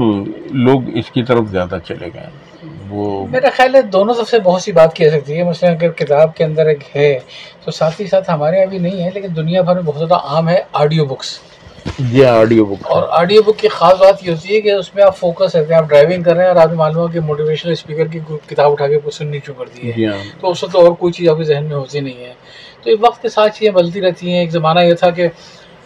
لوگ 0.50 0.82
اس 0.94 1.10
کی 1.10 1.22
طرف 1.22 1.48
زیادہ 1.50 1.78
چلے 1.84 2.06
گئے 2.14 2.20
ہیں۔ 2.20 2.50
وہ 2.88 3.26
میرا 3.26 3.48
خیال 3.56 3.74
ہے 3.74 3.82
دونوں 3.82 4.14
طرف 4.14 4.30
سے 4.30 4.38
بہت 4.38 4.62
سی 4.62 4.72
بات 4.72 4.94
کی 4.94 5.04
جا 5.04 5.10
سکتی 5.10 5.38
ہے۔ 5.38 5.42
مثلا 5.42 5.70
اگر 5.70 5.90
کتاب 5.90 6.36
کے 6.36 6.44
اندر 6.44 6.66
ایک 6.66 6.96
ہے 6.96 7.18
تو 7.64 7.70
ساتھ 7.70 8.00
ہی 8.00 8.06
ساتھ 8.06 8.30
ہمارے 8.30 8.56
یہاں 8.56 8.66
بھی 8.66 8.78
نہیں 8.78 9.04
ہے 9.04 9.10
لیکن 9.14 9.36
دنیا 9.36 9.62
بھر 9.62 9.74
میں 9.74 9.82
بہت 9.82 9.98
زیادہ 9.98 10.14
عام 10.14 10.48
ہے 10.48 10.58
آڈیو 10.72 11.04
بکس۔ 11.04 11.49
جی 11.98 12.24
ہاں 12.24 12.38
آڈیو 12.38 12.64
بک 12.64 12.90
اور 12.90 13.02
آڈیو 13.10 13.42
بک 13.42 13.58
کی 13.58 13.68
خاص 13.68 13.98
بات 13.98 14.24
یہ 14.24 14.30
ہوتی 14.30 14.54
ہے 14.56 14.60
کہ 14.60 14.72
اس 14.72 14.94
میں 14.94 15.04
آپ 15.04 15.16
فوکس 15.18 15.56
رہتے 15.56 15.74
ہیں 15.74 15.80
آپ 15.80 15.88
ڈرائیونگ 15.88 16.22
کر 16.22 16.34
رہے 16.34 16.42
ہیں 16.42 16.48
اور 16.48 16.56
آپ 16.56 16.72
معلوم 16.72 17.02
ہو 17.02 17.08
کہ 17.08 17.20
موٹیویشنل 17.20 17.72
اسپیکر 17.72 18.06
کی 18.06 18.18
کتاب 18.46 18.72
اٹھا 18.72 18.86
کے 18.88 19.10
سننی 19.12 19.38
شروع 19.46 19.64
کر 19.64 19.70
دی 19.76 19.88
ہے۔ 19.88 19.92
جی 19.92 20.06
ہاں۔ 20.06 20.40
تو 20.40 20.50
اس 20.50 20.64
وقت 20.64 20.76
اور 20.76 20.92
کوئی 20.92 21.12
چیز 21.12 21.28
آپ 21.28 21.36
کے 21.36 21.44
ذہن 21.44 21.64
میں 21.64 21.76
ہوتی 21.76 22.00
نہیں 22.00 22.24
ہے۔ 22.24 22.32
تو 22.82 22.90
یہ 22.90 22.96
وقت 23.00 23.22
کے 23.22 23.28
ساتھ 23.28 23.58
چیزیں 23.58 23.74
بدلتی 23.74 24.00
رہتی 24.00 24.32
ہیں۔ 24.32 24.38
ایک 24.38 24.50
زمانہ 24.50 24.80
یہ 24.80 24.94
تھا 24.94 25.10
کہ 25.10 25.28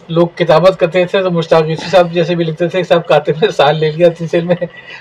لوگ 0.09 0.27
کتابت 0.35 0.79
کرتے 0.79 1.05
تھے 1.05 1.21
تو 1.23 1.31
مشتاق 1.31 1.63
یوسف 1.65 1.91
صاحب 1.91 2.11
جیسے 2.11 2.35
بھی 2.35 2.45
لکھتے 2.45 2.67
تھے 2.67 2.83
صاحب 2.83 3.07
کاتب 3.07 3.33
نے 3.41 3.51
سال 3.51 3.79
لے 3.79 3.91
لیا 3.91 4.09
تین 4.09 4.27
سال 4.27 4.41
میں 4.41 4.55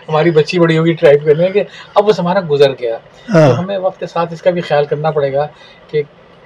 ہماری 0.09 0.31
بچی 0.31 0.59
بڑی 0.59 0.79
ہوگی 0.79 0.93
ٹائپ 0.93 1.25
کرنے 1.25 1.49
کے 1.49 1.65
اب 1.95 2.07
وہ 2.07 2.13
زمانہ 2.13 2.39
گزر 2.39 2.71
گیا۔ 2.71 2.97
ہاں۔ 3.35 3.49
تو 3.49 3.59
ہمیں 3.61 3.79
وقت 3.79 4.01
کے 4.01 4.07
ساتھ 4.07 4.33
اس 4.33 4.43
کا 4.43 4.51
بھی 4.51 4.61
خیال 4.61 4.85
کرنا 4.85 5.11
پڑے 5.11 5.33
گا 5.33 5.47
کہ 5.89 6.03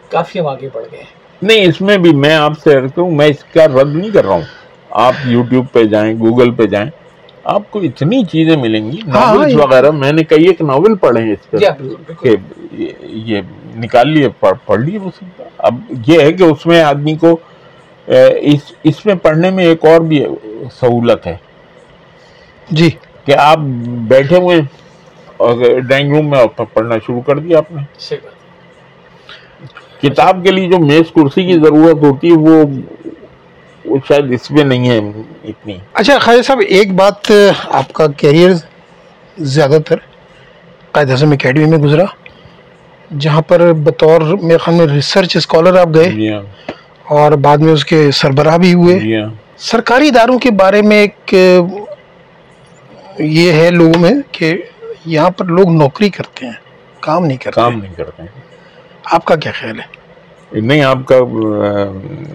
کافی 0.08 0.40
ہم 0.40 0.46
آگے 0.46 0.68
بڑھ 0.72 0.84
گئے 0.92 0.98
ہیں۔ 0.98 1.17
نہیں 1.42 1.66
اس 1.66 1.80
میں 1.80 1.96
بھی 1.96 2.12
میں 2.12 2.34
آپ 2.34 2.52
سے 2.64 2.78
عرض 2.78 2.92
کروں 2.94 3.10
میں 3.10 3.26
اس 3.26 3.44
کا 3.44 3.66
رد 3.66 3.96
نہیں 3.96 4.10
کر 4.10 4.24
رہا 4.24 4.34
ہوں۔ 4.34 4.42
آپ 4.90 5.14
یوٹیوب 5.24 5.66
پہ 5.72 5.84
جائیں 5.84 6.18
گوگل 6.18 6.50
پہ 6.50 6.62
جائیں 6.66 6.90
آپ 7.44 7.70
کو 7.70 7.78
اتنی 7.80 8.24
چیزیں 8.24 8.56
ملیں 8.56 8.92
گی 8.92 9.00
ہاں، 9.00 9.26
ناولز 9.26 9.52
یہ- 9.52 9.60
وغیرہ۔ 9.60 9.90
میں 9.90 10.12
نے 10.12 10.24
کئی 10.24 10.46
ایک 10.46 10.60
ناول 10.60 10.96
پڑھے 10.96 11.22
ہیں 11.22 11.32
اس 11.32 11.50
پہ 11.50 11.56
جی 11.56 11.66
ہاں 11.66 11.74
کہ 12.22 12.36
یہ- 13.02 13.42
نکال 13.76 14.08
لیے 14.08 14.28
پڑھ 14.66 14.80
لیے 14.80 14.98
اب 15.58 15.74
یہ 16.06 16.20
ہے 16.20 16.32
کہ 16.32 16.42
اس 16.42 16.66
میں 16.66 16.82
آدمی 16.82 17.14
کو 17.14 17.36
اس 18.40 18.72
اس 18.82 19.06
میں 19.06 19.14
پڑھنے 19.14 19.50
میں 19.50 19.64
ایک 19.64 19.84
اور 19.84 20.00
بھی 20.00 20.24
سہولت 20.80 21.26
ہے۔ 21.26 21.36
جی۔ 22.70 22.90
کہ 23.24 23.34
آپ 23.38 23.58
بیٹھے 24.08 24.36
ہوئے 24.36 24.60
ڈرائنگ 25.80 26.14
روم 26.14 26.30
میں 26.30 26.38
پڑھنا 26.74 26.94
شروع 27.06 27.20
کر 27.20 27.38
دیا 27.38 27.58
آپ 27.58 27.72
نے۔ 27.72 27.82
کتاب 30.02 30.44
کے 30.44 30.50
لیے 30.50 30.68
جو 30.70 30.78
میز 30.78 31.10
کرسی 31.14 31.44
کی 31.44 31.54
ضرورت 31.54 32.02
ہوتی 32.02 32.30
ہے 32.30 32.36
وہ 32.38 32.64
شاید 34.08 34.32
اس 34.32 34.50
میں 34.50 34.64
نہیں 34.64 34.88
ہے 34.88 34.98
اتنی۔ 35.44 35.76
اچھا 35.94 36.18
خواجہ 36.18 36.42
صاحب 36.42 36.60
ایک 36.68 36.92
بات 36.94 37.30
آپ 37.70 37.92
کا 37.92 38.06
کیریئر 38.16 38.52
زیادہ 39.46 39.78
تر 39.86 39.96
قائد 40.92 41.10
اعظم 41.10 41.32
اکیڈمی 41.32 41.64
میں 41.64 41.78
گزرا 41.78 42.04
جہاں 43.10 43.40
پر 43.42 43.72
بطور 43.84 44.20
میرے 44.42 44.58
خیال 44.58 44.76
میں 44.78 44.86
ریسرچ 44.86 45.36
اسکالر 45.36 45.78
آپ 45.78 45.88
گئے 45.94 46.10
جی 46.10 46.32
ہاں۔ 46.32 46.42
اور 47.10 47.32
بعد 47.44 47.58
میں 47.58 47.72
اس 47.72 47.84
کے 47.84 48.10
سربراہ 48.12 48.56
بھی 48.56 48.72
ہوئے۔ 48.74 48.98
جی 48.98 49.16
ہاں۔ 49.16 49.28
سرکاری 49.60 50.08
اداروں 50.08 50.38
کے 50.38 50.50
بارے 50.50 50.82
میں 50.82 50.96
ایک 50.96 51.34
یہ 53.18 53.52
ہے 53.52 53.70
لوگوں 53.70 54.00
میں 54.00 54.10
کہ 54.32 54.54
یہاں 55.06 55.30
پر 55.30 55.44
لوگ 55.46 55.72
نوکری 55.72 56.08
کرتے 56.10 56.46
ہیں 56.46 56.52
کام 57.00 57.24
نہیں 57.26 57.38
کرتے۔ 57.38 57.60
کام 57.60 57.80
نہیں 57.80 57.94
کرتے۔ 57.96 58.22
ہیں 58.22 58.47
آپ 59.12 59.24
کا 59.24 59.36
کیا 59.36 59.52
خیال 59.52 59.80
ہے؟ 59.80 60.60
نہیں 60.60 60.82
آپ 60.82 60.98
کا 61.06 61.14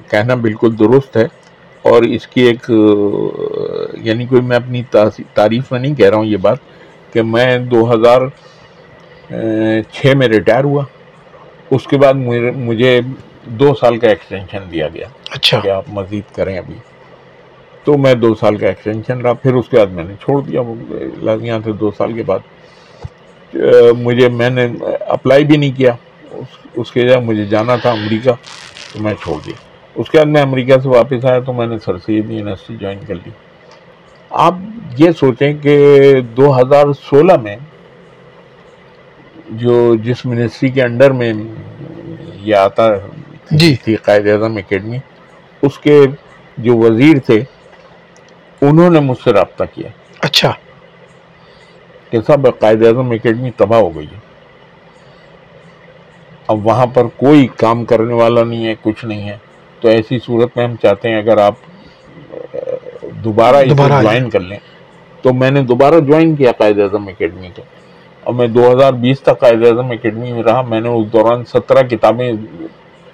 کہنا 0.10 0.36
بالکل 0.36 0.80
درست 0.80 1.18
ہے 1.18 1.26
اور 1.82 2.04
اس 2.04 2.28
کی 2.28 2.42
ایک 2.42 2.72
یعنی 4.02 4.26
کوئی 4.26 4.42
میں 4.42 4.56
اپنی 4.56 4.84
تعریف 5.34 5.72
میں 5.72 5.80
نہیں 5.80 5.96
کہہ 5.96 6.10
رہا 6.10 6.18
ہوں 6.18 6.26
یہ 6.26 6.38
بات 6.38 6.58
کہ 7.14 7.22
میں 7.22 7.58
دو 7.58 7.94
ہزار 7.94 8.22
چھ 9.92 10.06
میں 10.16 10.28
ریٹائر 10.28 10.64
ہوا 10.64 10.84
اس 11.70 11.88
کے 11.88 11.98
بعد 11.98 12.14
مجھے 12.56 13.02
دو 13.46 13.74
سال 13.80 13.98
کا 13.98 14.08
ایکسٹینشن 14.08 14.60
دیا 14.72 14.88
گیا 14.88 15.08
اچھا۔ 15.32 15.60
کہ 15.60 15.70
آپ 15.70 15.84
مزید 15.88 16.36
کریں 16.36 16.58
ابھی۔ 16.58 16.76
تو 17.84 17.98
میں 17.98 18.14
دو 18.14 18.36
سال 18.36 18.58
کا 18.58 18.68
ایکسٹینشن 18.68 19.22
رہا 19.22 19.34
پھر 19.34 19.54
اس 19.54 19.70
کے 19.70 19.78
بعد 19.78 19.88
میں 19.88 20.04
نے 20.04 20.14
چھوڑ 20.22 20.42
دیا۔ 20.42 20.62
یہاں 21.42 21.60
سے 21.64 21.72
دو 21.72 21.92
سال 21.98 22.14
کے 22.14 22.24
بعد 22.24 22.40
مجھے 23.98 24.30
میں 24.30 24.50
نے 24.50 24.68
اپلائی 25.08 25.46
بھی 25.46 25.58
نہیں 25.58 25.78
کیا۔ 25.78 25.96
اس- 26.34 26.66
اس 26.74 26.92
کے 26.92 27.08
جگہ 27.08 27.20
مجھے 27.20 27.46
جانا 27.46 27.76
تھا 27.76 27.92
امریکہ 27.92 28.32
تو 28.94 29.04
میں 29.04 29.14
چھوڑ 29.24 29.38
دیا۔ 29.46 29.54
اس 29.96 30.10
کے 30.10 30.18
بعد 30.18 30.26
میں 30.26 30.42
امریکہ 30.42 30.78
سے 30.84 30.90
واپس 30.90 31.26
آیا 31.26 31.40
تو 31.40 31.54
میں 31.54 31.68
نے 31.68 31.76
سر 31.86 31.98
سید 31.98 32.30
یونیورسٹی 32.30 32.78
جوائن 32.78 33.00
کر 33.08 33.16
لی۔ 33.16 33.30
آپ 34.30 34.56
یہ 34.98 35.12
سوچیں 35.12 35.58
کہ 35.58 36.02
دو 36.22 36.62
ہزار 36.62 36.86
سولہ 36.94 37.38
میں 37.38 37.56
جو 39.50 39.96
جس 39.96 40.26
منسٹری 40.26 40.70
کے 40.70 40.84
انڈر 40.84 41.12
میں 41.12 41.34
یہ 42.34 42.56
آتا 42.56 42.84
جی۔ 43.52 43.76
تھی 43.76 43.96
قائد 43.96 44.28
اعظم 44.28 44.58
اکیڈمی 44.58 44.98
اس 45.62 45.80
کے 45.80 46.06
جو 46.58 46.78
وزیر 46.78 47.20
تھے 47.20 47.44
انہوں 48.62 48.90
نے 48.90 49.00
مجھ 49.00 49.18
سے 49.24 49.34
رابطہ 49.34 49.64
کیا۔ 49.74 49.90
اچھا۔ 50.20 50.54
کہ 52.10 52.22
صاحب 52.28 52.48
قائد 52.60 52.86
اعظم 52.86 53.12
اکیڈمی 53.12 53.52
تباہ 53.52 53.80
ہو 53.80 53.96
گئی 53.96 54.06
ہے۔ 54.06 54.23
اب 56.48 56.66
وہاں 56.68 56.86
پر 56.86 57.04
کوئی 57.18 57.48
کام 57.48 57.86
کرنے 57.86 58.14
والا 58.14 58.44
نہیں 58.44 58.66
ہے 58.66 58.76
کچھ 58.82 59.06
نہیں 59.06 59.30
ہے۔ 59.30 59.38
تو 59.82 59.88
ایسی 59.88 60.20
صورت 60.20 60.58
میں 60.58 60.66
ہم 60.66 60.76
چاہتے 60.82 61.10
ہیں 61.10 61.18
اگر 61.18 61.38
آپ 61.38 61.54
دوبارہ۔ 63.24 63.56
جوائن 64.02 64.30
کر 64.30 64.40
لیں۔ 64.40 64.58
تو 65.22 65.34
میں 65.34 65.52
نے 65.52 65.62
دوبارہ 65.62 66.00
جوائن 66.00 66.36
کیا 66.36 66.52
قائد 66.58 66.80
اعظم 66.80 67.08
اکیڈمی 67.08 67.50
کو۔ 67.56 67.62
اور 68.24 68.34
میں 68.34 68.48
دو 68.48 68.72
ہزار 68.72 68.94
بیس 68.94 69.22
تک 69.22 69.40
قائد 69.40 69.66
اعظم 69.66 69.92
اکیڈمی 69.92 70.32
میں 70.32 70.44
رہا۔ 70.44 70.62
میں 70.62 70.82
نے 70.82 70.90
اس 70.90 71.14
دوران 71.14 71.46
سترہ 71.46 71.88
کتابیں 71.88 72.32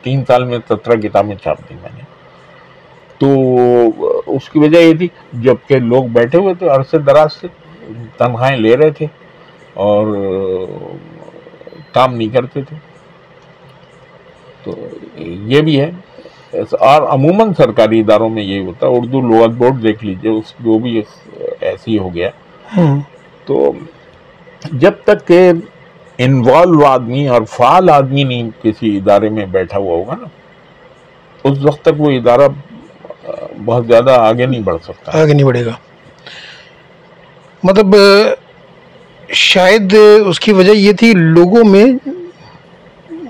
تین 0.02 0.26
سال 0.28 0.44
میں 0.44 0.58
سترہ 0.70 0.96
کتابیں 0.96 1.36
چھاپ 1.36 1.58
دی 1.70 1.76
میں 1.82 1.90
نے۔ 1.98 2.04
تو 3.18 3.28
اس 4.28 4.50
کی 4.50 4.60
وجہ 4.60 4.78
یہ 4.78 4.94
تھی 4.94 5.08
جبکہ 5.34 5.80
لوگ 5.80 6.04
بیٹھے 6.04 6.40
ہوئے 6.40 6.54
تھے 6.54 6.70
عرصے 6.70 6.98
دراز 6.98 7.34
سے 7.34 7.48
تنخواہیں 8.18 8.58
لے 8.58 8.78
رہے 8.78 8.90
تھے 8.90 9.06
اور 9.74 10.08
کام 11.92 12.14
نہیں 12.16 12.28
کرتے 12.28 12.62
تھے۔ 12.62 12.89
تو 14.64 14.76
یہ 15.18 15.62
بھی 15.62 15.82
ہے۔ 15.82 15.92
اور 16.72 17.02
عموماً 17.02 17.54
سرکاری 17.58 18.00
اداروں 18.00 18.30
میں 18.30 18.44
یہی 18.44 18.66
ہوتا 18.66 18.88
ہے 18.88 18.98
اردو 18.98 19.22
لغت 19.22 19.50
بورڈ 19.50 19.84
دیکھ 19.84 20.06
لیجیے 20.06 20.32
اس 20.32 20.54
وہ 20.64 20.80
بھی 20.80 21.02
ایسی 21.62 21.98
ہو 22.00 22.14
گیا۔ 22.14 22.30
تو 23.46 23.72
جب 24.72 24.92
تک 25.04 25.28
کہ 25.28 25.52
انوالو 26.18 26.86
آدمی 26.86 27.28
اور 27.28 27.42
فعال 27.50 27.90
آدمی 27.90 28.24
نہیں 28.24 28.50
کسی 28.62 28.98
ادارے 28.98 29.30
میں 29.30 29.46
بیٹھا 29.46 29.78
ہوا 29.78 29.96
ہوگا 29.96 30.16
نا 30.16 30.28
اس 31.44 31.58
وقت 31.64 31.82
تک 31.82 32.02
وہ 32.02 32.12
ادارہ 32.12 32.48
بہت 33.66 33.88
زیادہ 33.88 34.12
آگے 34.12 34.46
نہیں 34.46 34.62
بڑھ 34.62 34.78
سکتا۔ 34.84 35.22
آگے 35.22 35.34
نہیں 35.34 35.44
بڑھے 35.44 35.66
گا۔ 35.66 35.72
مطلب 37.64 37.96
شاید 39.30 39.96
اس 40.26 40.40
کی 40.40 40.52
وجہ 40.52 40.72
یہ 40.72 40.94
تھی 40.94 41.14
لوگوں 41.14 41.64
میں 41.64 41.86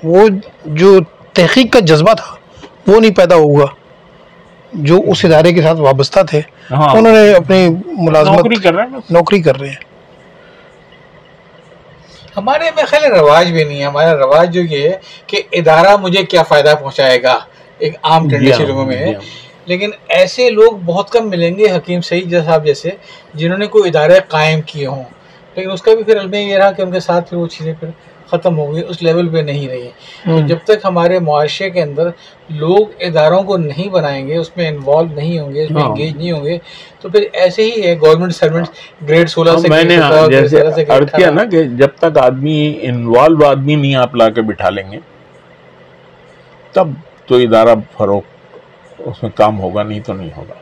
وہ 0.03 0.27
جو 0.65 0.99
تحقیق 1.39 1.73
کا 1.73 1.79
جذبہ 1.79 2.13
تھا 2.13 2.35
وہ 2.87 2.99
نہیں 2.99 3.15
پیدا 3.15 3.35
ہوا۔ 3.35 3.65
جو 4.73 5.01
اس 5.07 5.25
ادارے 5.25 5.53
کے 5.53 5.61
ساتھ 5.61 5.79
وابستہ 5.79 6.19
تھے 6.29 6.41
ہاں۔ 6.71 6.95
انہوں 6.95 7.13
نے 7.13 7.33
اپنی 7.33 7.69
ملازمت 7.85 8.37
نوکری 8.37 8.55
کر 8.55 8.73
رہے 8.73 8.83
ہیں 8.83 8.89
بس۔ 8.89 9.11
نوکری 9.11 9.41
کر 9.41 9.59
رہے 9.59 9.69
ہیں۔ 9.69 9.75
ہمارے 12.37 12.71
میں 12.75 12.83
خیال 12.87 13.03
ہے 13.03 13.09
رواج 13.09 13.51
بھی 13.51 13.63
نہیں 13.63 13.79
ہے۔ 13.79 13.85
ہمارا 13.85 14.13
رواج 14.15 14.53
جو 14.53 14.61
یہ 14.61 14.89
ہے 14.89 14.97
کہ 15.27 15.41
ادارہ 15.51 15.97
مجھے 15.97 16.23
کیا 16.23 16.43
فائدہ 16.43 16.75
پہنچائے 16.81 17.23
گا۔ 17.23 17.39
ایک 17.77 17.95
عام 18.03 18.29
ٹینڈنسی 18.29 18.65
لوگوں 18.65 18.85
میں 18.85 18.97
ہے۔ 18.97 19.13
لیکن 19.65 19.89
ایسے 20.07 20.49
لوگ 20.49 20.71
بہت 20.85 21.09
کم 21.09 21.29
ملیں 21.29 21.57
گے 21.57 21.65
حکیم 21.75 22.01
سعید 22.01 22.29
جیسا 22.29 22.45
صاحب 22.45 22.65
جیسے 22.65 22.89
جنہوں 23.33 23.57
نے 23.57 23.67
کوئی 23.67 23.87
ادارے 23.89 24.19
قائم 24.27 24.61
کیے 24.61 24.87
ہوں۔ 24.87 25.03
لیکن 25.55 25.71
اس 25.71 25.81
کا 25.81 25.95
بھی 25.95 26.03
پھر 26.03 26.19
علم 26.19 26.33
یہ 26.33 26.57
رہا 26.57 26.71
کہ 26.71 26.81
ان 26.81 26.91
کے 26.91 26.99
ساتھ 26.99 27.29
پھر 27.29 27.37
وہ 27.37 27.47
چیزیں 27.47 27.73
پھر 27.79 27.87
ختم 28.29 28.57
ہو 28.57 28.73
گئی 28.73 28.83
اس 28.87 29.01
لیول 29.03 29.29
پہ 29.29 29.37
نہیں 29.37 29.67
رہی۔ 29.67 29.89
تو 30.25 30.39
جب 30.47 30.57
تک 30.63 30.85
ہمارے 30.85 31.19
معاشرے 31.19 31.69
کے 31.69 31.81
اندر 31.81 32.09
لوگ 32.49 32.79
اداروں 32.99 33.43
کو 33.43 33.57
نہیں 33.57 33.89
بنائیں 33.89 34.27
گے 34.27 34.37
اس 34.37 34.57
میں 34.57 34.67
انوالو 34.67 35.15
نہیں 35.15 35.39
ہوں 35.39 35.53
گے 35.53 35.63
اس 35.63 35.71
میں 35.71 35.81
ہاں۔ 35.81 35.89
انگیج 35.89 36.15
نہیں 36.17 36.31
ہوں 36.31 36.45
گے 36.45 36.57
تو 37.01 37.09
پھر 37.09 37.23
ایسے 37.33 37.63
ہی 37.63 37.83
ہے 37.83 37.95
گورنمنٹ 38.01 38.35
سرونٹ 38.35 38.67
گریڈ 39.09 39.29
سولہ 39.29 39.57
سے 39.57 39.67
میں 39.67 39.83
نے 39.83 39.97
grade 39.97 40.89
عرض 40.89 41.11
کیا۔ 41.15 41.31
نا 41.31 41.45
کہ 41.45 41.63
جب 41.63 41.87
تک 41.99 42.17
آدمی 42.17 42.79
انوالو 42.81 43.45
آدمی 43.45 43.75
نہیں 43.75 43.95
آپ 43.95 44.15
لا 44.15 44.29
کے 44.29 44.41
بٹھا 44.41 44.69
لیں 44.69 44.91
گے۔ 44.91 44.99
تب 46.71 46.87
تو 47.25 47.35
ادارہ 47.35 47.75
فروغ 47.97 48.21
اس 48.99 49.23
میں 49.23 49.31
کام 49.35 49.59
ہوگا 49.59 49.83
نہیں 49.83 49.99
تو 49.99 50.13
نہیں 50.13 50.29
ہوگا۔ 50.37 50.53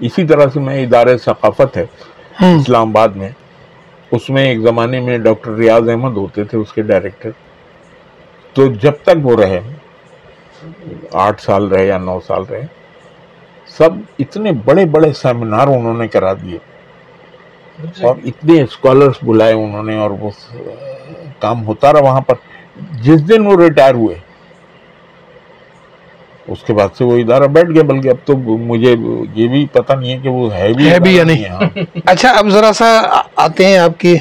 اسی 0.00 0.24
طرح 0.24 0.44
سے 0.52 0.60
میں 0.60 0.82
ادارے 0.82 1.18
ثقافت 1.18 1.76
ہے 1.76 1.86
اسلام 2.40 2.88
آباد 2.88 3.08
میں۔ 3.08 3.28
اس 4.10 4.30
میں 4.30 4.48
ایک 4.48 4.60
زمانے 4.60 5.00
میں 5.00 5.18
ڈاکٹر 5.18 5.50
ریاض 5.50 5.88
احمد 5.88 6.16
ہوتے 6.16 6.44
تھے، 6.44 6.58
اس 6.58 6.72
کے 6.72 6.82
ڈائریکٹر۔ 6.82 7.30
تو 8.54 8.66
جب 8.66 8.92
تک 9.02 9.16
وہ 9.22 9.36
رہے، 9.36 9.60
آٹھ 11.12 11.42
سال 11.42 11.68
رہے 11.68 11.86
یا 11.86 11.98
نو 11.98 12.20
سال 12.26 12.42
رہے، 12.50 12.62
سب 13.66 13.90
اتنے 14.18 14.52
بڑے 14.52 14.84
بڑے 14.84 15.12
سیمینار 15.12 15.68
انہوں 15.68 15.94
نے 15.94 16.08
کرا 16.08 16.32
دیے۔ 16.32 16.58
اور 18.02 18.16
اتنے 18.24 18.62
اسکالرس 18.62 19.14
بلائے 19.22 19.52
انہوں 19.52 19.82
نے 19.82 19.96
اور 19.96 20.10
وہ 20.10 20.30
کام 21.38 21.66
ہوتا 21.66 21.92
رہا 21.92 22.00
وہاں 22.00 22.20
پر۔ 22.20 22.34
جس 22.92 23.28
دن 23.28 23.46
وہ 23.46 23.56
ریٹائر 23.56 23.94
ہوئے 23.94 24.14
اس 26.48 26.62
کے 26.62 26.72
بعد 26.72 26.96
سے 26.98 27.04
وہ 27.04 27.16
ادارہ 27.16 27.46
بیٹھ 27.46 27.70
گیا 27.70 27.82
بلکہ 27.82 28.08
اب 28.08 28.16
تو 28.24 28.36
مجھے 28.66 28.90
یہ 29.34 29.48
بھی 29.48 29.64
پتہ 29.72 29.92
نہیں 29.92 30.12
ہے 30.12 30.18
کہ 30.18 30.28
وہ 30.28 30.52
ہے 30.54 30.72
بھی 30.72 30.90
ہے 30.90 30.98
بھی 31.00 31.14
یا 31.16 31.24
نہیں۔ 31.24 31.44
ہاں۔ 31.44 31.68
اچھا 32.04 32.30
اب 32.30 32.48
ذرا 32.48 32.72
سا 32.72 32.86
آتے 33.36 33.66
ہیں 33.66 33.78
آپ 33.78 33.98
کی 34.00 34.16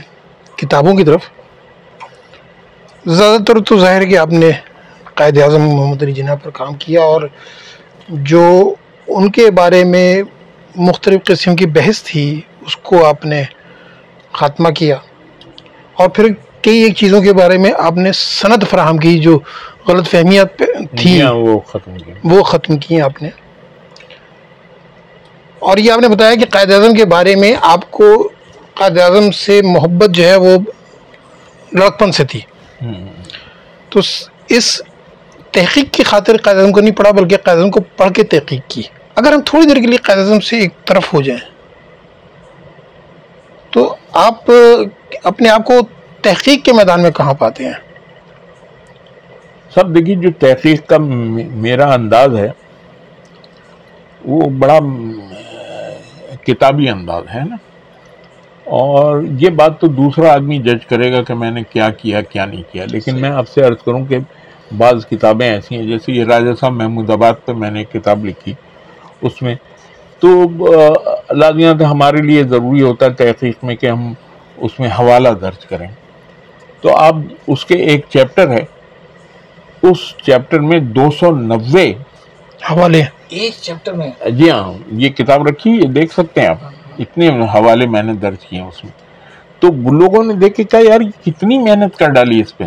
کتابوں 0.57 0.95
کی 0.95 1.03
طرف 1.03 1.30
زیادہ 3.05 3.43
تر 3.43 3.59
تو 3.59 3.78
ظاہر 3.80 4.05
کہ 4.05 4.17
آپ 4.17 4.32
نے 4.32 4.51
قائد 5.13 5.38
اعظم 5.38 5.67
محمد 5.67 6.03
علی 6.03 6.11
جناح 6.11 6.36
پر 6.36 6.49
کام 6.49 6.74
کیا 6.76 7.01
اور 7.03 7.21
جو 8.28 8.43
ان 9.07 9.32
کے 9.32 9.49
بارے 9.51 9.84
میں 9.84 10.07
مختلف 10.76 11.24
قسم 11.26 11.55
کی 11.55 11.65
بحث 11.71 12.01
تھی 12.03 12.26
اس 12.65 12.78
کو 12.78 13.05
آپ 13.05 13.26
نے 13.26 13.43
خاتمہ 14.34 14.69
کیا 14.69 14.95
اور 15.93 16.09
پھر 16.09 16.30
کئی 16.64 16.78
ایک 16.78 16.95
چیزوں 16.95 17.22
کے 17.22 17.34
بارے 17.34 17.57
میں 17.57 17.72
آپ 17.78 17.97
نے 17.97 18.11
سند 18.11 18.64
فراہم 18.70 18.97
کی 18.97 19.20
جو 19.20 19.39
غلط 19.88 20.07
فہمیاں 20.07 20.45
پہ 20.45 20.66
تھی 20.95 21.09
جی 21.09 21.22
ہاں، 21.22 21.34
وہ 21.34 21.59
ختم 21.59 21.97
کیا 21.97 22.14
وہ 22.24 22.43
ختم 22.43 22.78
کی 22.78 23.01
آپ 23.01 23.22
نے۔ 23.22 23.30
اور 25.59 25.78
یہ 25.78 25.91
آپ 25.91 25.99
نے 25.99 26.07
بتایا 26.07 26.36
کہ 26.36 26.45
قائد 26.49 26.72
اعظم 26.72 26.93
کے 26.93 27.05
بارے 27.05 27.36
میں 27.36 27.55
آپ 27.61 27.91
کو 27.91 28.30
قائد 28.74 28.97
اعظم 28.99 29.32
سے 29.32 29.61
محبت 29.61 30.09
جو 30.09 30.24
ہے 30.24 30.36
وہ 30.36 30.57
لڑکپن 31.72 32.11
سے 32.11 32.24
تھی۔ 32.26 32.39
تو 33.89 33.99
اس 34.49 34.82
تحقیق 35.51 35.93
کی 35.93 36.03
خاطر 36.03 36.38
قائد 36.38 36.57
اعظم 36.57 36.72
کو 36.72 36.82
نہیں 36.82 36.95
پڑھا 36.95 37.11
بلکہ 37.11 37.38
قائد 37.38 37.57
اعظم 37.57 37.72
کو 37.72 37.80
پڑھ 37.97 38.14
کے 38.14 38.24
تحقیق 38.24 38.61
کی۔ 38.68 38.82
اگر 39.16 39.34
ہم 39.34 39.41
تھوڑی 39.45 39.66
دیر 39.66 39.76
کے 39.76 39.88
لیے 39.88 39.97
قائد 39.97 40.20
اعظم 40.20 40.39
سے 40.39 40.59
ایک 40.59 40.86
طرف 40.86 41.14
ہو 41.14 41.22
جائیں 41.22 41.41
تو 43.74 43.95
آپ 44.14 44.51
اپنے 45.24 45.49
آپ 45.49 45.66
کو 45.66 45.80
تحقیق 46.24 46.65
کے 46.65 46.74
میدان 46.74 47.01
میں 47.01 47.11
کہاں 47.11 47.34
پاتے 47.34 47.65
ہیں؟ 47.65 47.74
سب 49.74 49.95
دیکھیے 49.95 50.15
جو 50.15 50.30
تحقیق 50.39 50.88
کا 50.88 50.97
میرا 51.65 51.93
انداز 51.93 52.38
ہے 52.38 52.51
وہ 54.26 54.49
بڑا 54.49 54.80
کتابی 56.43 56.89
انداز 56.89 57.24
ہے 57.36 57.41
نا؟ 57.49 57.55
اور 58.63 59.24
یہ 59.39 59.49
بات 59.49 59.80
تو 59.80 59.88
دوسرا 59.88 60.34
آدمی 60.34 60.57
جج 60.57 60.86
کرے 60.86 61.11
گا 61.11 61.24
کہ 61.24 61.34
میں 61.34 61.51
نے 61.51 61.63
کیا 61.69 61.89
کیا 61.89 62.21
کیا 62.21 62.45
نہیں 62.45 62.63
کیا۔ 62.71 62.86
لیکن 62.91 63.21
میں 63.21 63.30
آپ 63.30 63.47
سے 63.47 63.61
عرض 63.61 63.84
کروں 63.86 64.05
کہ 64.05 64.17
بعض 64.78 65.05
کتابیں 65.07 65.49
ایسی 65.49 65.76
ہیں 65.76 65.84
جیسے 65.84 66.11
یہ 66.11 66.24
راجہ 66.24 66.53
صاحب 66.59 66.74
محمود 66.74 67.09
آباد 67.09 67.34
پہ 67.45 67.51
میں 67.51 67.71
نے 67.71 67.84
کتاب 67.84 68.26
لکھی 68.26 68.53
اس 69.21 69.41
میں۔ 69.41 69.55
تو 70.19 70.43
لازمیات 71.34 71.82
ہمارے 71.82 72.21
لیے 72.21 72.43
ضروری 72.43 72.82
ہوتا 72.82 73.05
ہے 73.05 73.13
تحقیق 73.13 73.63
میں 73.63 73.76
کہ 73.76 73.88
ہم 73.88 74.13
اس 74.57 74.80
میں 74.80 74.89
حوالہ 74.99 75.30
درج 75.30 75.65
کریں۔ 75.65 75.88
تو 76.84 76.95
آپ 76.95 77.15
اس 77.47 77.65
کے 77.65 77.75
ایک 77.75 78.05
چیپٹر 78.09 78.49
ہے۔ 78.49 78.65
اس 79.84 79.97
چیپٹر 80.25 80.59
میں 80.59 80.79
دو 80.79 81.11
سو 81.11 81.36
نوے 81.36 81.93
حوالے 82.71 83.03
ایک 83.29 83.53
چیپٹر 83.61 83.93
میں؟ 83.93 84.29
جی 84.29 84.49
ہاں 84.49 84.73
یہ 84.91 85.09
کتاب 85.09 85.47
رکھی 85.47 85.71
یہ 85.71 85.88
دیکھ 85.88 86.13
سکتے 86.13 86.41
ہیں 86.41 86.47
آپ۔ 86.47 86.57
اتنے 86.99 87.29
حوالے 87.29 87.88
میں 87.88 88.03
نے 88.03 88.13
درج 88.13 88.45
کیے 88.49 88.61
ہیں 88.61 88.67
اس 88.67 88.84
میں۔ 88.84 88.91
تو 89.59 89.67
لوگوں 89.91 90.23
نے 90.23 90.34
دیکھ 90.34 90.55
کے 90.55 90.63
کہا 90.63 90.79
یار 90.79 90.99
کتنی 91.25 91.57
محنت 91.57 91.97
کر 91.97 92.09
ڈالی 92.09 92.41
اس 92.41 92.57
پہ۔ 92.57 92.63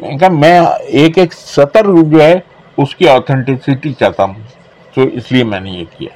میں 0.00 0.18
کہا 0.18 0.28
میں 0.28 0.60
ایک 0.80 1.18
ایک 1.18 1.32
سطر 1.32 1.84
جو 1.84 2.22
ہے 2.22 2.40
اس 2.76 2.96
کی 2.96 3.08
آتھینٹسٹی 3.08 3.92
چاہتا 3.92 4.24
ہوں۔ 4.24 4.34
تو 4.94 5.02
اس 5.02 5.32
لیے 5.32 5.44
میں 5.44 5.60
نے 5.60 5.70
یہ 5.70 5.84
کیا۔ 5.98 6.08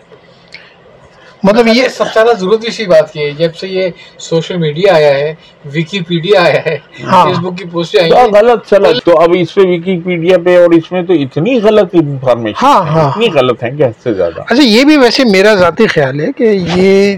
مطلب 1.46 1.66
یہ 1.66 1.88
سب 1.88 2.04
سے 2.04 2.10
زیادہ 2.14 2.36
ضرورت 2.38 2.60
اسی 2.62 2.86
بات 2.86 3.12
کی 3.12 3.20
ہے۔ 3.20 3.30
جب 3.30 3.56
سے 3.56 3.68
یہ 3.68 3.88
سوشل 4.18 4.56
میڈیا 4.56 4.94
آیا 4.94 5.14
ہے 5.14 5.34
ویکیپیڈیا 5.64 6.42
آیا 6.42 6.60
ہے 6.66 6.78
ہاں۔ 7.02 7.26
فیس 7.26 7.38
بک 7.38 7.58
کی 7.58 7.64
پوسٹیں 7.72 8.00
آئی 8.00 8.12
ہیں۔ 8.12 8.24
غلط 8.24 8.68
چلا 8.70 8.88
تو 9.04 9.20
اب 9.20 9.30
اس 9.38 9.54
پہ 9.54 9.60
ویکیپیڈیا 9.60 10.38
پہ 10.44 10.58
اور 10.58 10.70
اس 10.70 10.92
میں 10.92 11.02
تو 11.02 11.12
اتنی 11.12 11.60
غلط 11.60 11.90
انفارمیشن 11.92 12.66
ہاں، 12.66 12.82
ہاں۔ 12.82 13.10
اتنی 13.10 13.28
غلط 13.34 13.64
ہے 13.64 13.70
کہ 13.70 13.82
حد 13.82 14.02
سے 14.02 14.14
زیادہ۔ 14.14 14.40
اچھا 14.40 14.62
یہ 14.62 14.84
بھی 14.84 14.96
ویسے 14.96 15.24
میرا 15.24 15.54
ذاتی 15.54 15.86
خیال 15.86 16.20
ہے 16.20 16.32
کہ 16.36 16.58
یہ 16.76 17.16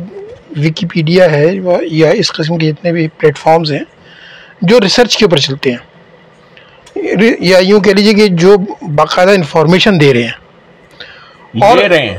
ویکیپیڈیا 0.57 1.31
ہے 1.31 1.51
یا 1.83 2.11
اس 2.11 2.33
قسم 2.33 2.59
کے 2.59 2.73
جتنے 2.73 2.93
بھی 2.93 3.09
پلیٹ 3.09 3.39
فارمز 3.39 3.73
ہیں 3.73 3.85
جو 4.63 4.81
ریسرچ 4.81 5.17
کے 5.17 5.25
اوپر 5.25 5.37
چلتے 5.37 5.71
ہیں۔ 5.71 5.79
یا 7.41 7.59
یوں 7.59 7.81
کہہ 7.81 7.93
لیجیے 7.93 8.15
کہ 8.15 8.29
جو 8.29 8.57
باقاعدہ 8.95 9.31
انفارمیشن 9.31 10.01
دے 10.01 10.15
رہے 10.15 10.23
ہیں۔ 10.23 10.31
اور- 11.63 11.83
دے 11.83 11.89
رہے 11.89 11.99
ہیں۔ 11.99 12.19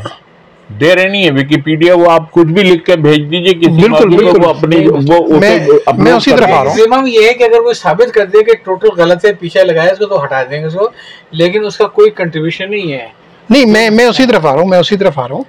دے 0.70 0.94
رہے 0.96 1.08
نہیں 1.08 1.24
ہے 1.26 1.32
ویکیپیڈیا 1.32 1.94
وہ 1.96 2.10
آپ 2.12 2.32
کچھ 2.32 2.48
بھی 2.48 2.64
لکھ 2.64 2.84
کے 2.86 2.96
بھیج 2.98 3.20
دیجیے 3.32 3.54
کسی 3.56 3.70
بالکل، 3.80 4.10
بالکل۔ 4.10 4.44
وہ 4.44 4.50
اپنی 4.50 4.86
وہ 4.88 5.40
میں- 5.40 6.16
اسی 6.16 6.32
طرف 6.32 6.40
دیں 6.40 6.54
آ۔ 6.54 6.54
رہا 6.54 6.58
ہوں۔ 6.60 6.66
میکسیمم 6.66 7.08
یہ 7.08 7.28
ہے 7.28 7.34
کہ 7.34 7.44
اگر 7.44 7.62
کوئی 7.62 7.76
ثابت 7.76 8.14
کر 8.14 8.26
دے 8.26 8.44
کہ 8.44 8.54
ٹوٹل 8.64 8.90
غلط 8.98 9.26
ہے 9.26 9.34
پیچھے 9.34 9.64
لگایا 9.64 9.92
اس 9.92 9.98
کو 10.00 10.06
تو 10.06 10.24
ہٹا 10.24 10.44
دیں 10.44 10.60
گے 10.60 10.66
اس 10.66 10.74
کو 10.74 10.90
لیکن 11.32 11.66
اس 11.66 11.78
کا 11.78 11.88
کوئی 11.94 12.10
کنٹریبیوشن 12.12 12.70
نہیں 12.72 12.92
ہے 12.94 13.08
نہیں 13.50 13.66
میں 13.66 13.90
میں 13.90 14.06
اسی 14.06 14.26
طرف 14.26 14.46
آ 14.46 14.54
رہا 14.54 14.62
ہوں 14.62 14.68
میں 14.68 14.80
اسی 14.80 14.98
طرف 14.98 15.20
آ 15.20 15.28
رہا 15.28 15.36
ہوں 15.36 15.44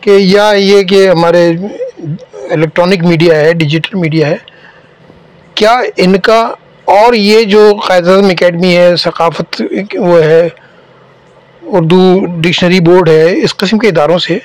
کہ 0.00 0.10
یا 0.20 0.50
یہ 0.56 0.82
کہ 0.82 1.08
ہمارے 1.08 1.48
الیکٹرانک 2.50 3.04
میڈیا 3.04 3.36
ہے 3.36 3.52
ڈیجیٹل 3.54 3.98
میڈیا 3.98 4.28
ہے 4.28 4.36
کیا 5.56 5.72
ان 5.96 6.18
کا 6.20 6.40
اور 6.88 7.14
یہ 7.14 7.42
جو 7.44 7.60
قائد 7.86 8.08
اعظم 8.08 8.28
اکیڈمی 8.28 8.76
ہے 8.76 8.94
ثقافت 8.96 9.62
وہ 9.94 10.22
ہے 10.22 10.48
اردو 11.72 12.00
ڈکشنری 12.40 12.80
بورڈ 12.80 13.08
ہے 13.08 13.44
اس 13.44 13.56
قسم 13.56 13.78
کے 13.78 13.88
اداروں 13.88 14.18
سے 14.18 14.38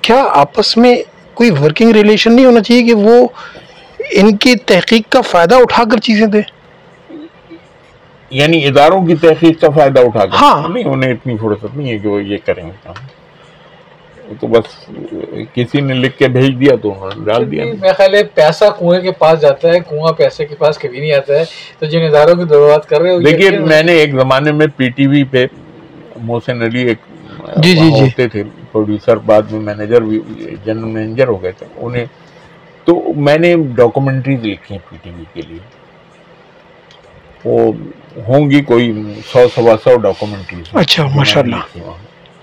کیا 0.00 0.24
آپس 0.34 0.76
میں 0.76 0.94
کوئی 1.34 1.50
ورکنگ 1.50 1.90
ریلیشن 1.90 2.34
نہیں 2.34 2.46
ہونا 2.46 2.60
چاہیے 2.62 2.82
کہ 2.82 2.94
وہ 2.94 3.26
ان 4.10 4.36
کی 4.36 4.54
تحقیق 4.66 5.12
کا 5.12 5.20
فائدہ 5.20 5.54
اٹھا 5.54 5.84
کر 5.92 5.98
چیزیں 5.98 6.26
دیں؟ 6.26 6.42
یعنی 8.30 8.66
اداروں 8.66 9.06
کی 9.06 9.14
تحقیق 9.14 9.60
کا 9.60 9.68
فائدہ 9.70 10.00
اٹھا 10.00 10.26
کر؟ 10.26 10.36
ہاں۔ 10.40 10.68
نہیں 10.68 10.84
انہیں 10.84 11.12
اتنی 11.12 11.36
فرصت 11.36 11.76
نہیں 11.76 11.92
ہے 11.92 11.98
کہ 11.98 12.08
وہ 12.08 12.22
یہ 12.24 12.36
کریں۔ 12.46 12.70
تو 14.40 14.46
بس 14.46 14.90
کسی 15.54 15.80
نے 15.80 15.94
لکھ 15.94 16.18
کے 16.18 16.28
بھیج 16.28 16.60
دیا 16.60 16.76
تو 16.82 16.94
ڈال 17.24 17.50
دیا۔ 17.50 17.64
میرا 17.64 17.92
خیال 17.92 18.14
ہے 18.14 18.22
پیسہ 18.24 18.64
کنویں 18.78 19.00
کے 19.00 19.10
پاس 19.12 19.40
جاتا 19.40 19.68
ہے 19.68 19.78
کنواں 19.80 20.12
پیسے 20.12 20.46
کے 20.46 20.54
پاس 20.54 20.78
کبھی 20.78 21.00
نہیں 21.00 21.12
آتا 21.12 21.38
ہے۔ 21.38 21.44
تو 21.78 21.86
جن 21.86 22.02
اداروں 22.02 22.34
کی 22.34 22.44
ضرورت 22.48 22.88
کر 22.88 23.00
رہے 23.00 23.12
ہو 23.12 23.18
دیکھیے 23.20 23.50
میں 23.58 23.82
نے 23.82 23.92
ایک 23.92 24.12
زمانے 24.12 24.52
میں 24.52 24.66
پی 24.76 24.88
ٹی 24.88 25.06
وی 25.06 25.24
پہ 25.24 25.46
محسن 26.20 26.62
علی 26.62 26.82
ایک 26.82 26.98
جی، 27.56 27.74
جی،۔ 27.74 27.90
ہوتے 27.92 28.26
تھے 28.28 28.42
پروڈیوسر 28.72 29.16
بعد 29.26 29.52
میں 29.52 29.60
مینیجر 29.60 30.02
بھی 30.02 30.20
جنرل 30.64 30.84
مینیجر 30.86 31.28
ہو 31.28 31.42
گئے 31.42 31.52
تھے 31.52 31.66
انہیں 31.76 32.04
تو 32.86 32.94
میں 33.16 33.36
نے 33.38 33.54
ڈاکومنٹریز 33.76 34.44
لکھی 34.44 34.74
ہیں 34.74 34.90
پی 34.90 34.96
ٹی 35.02 35.10
وی 35.10 35.24
کے 35.32 35.42
لیے 35.42 35.58
وہ 37.44 37.72
ہوں 38.26 38.50
گی 38.50 38.60
کوئی 38.62 38.92
سو 39.26 39.46
سوا 39.54 39.74
سو 39.84 39.96
ڈاکومنٹریز 39.98 40.68
اچھا، 40.72 41.06
ماشاءاللہ۔ 41.14 41.60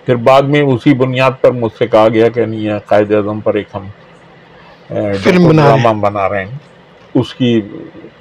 پھر 0.08 0.16
بعد 0.24 0.42
میں 0.44 0.62
اسی 0.64 0.94
بنیاد 0.94 1.32
پر 1.42 1.52
مجھ 1.54 1.72
سے 1.80 1.88
کہا 1.88 2.08
گیا 2.10 2.28
کہ 2.30 2.46
نہیں 2.46 2.80
قائد 2.86 3.12
اعظم 3.12 3.40
پر 3.40 3.54
ایک 3.56 3.68
ہم 3.74 3.88
فلم 5.24 5.48
بنا 5.48 5.64
رہے 5.64 5.72
ہیں۔ 5.72 5.78
ڈرامہ 5.78 6.00
بنا 6.02 6.28
رہے 6.30 6.44
ہیں 6.46 6.58
اس 7.16 7.34
کی 7.34 7.60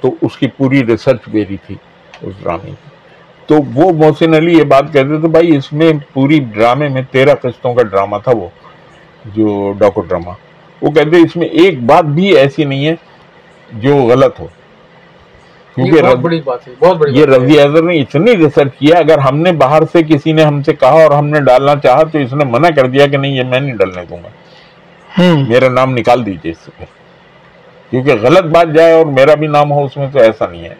تو 0.01 0.13
اس 0.21 0.37
کی 0.37 0.47
پوری 0.57 0.85
ریسرچ 0.85 1.27
میری 1.27 1.57
تھی 1.65 1.75
اس 2.21 2.33
ڈرامے 2.43 2.69
کی 2.71 2.86
تو 3.47 3.55
وہ 3.73 3.91
محسن 3.93 4.33
علی 4.33 4.57
یہ 4.57 4.63
بات 4.63 4.93
کہتے 4.93 5.19
تھے 5.19 5.27
بھائی 5.27 5.55
اس 5.55 5.73
میں 5.73 5.91
پوری 6.13 6.39
ڈرامے 6.53 6.87
میں 6.87 7.01
تیرہ 7.11 7.35
قسطوں 7.35 7.73
کا 7.73 7.83
ڈرامہ 7.83 8.17
تھا 8.23 8.31
وہ 8.37 8.47
جو 9.25 9.73
ڈاکو 9.77 10.01
ڈرامہ 10.01 10.31
وہ 10.81 10.91
کہتے 10.91 11.17
اس 11.17 11.35
میں 11.35 11.47
ایک 11.47 11.81
بات 11.83 12.03
بھی 12.03 12.37
ایسی 12.37 12.63
نہیں 12.63 12.85
ہے 12.87 12.95
جو 13.71 13.95
غلط 13.95 14.39
ہو. 14.39 14.47
کیونکہ 15.75 16.01
بہت 16.01 16.17
بڑی 16.17 16.41
بات 16.45 16.67
ہے 16.67 16.73
بہت 16.79 16.97
بڑی 16.97 17.19
یہ۔ 17.19 17.25
رضی 17.25 17.59
اظہر 17.59 17.83
نے 17.83 17.93
اتنی 17.93 18.37
ریسرچ 18.37 18.77
کیا 18.77 18.97
اگر 18.99 19.17
ہم 19.17 19.37
نے 19.37 19.51
باہر 19.51 19.81
سے 19.91 20.03
کسی 20.03 20.31
نے 20.31 20.43
ہم 20.43 20.61
سے 20.63 20.73
کہا 20.73 21.03
اور 21.03 21.11
ہم 21.11 21.27
نے 21.27 21.39
ڈالنا 21.39 21.75
چاہا 21.83 22.03
تو 22.03 22.17
اس 22.17 22.33
نے 22.33 22.45
منع 22.45 22.69
کر 22.75 22.87
دیا 22.87 23.07
کہ 23.07 23.17
نہیں 23.17 23.31
یہ 23.31 23.43
میں 23.43 23.59
نہیں 23.59 23.75
ڈالنے 23.75 24.05
دوں 24.09 24.17
گا۔ 24.23 24.29
میرا 25.49 25.69
نام 25.69 25.93
نکال 25.97 26.25
دیجیے 26.25 26.51
اس 26.51 26.57
سے 26.57 26.85
کیونکہ 27.89 28.15
غلط 28.21 28.43
بات 28.43 28.67
جائے 28.75 28.93
اور 28.93 29.05
میرا 29.05 29.33
بھی 29.35 29.47
نام 29.47 29.71
ہو 29.71 29.85
اس 29.85 29.97
میں 29.97 30.07
تو 30.13 30.19
ایسا 30.19 30.47
نہیں 30.47 30.63
ہے۔ 30.63 30.75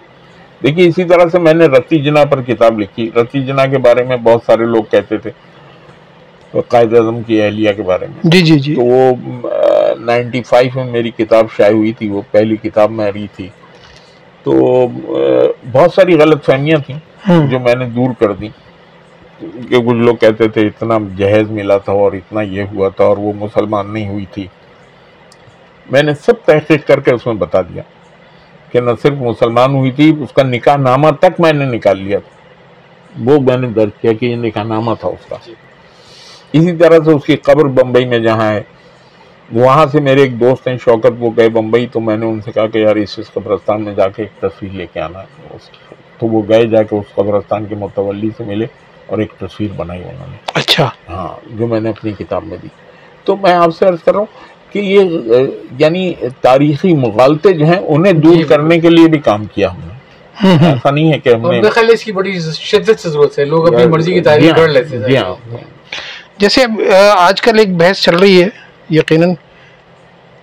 دیکھیے 0.64 0.88
اسی 0.88 1.04
طرح 1.04 1.30
سے 1.32 1.40
میں 1.40 1.54
نے 1.54 1.66
رتی 1.66 2.02
جنا 2.02 2.24
پر 2.26 2.42
کتاب 2.42 2.80
لکھی۔ 2.80 3.10
رتی 3.16 3.44
جنا 3.46 3.66
کے 3.66 3.78
بارے 3.78 4.04
میں 4.04 4.18
بہت 4.18 4.42
سارے 4.46 4.66
لوگ 4.66 4.84
کہتے 4.92 5.18
تھے 5.18 5.32
قائد 6.68 6.94
اعظم 6.94 7.22
کی 7.24 7.42
اہلیہ 7.42 7.72
کے 7.74 7.82
بارے 7.84 8.08
میں۔ 8.08 8.30
جی 8.32 8.42
جی 8.42 8.60
جی۔ 8.60 8.76
تو 8.76 8.82
وہ 8.82 9.14
نائنٹی 10.00 10.42
فائیو 10.44 10.70
میں 10.76 10.86
میری 10.86 11.12
کتاب 11.18 11.46
شائع 11.58 11.74
ہوئی 11.74 11.92
تھی 11.92 12.10
وہ 12.10 12.22
پہلی 12.32 12.56
کتاب 12.58 12.92
میں 12.92 13.12
رہی 13.12 13.28
تھی۔ 13.36 13.48
تو 14.44 14.88
بہت 15.72 15.94
ساری 15.94 16.20
غلط 16.20 16.46
فہمیاں 16.46 16.78
تھیں 16.86 17.00
ہوں 17.30 17.48
جو 17.48 17.60
میں 17.60 17.76
نے 17.76 17.86
دور 17.86 18.10
کر 18.20 18.34
دی 18.34 18.50
کہ 19.42 19.80
کچھ 19.80 19.96
لوگ 19.96 20.16
کہتے 20.16 20.48
تھے 20.48 20.68
اتنا 20.68 20.98
جہیز 21.18 21.52
ملا 21.52 21.78
تھا 21.78 21.94
اور 21.94 22.12
اتنا 22.12 22.42
یہ 22.42 22.64
ہوا 22.74 22.90
تھا 22.90 23.04
اور 23.04 23.18
وہ 23.18 23.34
مسلمان 23.36 23.94
نہیں 23.94 24.08
ہوئی 24.10 24.26
تھی۔ 24.32 24.48
میں 25.90 26.04
نے 26.04 26.14
سب 26.14 26.34
تحقیق 26.46 26.88
کر 26.88 27.00
کے 27.00 27.12
اس 27.12 27.26
میں 27.26 27.34
بتا 27.34 27.62
دیا۔ 27.62 27.82
کہ 28.72 28.80
نہ 28.80 28.92
صرف 29.02 29.14
مسلمان 29.14 29.76
ہوئی 29.76 29.92
تھی 29.92 30.16
اس 30.20 30.34
کا 30.34 30.44
نکاح 30.44 30.76
نامہ 30.76 31.08
تک 31.20 31.40
میں 31.40 31.54
نے 31.54 31.66
نکال 31.66 32.00
لیا 32.00 32.20
تھا۔ 32.20 32.38
وہ 33.26 33.40
میں 33.40 33.58
نے 33.58 33.68
درج 33.68 33.90
کیا 34.02 34.14
کہ 34.14 34.26
یہ 34.26 34.36
نکاح 34.36 34.64
نامہ 34.64 34.92
تھا 35.00 35.08
اس 35.08 35.26
کا۔ 35.30 35.36
اسی 36.54 36.76
طرح 36.76 36.98
سے 37.06 37.12
اس 37.12 37.26
کی 37.26 37.36
قبر 37.36 37.66
بمبئی 37.66 38.06
میں 38.06 38.20
جہاں 38.20 38.52
ہے 38.52 38.64
وہاں 39.52 39.86
سے 39.92 40.02
میرے 40.02 40.22
ایک 40.22 40.40
دوست 40.40 40.68
ہیں 40.68 40.78
شوکت 40.78 41.12
وہ 41.20 41.30
گئے 41.38 41.50
بمبئی 41.50 41.88
تو 41.88 42.00
میں 42.00 42.18
نے 42.18 42.26
ان 42.26 42.42
سے 42.42 42.52
کہا 42.52 42.68
کہ 42.68 42.78
یار 42.78 42.96
اس 42.96 43.20
اس 43.20 43.34
قبرستان 43.34 43.84
میں 43.84 43.94
جا 43.96 44.08
کے 44.08 44.24
ایک 44.24 44.42
تصویر 44.42 44.72
لے 44.72 44.86
کے 44.94 45.00
آنا۔ 45.00 45.20
ہے 45.20 45.48
اس- 45.50 45.94
تو 46.20 46.28
وہ 46.28 46.42
گئے 46.50 46.68
جا 46.68 46.84
کے 46.84 46.96
اس 46.96 47.16
قبرستان 47.16 47.66
کے 47.66 47.76
متولی 47.76 48.30
سے 48.38 48.44
ملے 48.44 48.66
اور 49.06 49.18
ایک 49.18 49.34
تصویر 49.40 49.72
بنائی 49.76 50.04
انہوں 50.04 50.28
نے۔ 50.30 50.38
اچھا۔ 50.54 50.90
ہاں 51.10 51.58
جو 51.58 51.68
میں 51.68 51.80
نے 51.80 51.90
اپنی 51.90 52.12
کتاب 52.12 52.44
میں 52.44 52.58
دی۔ 52.64 52.68
تو 53.24 53.38
میں 53.38 53.54
آپ 53.54 53.76
سے 53.76 53.86
عرض 53.86 54.04
کر 54.06 54.12
رہا 54.12 54.20
ہوں 54.20 54.26
کہ 54.72 54.80
یہ 54.80 55.18
یعنی 55.80 56.14
تاریخی 56.42 56.94
مغالطے 56.94 57.54
جو 57.54 57.66
ہیں 57.66 57.80
انہیں 57.88 58.14
دور 58.14 58.36
جی، 58.36 58.44
کرنے 58.44 58.80
کے 58.80 58.90
لیے 58.90 59.08
بھی 59.08 59.20
کام 59.20 59.46
کیا 59.46 59.72
ہم 59.72 59.80
نے۔ 59.80 59.96
ایسا 60.66 60.90
نہیں 60.92 61.12
ہے 61.14 61.20
کہ 61.20 61.30
ہم 61.30 61.52
نے 61.52 61.60
اس 61.94 62.04
کی 62.04 62.12
بڑی 62.12 62.40
شدت 62.54 63.00
سے 63.00 63.10
ضرورت 63.10 63.40
ہے۔ 63.40 63.46
لوگ 63.46 63.68
اپنی 63.68 63.86
مرضی 63.86 64.14
کی 64.14 64.20
جی 64.20 64.50
ہاں، 64.50 64.58
کر 64.58 64.68
لیتے 64.68 64.98
ہیں۔ 64.98 65.08
جی 65.08 65.18
ہاں۔ 65.18 65.34
جیسے 66.38 66.64
آج 67.18 67.42
کل 67.42 67.60
ایک 67.60 67.76
بحث 67.78 68.02
چل 68.02 68.18
رہی 68.18 68.42
ہے 68.44 68.48
یقیناً 68.90 69.34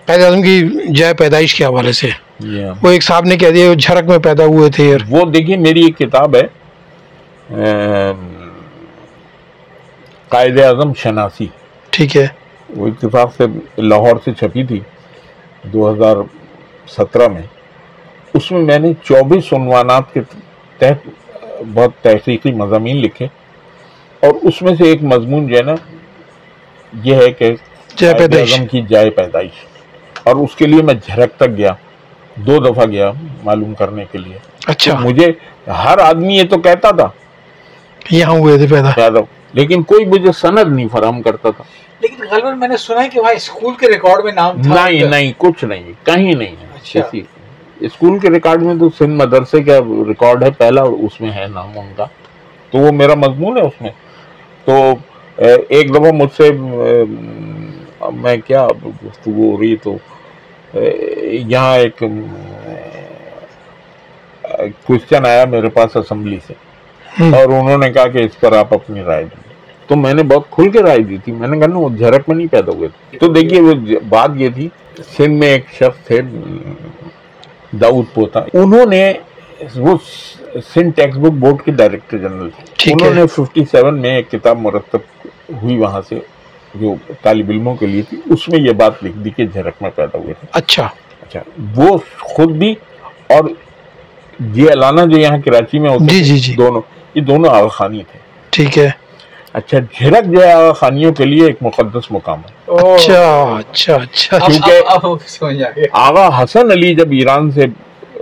قائد 0.07 0.21
اعظم 0.23 0.41
کی 0.41 0.59
جائے 0.95 1.13
پیدائش 1.13 1.55
کے 1.55 1.65
حوالے 1.65 1.91
سے۔ 1.91 2.09
جی 2.39 2.63
ہاں۔ 2.63 2.73
وہ 2.81 2.89
ایک 2.91 3.03
صاحب 3.03 3.25
نے 3.25 3.37
کہہ 3.37 3.49
دیا 3.49 3.69
وہ 3.69 3.75
جھرک 3.75 4.09
میں 4.09 4.17
پیدا 4.17 4.45
ہوئے 4.45 4.69
تھے۔ 4.69 4.95
وہ 5.09 5.25
دیکھیے 5.25 5.57
میری 5.57 5.83
ایک 5.85 5.97
کتاب 5.97 6.35
ہے 6.35 6.45
قائد 10.29 10.59
اعظم 10.59 10.93
شناسی۔ 10.93 11.47
ٹھیک 11.89 12.17
ہے۔ 12.17 12.27
وہ 12.69 12.87
اتفاق 12.87 13.33
سے 13.37 13.43
لاہور 13.81 14.15
سے 14.25 14.33
چھپی 14.33 14.63
تھی 14.63 14.79
دو 15.63 15.93
ہزار 15.93 16.15
سترہ 16.87 17.27
میں 17.27 17.41
اس 18.33 18.51
میں 18.51 18.61
میں 18.61 18.79
نے 18.79 18.93
چوبیس 19.03 19.53
عنوانات 19.53 20.13
کے 20.13 20.19
تحت 20.77 21.09
بہت 21.73 22.03
تحقیقی 22.03 22.51
مضامین 22.51 22.97
لکھے 22.97 23.25
اور 24.19 24.31
اس 24.41 24.61
میں 24.61 24.75
سے 24.75 24.83
ایک 24.83 25.03
مضمون 25.03 25.47
جو 25.47 25.57
ہے 25.57 25.61
نا 25.61 25.75
یہ 27.03 27.15
ہے 27.15 27.31
کہ 27.31 27.55
جائے 27.95 28.13
قائد 28.13 28.17
پیدائش۔ 28.17 28.53
اعظم 28.53 28.67
کی 28.67 28.81
جائے 28.89 29.09
پیدائش۔ 29.09 29.65
اور 30.23 30.35
اس 30.35 30.55
کے 30.55 30.65
لیے 30.65 30.83
میں 30.83 30.93
جھرک 30.93 31.35
تک 31.35 31.49
گیا 31.57 31.71
دو 32.35 32.57
دفعہ 32.59 32.85
گیا 32.85 33.11
معلوم 33.43 33.73
کرنے 33.73 34.05
کے 34.11 34.17
لیے۔ 34.17 34.37
اچھا۔ 34.67 34.99
مجھے 34.99 35.27
ہر 35.67 35.97
آدمی 35.97 36.37
یہ 36.37 36.43
تو 36.49 36.57
کہتا 36.57 36.91
تھا۔ 36.91 37.07
یہاں 38.11 38.33
ہوئے 38.33 38.57
تھے 38.57 38.67
پیدا۔ 38.67 38.91
لیکن 39.53 39.83
کوئی 39.83 40.05
مجھے 40.05 40.31
سند 40.31 40.75
نہیں 40.75 40.87
فراہم 40.91 41.21
کرتا 41.21 41.49
تھا۔ 41.51 41.63
لیکن 42.01 42.23
غالباً 42.31 42.59
میں 42.59 42.67
نے 42.67 42.77
سنا 42.77 43.03
ہے 43.03 43.09
کہ 43.09 43.19
وہاں 43.19 43.31
اسکول 43.31 43.73
کے 43.79 43.87
ریکارڈ 43.87 44.23
میں 44.23 44.31
نام 44.33 44.61
تھا 44.61 44.89
نہیں 44.89 45.03
نہیں 45.03 45.33
کچھ 45.37 45.65
نہیں 45.65 45.91
کہیں 46.03 46.33
نہیں 46.33 46.55
اچھا۔ 46.73 46.99
اسکول 47.79 48.19
کے 48.19 48.29
ریکارڈ 48.29 48.61
میں 48.63 48.75
تو 48.75 48.89
سندھ 48.97 49.23
مدرسے 49.23 49.63
کا 49.63 49.77
ریکارڈ 50.07 50.43
ہے 50.43 50.51
پہلا 50.51 50.81
اور 50.81 50.91
اس 50.91 51.21
میں 51.21 51.31
ہے 51.31 51.45
نام 51.53 51.79
ان 51.79 51.93
کا۔ 51.97 52.05
تو 52.71 52.77
وہ 52.77 52.91
میرا 52.91 53.13
مضمون 53.15 53.57
ہے 53.57 53.61
اس 53.61 53.81
میں۔ 53.81 53.89
تو 54.65 54.93
ایک 55.69 55.95
دفعہ 55.95 56.11
مجھ 56.11 56.33
سے 56.37 56.51
میں 58.15 58.37
کیا 58.37 58.67
گفتگو 59.05 59.51
ہو 59.51 59.61
رہی 59.61 59.75
تو 59.77 59.95
یہاں 61.49 61.77
ایک 61.77 62.03
کوشچن 64.85 65.25
آیا 65.25 65.45
میرے 65.45 65.69
پاس 65.69 65.95
اسمبلی 65.95 66.37
سے۔ 66.47 66.53
اور 67.19 67.43
انہوں 67.43 67.77
نے 67.77 67.93
کہا 67.93 68.07
کہ 68.07 68.17
اس 68.17 68.39
پر 68.39 68.57
آپ 68.57 68.73
اپنی 68.73 69.01
رائے 69.01 69.23
دیں۔ 69.23 69.44
تو 69.87 69.95
میں 69.95 70.13
نے 70.13 70.23
بہت 70.23 70.43
کھل 70.51 70.71
کے 70.71 70.81
رائے 70.81 70.99
دی 70.99 71.17
تھی۔ 71.17 71.31
میں 71.33 71.47
نے 71.47 71.57
کہا 71.57 71.67
نا 71.67 71.77
وہ 71.77 71.89
جھرک 71.89 72.21
میں 72.27 72.35
نہیں 72.35 72.47
پیدا 72.47 72.71
ہوئے 72.71 72.89
تھے۔ 72.89 73.17
تو 73.17 73.27
دیکھیے 73.27 73.61
وہ 73.61 73.73
بات 74.09 74.29
یہ 74.35 74.49
تھی 74.55 74.69
سندھ 75.17 75.29
میں 75.29 75.47
ایک 75.47 75.65
شخص 75.73 76.07
تھے 76.07 76.21
داؤد 77.71 78.05
پوتا۔ 78.13 78.39
انہوں 78.53 78.85
نے 78.85 79.13
وہ 79.75 79.97
سندھ 80.73 80.89
ٹیکسٹ 80.95 81.17
بک 81.17 81.31
بورڈ 81.31 81.61
کے 81.65 81.71
ڈائریکٹر 81.71 82.17
جنرل 82.17 82.49
تھے۔ 82.49 82.91
انہوں۔ 82.91 83.13
نے 83.13 83.27
ففٹی 83.27 83.65
سیون 83.71 84.01
میں 84.01 84.15
ایک 84.15 84.31
کتاب 84.31 84.59
مرتب 84.59 84.99
ہوئی 85.61 85.77
وہاں 85.77 86.01
سے 86.09 86.19
جو 86.75 86.95
طالب 87.21 87.49
علموں 87.49 87.75
کے 87.75 87.85
لیے 87.85 88.01
تھی 88.01 88.17
اس 88.29 88.49
میں 88.49 88.59
یہ 88.59 88.71
بات 88.71 89.03
لکھ 89.03 89.17
دی 89.17 89.29
کہ 89.29 89.45
جھرک 89.45 89.73
میں 89.81 89.89
پیدا 89.95 90.17
ہوئے 90.17 90.33
تھے۔ 90.33 90.47
اچھا۔ 90.51 90.89
اچھا 91.21 91.39
وہ 91.75 91.97
خود 92.19 92.51
بھی 92.51 92.71
اور 93.29 93.43
یہ 94.53 94.71
الانا 94.71 95.05
جو 95.05 95.17
یہاں 95.17 95.37
کراچی 95.45 95.79
میں 95.79 95.89
ہوتے 95.89 96.05
جی، 96.05 96.23
جی، 96.23 96.37
جی۔ 96.37 96.53
دونوں 96.53 96.81
یہ 97.15 97.21
دونوں 97.21 97.49
آغا 97.49 97.67
خانی 97.67 98.03
تھے۔ 98.11 98.19
ٹھیک 98.49 98.77
ہے۔ 98.77 98.91
اچھا 99.55 99.79
جھرک 99.79 100.25
جو 100.25 100.43
ہے 100.43 100.51
آغا 100.51 100.73
خانیوں 100.73 101.13
کے 101.13 101.25
لیے 101.25 101.45
ایک 101.45 101.55
مقدس 101.61 102.11
مقام 102.11 102.39
ہے۔ 102.39 102.71
اچھا 102.93 103.21
اچھا 103.59 103.95
اچھا۔ 103.95 104.37
کیونکہ- 104.39 104.83
آغا 105.91 106.43
حسن 106.43 106.71
علی 106.71 106.95
جب 106.95 107.11
ایران 107.11 107.51
سے 107.51 107.65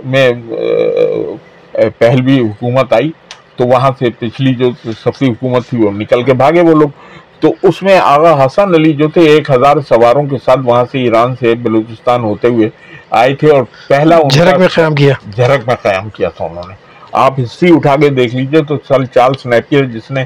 میں 0.04 0.30
پہلوی 1.98 2.40
حکومت 2.40 2.92
آئی 2.92 3.10
تو 3.56 3.66
وہاں 3.66 3.90
سے 3.98 4.10
پچھلی 4.18 4.54
جو 4.54 4.70
صفی 5.04 5.28
حکومت 5.28 5.66
تھی 5.68 5.78
وہ 5.78 5.90
نکل 5.90 6.22
کے 6.22 6.32
بھاگے 6.32 6.60
وہ 6.60 6.74
لوگ۔ 6.74 6.88
تو 7.40 7.54
اس 7.62 7.82
میں 7.82 7.98
آغا 8.02 8.46
حسن 8.46 8.74
علی 8.74 8.92
جو 8.92 9.08
تھے 9.08 9.20
ایک 9.20 9.50
ہزار 9.50 9.76
سواروں 9.88 10.22
کے 10.22 10.36
ساتھ 10.44 10.60
وہاں 10.64 10.84
سے 10.92 10.98
ایران 10.98 11.34
سے 11.40 11.54
بلوچستان 11.54 12.22
ہوتے 12.24 12.48
ہوئے 12.48 12.68
آئے 13.10 13.34
تھے 13.34 13.50
اور 13.50 13.62
پہلا 13.88 14.18
جھرک 14.30 14.58
میں 14.58 14.68
قیام 14.68 14.94
کیا۔ 14.94 15.14
جھرک 15.36 15.66
میں 15.66 15.74
قیام 15.82 16.08
کیا 16.08 16.28
تھا 16.28 16.44
انہوں 16.44 16.68
نے۔ 16.68 16.74
آپ 17.12 17.40
ہسٹری 17.40 17.70
اٹھا 17.74 17.96
کے 17.96 18.08
دیکھ 18.08 18.36
لیجیے 18.36 18.62
تو 18.62 18.76
سر 18.88 19.04
چارلس 19.04 19.46
نیپیئر 19.46 19.84
جس 19.84 20.10
نے 20.10 20.24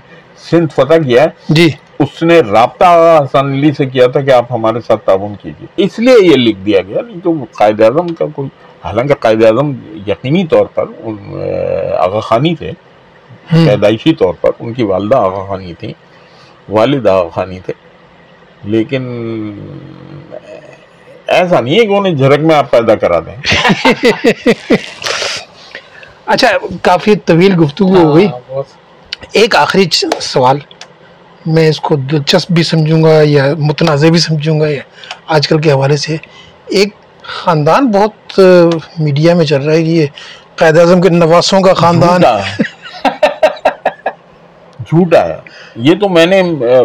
سندھ 0.50 0.72
فتح 0.74 0.94
کیا 0.94 1.22
ہے 1.22 1.28
جی۔ 1.48 1.68
اس 1.98 2.22
نے 2.22 2.40
رابطہ 2.40 2.84
حسن 3.24 3.52
علی 3.52 3.72
سے 3.72 3.86
کیا 3.86 4.06
تھا 4.06 4.20
کہ 4.20 4.30
آپ 4.30 4.52
ہمارے 4.52 4.80
ساتھ 4.86 5.06
تعاون 5.06 5.34
کیجیے 5.42 5.66
اس 5.76 5.98
لیے 5.98 6.14
یہ 6.26 6.36
لکھ 6.36 6.58
دیا 6.58 6.80
گیا 6.82 7.02
نہیں 7.02 7.20
تو 7.24 7.44
قائد 7.52 7.80
اعظم 7.80 8.08
کا 8.08 8.24
کوئی 8.34 8.48
حالانکہ 8.84 9.14
قائد 9.14 9.44
اعظم 9.44 9.72
یقینی 10.06 10.46
طور 10.46 10.66
پر 10.74 10.84
آغا 11.98 12.20
خانی 12.20 12.54
تھے۔ 12.54 12.72
پیدائشی 13.50 14.14
طور 14.14 14.34
پر 14.40 14.50
ان 14.58 14.72
کی 14.72 14.82
والدہ 14.82 15.16
آغا 15.16 15.44
خانی 15.48 15.74
تھی 15.74 15.92
والد 16.68 17.06
آغا 17.06 17.28
خانی 17.28 17.60
تھے۔ 17.60 17.72
لیکن 18.64 19.02
ایسا 21.26 21.60
نہیں 21.60 21.80
ہے 21.80 21.86
کہ 21.86 21.92
انہیں 21.92 22.14
جھرک 22.14 22.38
میں 22.38 22.54
آپ 22.54 22.70
پیدا 22.70 22.94
کرا 22.94 23.18
دیں۔ 23.18 23.36
اچھا 26.26 26.48
کافی 26.82 27.16
طویل 27.16 27.54
گفتگو 27.60 27.96
ہو 27.96 28.16
گئی۔ 28.16 28.26
ہاں، 28.26 28.62
ایک 29.32 29.56
آخری 29.56 29.84
سوال 30.20 30.58
میں 31.46 31.68
اس 31.68 31.80
کو 31.80 31.96
دلچسپ 31.96 32.52
بھی 32.52 32.62
سمجھوں 32.62 33.02
گا 33.02 33.20
یا 33.24 33.44
متنازع 33.58 34.08
بھی 34.08 34.18
سمجھوں 34.18 34.58
گا 34.60 34.68
یا 34.68 34.80
آج 35.26 35.48
کل 35.48 35.60
کے 35.60 35.72
حوالے 35.72 35.96
سے۔ 35.96 36.16
ایک 36.66 36.88
خاندان 37.22 37.90
بہت 37.90 38.40
میڈیا 38.98 39.34
میں 39.34 39.44
چل 39.44 39.62
رہا 39.62 39.72
ہے 39.72 39.82
کہ 39.82 39.90
یہ 39.90 40.06
قائد 40.56 40.78
اعظم 40.78 41.00
کے 41.00 41.08
نواسوں 41.08 41.60
کا 41.60 41.74
خاندان۔ 41.74 42.20
جھوٹا۔ 44.78 45.26
ہے 45.28 45.36
یہ 45.76 45.94
تو 46.00 46.08
میں 46.08 46.26
نے 46.26 46.42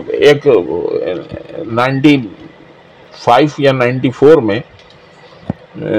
ایک 0.07 0.47
نائنٹی 1.71 2.15
فائیو 3.23 3.47
یا 3.57 3.71
نائنٹی 3.71 4.11
فور 4.11 4.41
میں 4.41 4.59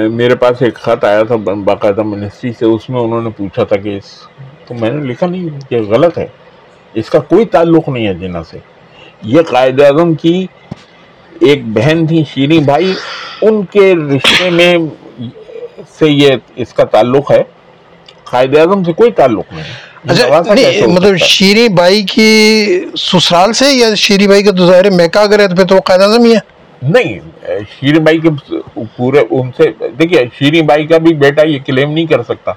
میرے 0.09 0.35
پاس 0.35 0.63
ایک 0.63 0.75
خط 0.75 1.05
آیا 1.05 1.23
تھا، 1.23 1.37
باقاعدہ 1.37 2.03
منسٹری 2.03 2.53
سے، 2.59 2.65
اس 2.65 2.89
میں 2.91 3.01
انہوں 3.01 3.23
نے 3.23 3.31
پوچھا 3.37 3.65
تھا 3.65 3.77
کہ 3.77 3.97
اس 3.97 4.11
تو 4.69 4.75
میں 4.75 4.91
نے 4.91 5.03
لکھا 5.05 5.27
نہیں 5.27 5.71
کہ 5.71 5.81
غلط 5.81 6.19
ہے۔ 6.19 6.27
اس 6.95 7.11
کا 7.11 7.19
کوئی 7.19 7.45
تعلق 7.45 7.89
نہیں 7.89 8.07
ہے 8.07 8.15
جنا 8.15 8.43
سے۔ 8.45 8.59
یہ 9.23 9.43
قائد 9.43 9.81
اعظم 9.81 10.15
کی 10.15 10.47
ایک 11.41 11.63
بہن 11.65 12.07
تھی 12.07 12.25
شیریں 12.35 12.59
بھائی 12.59 12.93
ان 13.43 13.63
کے 13.65 13.95
رشتے 13.95 14.51
میں 14.51 14.77
سے 15.99 16.09
یہ 16.09 16.31
اس 16.57 16.75
کا 16.75 16.85
تعلق 16.85 17.31
ہے۔ 17.31 17.43
قائد 18.25 18.57
اعظم 18.57 18.85
سے 18.85 18.93
کوئی 18.93 19.11
تعلق 19.11 19.53
نہیں۔ 19.53 19.63
ہے 19.63 20.61
یہ 20.61 20.67
اچھا 20.67 20.87
مطلب؟ 20.87 21.17
شیریں 21.17 21.69
بائی 21.69 22.03
کی 22.03 22.81
سسرال 22.99 23.53
سے 23.53 23.67
یا 23.73 23.95
شیریں 23.95 24.27
بائی 24.27 24.43
کا 24.43 24.51
تو 24.51 24.67
ظاہر 24.67 24.91
میکا 24.91 25.21
اگر 25.21 25.39
ہے 25.39 25.49
تو 25.49 25.57
پھر 25.57 25.65
تو 25.65 25.75
وہ 25.75 25.81
قائد 25.81 26.01
اعظم 26.01 26.25
ہی 26.25 26.35
ہے 26.35 26.39
نہیں 26.83 27.19
شیریں 27.81 27.99
بائی 27.99 28.19
کے 28.19 28.29
پورے 28.97 29.23
ان 29.31 29.51
سے 29.57 29.87
دیکھیے 29.89 30.25
شیریں 30.39 30.63
بائی 30.63 30.87
کا 30.87 30.99
بھی 30.99 31.15
بیٹا 31.15 31.43
یہ 31.43 31.59
کلیم 31.67 31.93
نہیں 31.93 32.07
کر 32.07 32.23
سکتا۔ 32.23 32.53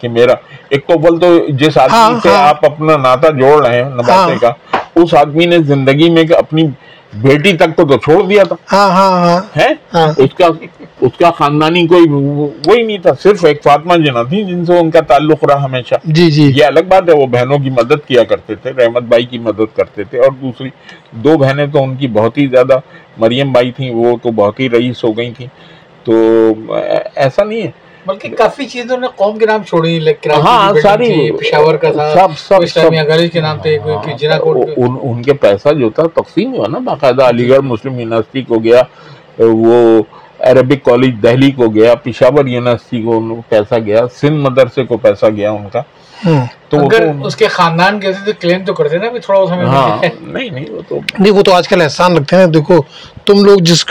کہ 0.00 0.08
میرا 0.08 0.32
ایک 0.68 0.86
تو 0.86 0.98
بول 0.98 1.20
تو 1.20 1.46
جس 1.48 1.78
آدمی 1.78 1.96
ہاں، 1.96 2.20
سے 2.22 2.28
ہاں۔ 2.28 2.48
آپ 2.48 2.64
اپنا 2.64 2.96
ناتا 2.96 3.28
جوڑ 3.30 3.66
رہے 3.66 3.82
ہیں 3.82 3.90
نباتے 3.90 4.12
ہاں۔ 4.12 4.38
کا 4.40 4.50
اس 4.94 5.14
آدمی 5.14 5.44
نے 5.44 5.58
زندگی 5.58 6.10
میں 6.10 6.24
اپنی 6.38 6.62
بیٹی 7.14 7.52
تک 7.52 7.76
کو 7.76 7.84
تو 7.84 7.98
چھوڑ 7.98 8.22
دیا 8.22 8.42
تھا۔ 8.44 8.54
اس 10.16 10.34
کا 10.38 10.46
اس 11.00 11.12
کا 11.18 11.30
خاندانی 11.30 11.86
کوئی 11.86 12.08
وہ- 12.10 12.50
وہی 12.66 12.82
نہیں 12.82 12.98
تھا 12.98 13.10
صرف 13.22 13.44
ایک 13.44 13.62
فاطمہ 13.62 13.94
جنا 13.94 14.22
تھی 14.22 14.44
جن 14.44 14.64
سے 14.64 14.78
ان 14.78 14.90
کا 14.90 15.00
تعلق 15.00 15.44
رہا 15.44 15.64
ہمیشہ۔ 15.64 15.94
جی 16.04 16.30
جی۔ 16.30 16.52
یہ 16.56 16.64
الگ 16.64 16.80
بات 16.88 17.08
ہے 17.08 17.14
وہ 17.14 17.26
بہنوں 17.26 17.58
کی 17.58 17.70
مدد 17.70 18.08
کیا 18.08 18.24
کرتے 18.24 18.54
تھے 18.54 18.70
رحمت 18.70 19.02
بھائی 19.02 19.24
کی 19.24 19.38
مدد 19.38 19.76
کرتے 19.76 20.04
تھے 20.04 20.18
اور 20.18 20.30
دوسری 20.42 20.68
دو 21.10 21.36
بہنیں 21.38 21.66
تو 21.66 21.82
ان 21.82 21.96
کی 21.96 22.06
بہت 22.06 22.38
ہی 22.38 22.46
زیادہ 22.46 22.78
مریم 23.16 23.52
بھائی 23.52 23.72
تھیں 23.72 23.94
وہ 23.94 24.16
تو 24.22 24.30
بہت 24.30 24.60
ہی 24.60 24.70
رئیس 24.70 25.04
ہو 25.04 25.16
گئی 25.16 25.30
تھیں۔ 25.30 25.46
تو 26.04 26.14
ایسا 27.14 27.44
نہیں 27.44 27.62
ہے۔ 27.62 27.70
بلکہ 28.06 28.34
کافی 28.36 28.66
چیزوں 28.66 28.96
نے 28.96 29.06
قوم 29.16 29.38
کے 29.38 29.46
نام 29.46 29.62
چھوڑی 29.62 29.98
ہاں، 30.36 30.72
ساری- 30.82 31.30
پشاور 31.38 31.74
کا 31.74 31.90
تھا 31.92 32.12
سب- 32.14 32.36
سب- 32.38 32.66
سب۔ 32.68 32.92
کے 33.32 33.40
نام 33.40 33.58
تھے 33.58 33.76
جنا 34.18 34.38
کوٹ 34.38 34.56
کے- 34.58 34.74
ان 34.76 34.96
ان 35.02 35.22
کے 35.22 35.32
پیسہ 35.40 35.72
جو 35.72 35.90
تھا 35.90 36.06
تقسیم 36.14 36.54
ہوا 36.54 36.66
نا 36.68 36.78
باقاعدہ 36.84 37.28
علی 37.28 37.48
گڑھ 37.48 37.62
مسلم 37.64 37.98
یونیورسٹی 37.98 38.42
کو 38.42 38.58
گیا 38.58 38.82
وہ 39.38 40.02
عربک 40.40 40.84
کالج 40.84 41.22
دہلی 41.22 41.50
کو 41.50 41.68
گیا 41.70 41.94
پشاور 41.94 42.46
یونیورسٹی 42.46 43.02
کو 43.02 43.16
ان 43.16 43.28
کو 43.28 43.40
پیسہ 43.48 43.78
گیا 43.86 44.06
سندھ 44.20 44.40
مدرسے 44.40 44.84
کو 44.84 44.96
پیسہ 44.98 45.26
گیا 45.26 45.50
ان 45.50 45.68
کا 45.72 45.82
تو 46.68 46.78
اگر 46.78 47.08
اس 47.24 47.36
کے 47.36 47.48
خاندان 47.48 47.98
کے 48.00 48.12
تو 48.26 48.32
کلیم 48.40 48.64
تو 48.64 48.74
کرتے 48.74 48.98
نا 48.98 49.08
بھی 49.08 49.20
تھوڑا 49.20 49.40
بہت 49.40 49.50
ہمیں 49.52 49.64
ہاں۔ 49.64 49.98
نہیں 50.22 50.48
نہیں 50.50 50.70
وہ 50.70 50.80
تو 50.88 50.98
نہیں 51.18 51.32
وہ 51.32 51.42
تو 51.42 51.52
آج 51.54 51.68
کل 51.68 51.82
احسان 51.82 52.16
رکھتے 52.16 52.36
ہیں 52.36 52.46
دیکھو 52.46 52.80
تم 53.24 53.44
لوگ 53.44 53.58
جس 53.60 53.84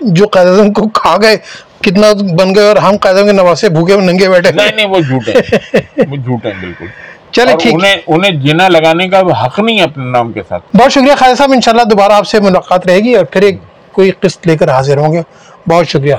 جو 0.00 0.26
قائد 0.26 0.46
اعظم 0.46 0.72
کو 0.72 0.88
کھا 0.94 1.16
گئے 1.22 1.36
کتنا 1.82 2.12
بن 2.38 2.54
گئے 2.54 2.68
اور 2.68 2.76
ہم 2.76 2.96
قائد 2.96 3.16
اعظم 3.16 3.26
کے 3.26 3.32
نواسے 3.32 3.68
بھوکے 3.68 3.96
ننگے 3.96 4.28
بیٹھے 4.28 4.50
نہیں 4.50 4.72
نہیں 4.76 4.86
وہ 4.86 5.00
جھوٹ 5.00 5.28
ہے۔ 5.28 5.34
وہ 6.10 6.16
جھوٹ 6.16 6.46
ہے 6.46 6.52
بالکل۔ 6.60 6.86
چلے 7.32 7.52
ٹھیک۔ 7.60 7.74
انہیں 7.74 7.96
انہیں 8.06 8.32
جنا 8.32 8.68
لگانے 8.68 9.08
کا 9.08 9.20
حق 9.46 9.58
نہیں 9.58 9.78
ہے 9.78 9.84
اپنے 9.84 10.04
نام 10.10 10.32
کے 10.32 10.40
ساتھ۔ 10.48 10.76
بہت 10.76 10.92
شکریہ 10.92 11.14
خالد 11.18 11.38
صاحب 11.38 11.52
انشاءاللہ 11.52 11.82
دوبارہ 11.82 12.12
آپ 12.12 12.26
سے 12.26 12.40
ملاقات 12.40 12.86
رہے 12.86 12.98
گی 12.98 13.14
اور 13.14 13.24
پھر 13.24 13.42
ایک 13.42 13.60
کوئی 13.92 14.10
قسط 14.20 14.46
لے 14.46 14.56
کر 14.56 14.70
حاضر 14.70 14.96
ہوں 14.96 15.12
گے۔ 15.12 15.22
بہت 15.68 15.88
شکریہ۔ 15.88 16.14